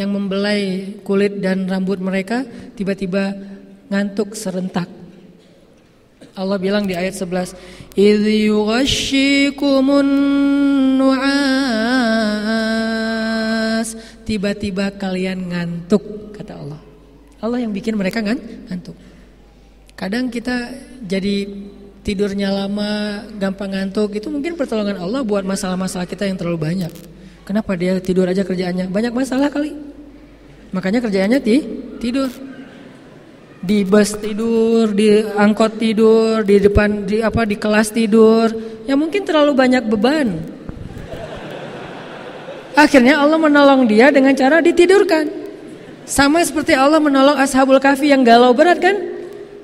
[0.00, 3.36] yang membelai kulit dan rambut mereka tiba-tiba
[3.92, 4.88] ngantuk serentak.
[6.32, 7.52] Allah bilang di ayat 11,
[7.98, 10.08] "Idz yughashshikumun
[10.96, 11.28] nu'as."
[14.24, 16.80] Tiba-tiba kalian ngantuk, kata Allah.
[17.42, 18.38] Allah yang bikin mereka kan
[18.70, 18.94] ngantuk.
[19.98, 20.70] Kadang kita
[21.04, 21.50] jadi
[22.06, 26.92] tidurnya lama, gampang ngantuk, itu mungkin pertolongan Allah buat masalah-masalah kita yang terlalu banyak.
[27.44, 28.86] Kenapa dia tidur aja kerjaannya?
[28.88, 29.89] Banyak masalah kali.
[30.70, 31.56] Makanya kerjaannya ti
[31.98, 32.30] tidur
[33.60, 38.48] di bus tidur, di angkot tidur, di depan di apa di kelas tidur,
[38.88, 40.28] ya mungkin terlalu banyak beban.
[42.72, 45.28] Akhirnya Allah menolong dia dengan cara ditidurkan.
[46.08, 48.96] Sama seperti Allah menolong Ashabul Kahfi yang galau berat kan?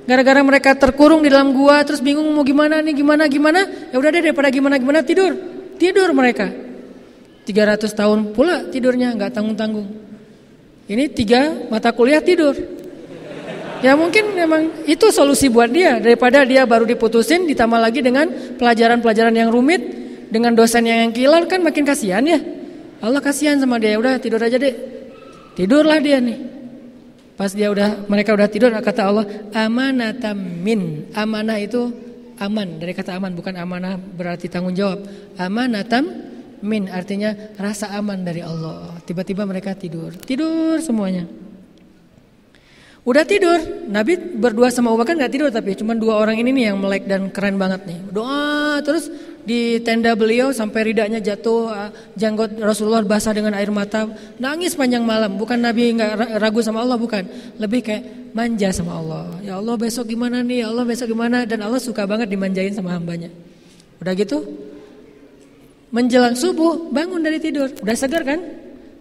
[0.07, 3.91] Gara-gara mereka terkurung di dalam gua terus bingung mau gimana nih, gimana gimana.
[3.91, 5.33] Ya udah deh daripada gimana gimana tidur.
[5.81, 6.47] Tidur mereka.
[7.43, 10.06] 300 tahun pula tidurnya nggak tanggung-tanggung.
[10.87, 12.55] Ini tiga mata kuliah tidur.
[13.83, 18.25] Ya mungkin memang itu solusi buat dia daripada dia baru diputusin ditambah lagi dengan
[18.57, 19.83] pelajaran-pelajaran yang rumit
[20.33, 22.39] dengan dosen yang kilar kan makin kasihan ya.
[23.03, 23.99] Allah kasihan sama dia.
[23.99, 24.73] Udah tidur aja deh.
[25.53, 26.39] Tidurlah dia nih.
[27.37, 31.13] Pas dia udah mereka udah tidur kata Allah amanatam min.
[31.13, 31.93] Amanah itu
[32.41, 35.05] aman dari kata aman bukan amanah berarti tanggung jawab.
[35.37, 36.09] Amanatam
[36.61, 38.97] min artinya rasa aman dari Allah.
[39.03, 40.13] Tiba-tiba mereka tidur.
[40.15, 41.27] Tidur semuanya.
[43.07, 43.55] Udah tidur,
[43.87, 47.07] Nabi berdua sama Abu Bakar nggak tidur tapi cuma dua orang ini nih yang melek
[47.07, 48.03] dan keren banget nih.
[48.11, 49.07] Doa terus
[49.47, 51.89] di tenda beliau sampai ridanya jatuh, ah,
[52.19, 54.11] janggut Rasulullah basah dengan air mata,
[54.43, 55.39] nangis panjang malam.
[55.39, 57.23] Bukan Nabi nggak ragu sama Allah bukan,
[57.55, 59.39] lebih kayak manja sama Allah.
[59.39, 60.61] Ya Allah besok gimana nih?
[60.61, 61.47] Ya Allah besok gimana?
[61.47, 63.31] Dan Allah suka banget dimanjain sama hambanya.
[64.03, 64.43] Udah gitu,
[65.91, 68.39] menjelang subuh bangun dari tidur, udah segar kan?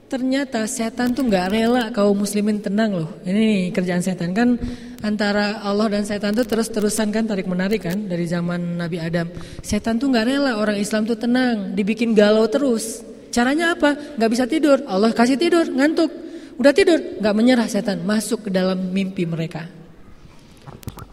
[0.07, 3.11] Ternyata setan tuh nggak rela kaum muslimin tenang loh.
[3.27, 4.55] Ini kerjaan setan kan
[5.03, 9.27] antara Allah dan setan tuh terus-terusan kan tarik menarik kan dari zaman Nabi Adam.
[9.67, 13.03] Setan tuh nggak rela orang Islam tuh tenang, dibikin galau terus.
[13.35, 13.99] Caranya apa?
[14.15, 14.79] Nggak bisa tidur.
[14.87, 16.09] Allah kasih tidur, ngantuk.
[16.55, 19.67] Udah tidur, nggak menyerah setan masuk ke dalam mimpi mereka.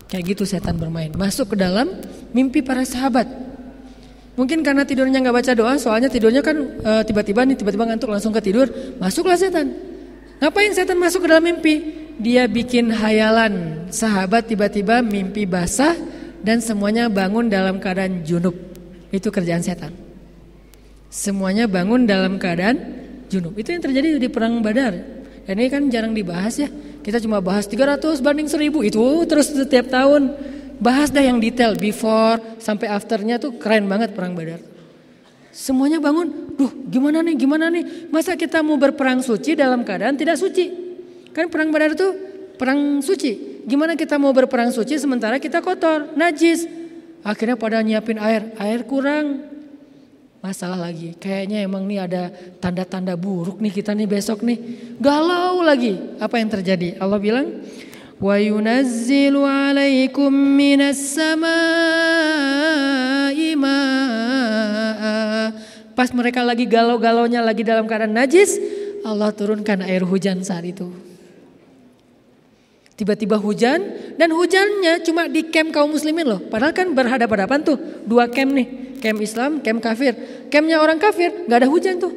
[0.05, 1.89] Kayak gitu setan bermain, masuk ke dalam
[2.29, 3.25] mimpi para sahabat.
[4.33, 8.33] Mungkin karena tidurnya nggak baca doa, soalnya tidurnya kan e, tiba-tiba nih tiba-tiba ngantuk langsung
[8.33, 8.65] ke tidur,
[8.97, 9.69] masuklah setan.
[10.41, 11.75] Ngapain setan masuk ke dalam mimpi?
[12.17, 15.93] Dia bikin hayalan sahabat tiba-tiba mimpi basah
[16.41, 18.57] dan semuanya bangun dalam keadaan junub.
[19.13, 19.93] Itu kerjaan setan.
[21.13, 22.81] Semuanya bangun dalam keadaan
[23.29, 23.53] junub.
[23.53, 24.97] Itu yang terjadi di perang Badar.
[25.45, 26.69] Dan ini kan jarang dibahas ya.
[27.05, 30.33] Kita cuma bahas 300 banding 1000 itu terus setiap tahun.
[30.81, 34.61] Bahas dah yang detail before sampai afternya tuh keren banget perang Badar.
[35.53, 38.09] Semuanya bangun, duh gimana nih, gimana nih.
[38.09, 40.65] Masa kita mau berperang suci dalam keadaan tidak suci?
[41.29, 42.09] Kan perang Badar itu
[42.57, 43.61] perang suci.
[43.69, 46.65] Gimana kita mau berperang suci sementara kita kotor, najis.
[47.23, 49.53] Akhirnya pada nyiapin air, air kurang.
[50.43, 52.27] Masalah lagi, kayaknya emang nih ada
[52.59, 54.59] tanda-tanda buruk nih kita nih besok nih.
[54.99, 55.95] Galau lagi.
[56.19, 56.99] Apa yang terjadi?
[56.99, 57.63] Allah bilang,
[58.23, 61.43] "Wa yunazzilu 'alaikum minas samaa'i
[65.93, 68.57] Pas mereka lagi galau-galaunya lagi dalam keadaan najis,
[69.03, 70.89] Allah turunkan air hujan saat itu.
[72.93, 73.81] Tiba-tiba hujan
[74.15, 76.39] dan hujannya cuma di camp kaum muslimin loh.
[76.47, 78.67] Padahal kan berhadapan-hadapan tuh dua camp nih.
[79.01, 80.15] Camp Islam, camp kafir.
[80.47, 82.13] Campnya orang kafir nggak ada hujan tuh.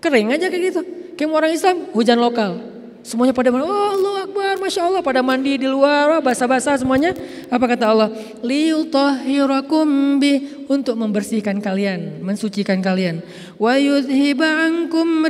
[0.00, 0.80] Kering aja kayak gitu.
[1.18, 2.79] Camp orang Islam hujan lokal.
[3.00, 7.16] Semuanya pada oh Allah Akbar, Masya Allah pada mandi di luar, basah-basah semuanya.
[7.48, 8.12] Apa kata Allah?
[8.44, 13.24] Liutahhirakum bi untuk membersihkan kalian, mensucikan kalian.
[13.56, 15.24] Wa yudhiba ankum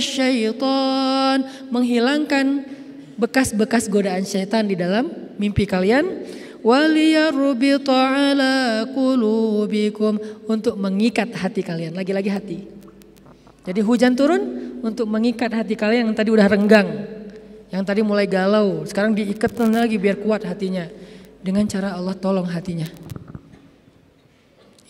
[0.00, 2.64] syaitan, menghilangkan
[3.20, 6.24] bekas-bekas godaan syaitan di dalam mimpi kalian
[7.98, 10.14] ala qulubikum
[10.46, 12.81] untuk mengikat hati kalian lagi-lagi hati
[13.62, 14.42] jadi hujan turun
[14.82, 16.88] untuk mengikat hati kalian yang tadi udah renggang
[17.72, 20.86] yang tadi mulai galau sekarang diikat lagi biar kuat hatinya
[21.40, 22.86] dengan cara Allah tolong hatinya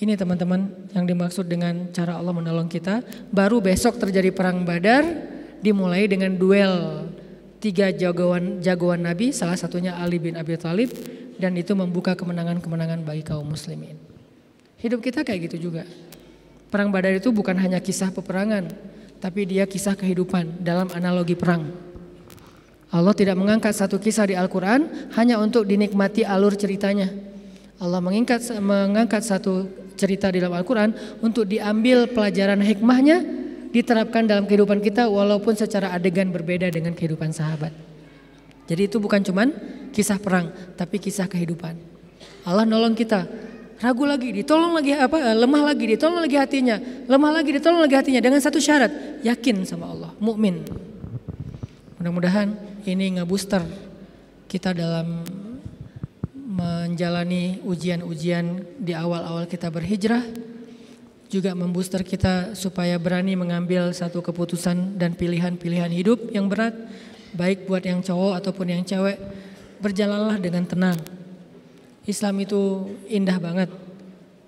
[0.02, 5.06] ini teman-teman yang dimaksud dengan cara Allah menolong kita baru besok terjadi perang badar
[5.62, 7.06] dimulai dengan duel
[7.62, 10.90] tiga jagoan jagoan Nabi, salah satunya Ali bin Abi Thalib
[11.38, 13.94] dan itu membuka kemenangan-kemenangan bagi kaum muslimin.
[14.82, 15.86] Hidup kita kayak gitu juga.
[16.72, 18.72] Perang Badar itu bukan hanya kisah peperangan,
[19.20, 21.68] tapi dia kisah kehidupan dalam analogi perang.
[22.88, 27.12] Allah tidak mengangkat satu kisah di Al-Quran hanya untuk dinikmati alur ceritanya.
[27.76, 29.68] Allah mengangkat, mengangkat satu
[30.00, 33.20] cerita di dalam Al-Quran untuk diambil pelajaran hikmahnya
[33.68, 37.72] diterapkan dalam kehidupan kita walaupun secara adegan berbeda dengan kehidupan sahabat.
[38.64, 39.52] Jadi itu bukan cuman
[39.92, 40.48] kisah perang,
[40.80, 41.76] tapi kisah kehidupan.
[42.48, 43.51] Allah nolong kita.
[43.80, 45.16] Ragu lagi, ditolong lagi apa?
[45.16, 46.76] Eh, lemah lagi, ditolong lagi hatinya.
[47.08, 50.62] Lemah lagi, ditolong lagi hatinya dengan satu syarat, yakin sama Allah, mukmin.
[51.96, 52.52] Mudah-mudahan
[52.84, 53.62] ini ngebooster
[54.50, 55.22] kita dalam
[56.34, 60.20] menjalani ujian-ujian di awal-awal kita berhijrah
[61.32, 66.76] juga membooster kita supaya berani mengambil satu keputusan dan pilihan-pilihan hidup yang berat,
[67.32, 69.16] baik buat yang cowok ataupun yang cewek.
[69.80, 71.21] Berjalanlah dengan tenang.
[72.06, 73.70] Islam itu indah banget.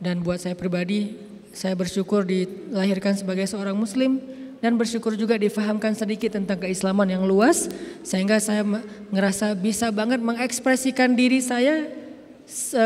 [0.03, 1.15] Dan buat saya pribadi,
[1.55, 4.19] saya bersyukur dilahirkan sebagai seorang muslim
[4.59, 7.71] dan bersyukur juga difahamkan sedikit tentang keislaman yang luas
[8.01, 8.65] sehingga saya
[9.13, 11.85] ngerasa bisa banget mengekspresikan diri saya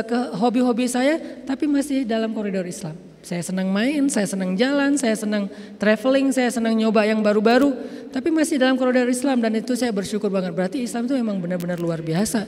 [0.04, 2.94] ke hobi-hobi saya tapi masih dalam koridor Islam.
[3.18, 7.74] Saya senang main, saya senang jalan, saya senang traveling, saya senang nyoba yang baru-baru.
[8.08, 10.54] Tapi masih dalam koridor Islam dan itu saya bersyukur banget.
[10.54, 12.46] Berarti Islam itu memang benar-benar luar biasa.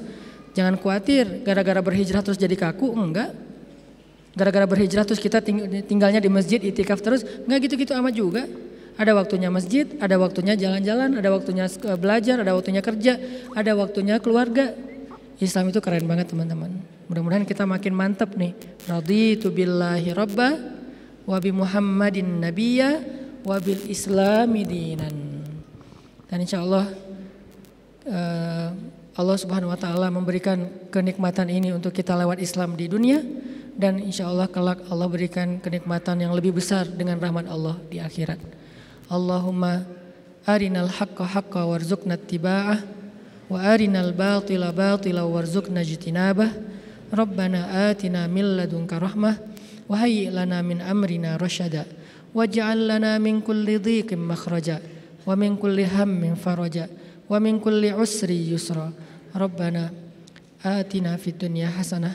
[0.61, 3.33] Jangan khawatir gara-gara berhijrah terus jadi kaku, enggak.
[4.37, 5.41] Gara-gara berhijrah terus kita
[5.89, 8.45] tinggalnya di masjid, itikaf terus, enggak gitu-gitu amat juga.
[9.01, 11.65] Ada waktunya masjid, ada waktunya jalan-jalan, ada waktunya
[11.97, 13.17] belajar, ada waktunya kerja,
[13.57, 14.77] ada waktunya keluarga.
[15.41, 16.77] Islam itu keren banget teman-teman.
[17.09, 18.53] Mudah-mudahan kita makin mantap nih.
[18.85, 20.61] Raditu billahi rabba
[21.25, 23.01] wa bi Muhammadin nabiyya
[23.49, 25.41] wa bil islami dinan.
[26.29, 26.85] Dan insya Allah
[28.05, 28.69] uh,
[29.21, 33.21] Allah Subhanahu wa taala memberikan kenikmatan ini untuk kita lewat Islam di dunia
[33.77, 38.41] dan insya Allah kelak Allah berikan kenikmatan yang lebih besar dengan rahmat Allah di akhirat.
[39.13, 39.85] Allahumma
[40.49, 42.81] arinal haqqa haqqa warzuqna tiba'ah
[43.53, 46.49] wa arinal batila batila warzuqna jitinabah
[47.13, 49.37] Rabbana atina min ladunka rahmah
[49.85, 51.85] wa hayyi lana min amrina rasyada
[52.33, 54.81] waj'al lana min kulli dhiqin makhraja
[55.29, 56.89] wa min kulli hammin faraja
[57.29, 58.95] wa min kulli usri yusra
[59.35, 59.91] Rabbana
[60.63, 62.15] atina fid dunya hasanah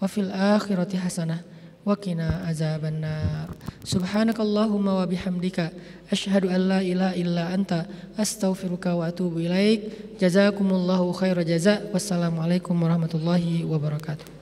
[0.00, 1.40] wa fil akhirati hasanah
[1.86, 3.48] wa qina azabannar.
[3.86, 5.70] Subhanakallahumma wa bihamdika
[6.12, 7.86] asyhadu an la ilaha illa anta
[8.18, 10.18] astaghfiruka wa atubu ilaik.
[10.18, 11.46] Jazakumullahu khairal.
[11.94, 14.35] Wassalamualaikum warahmatullahi wabarakatuh.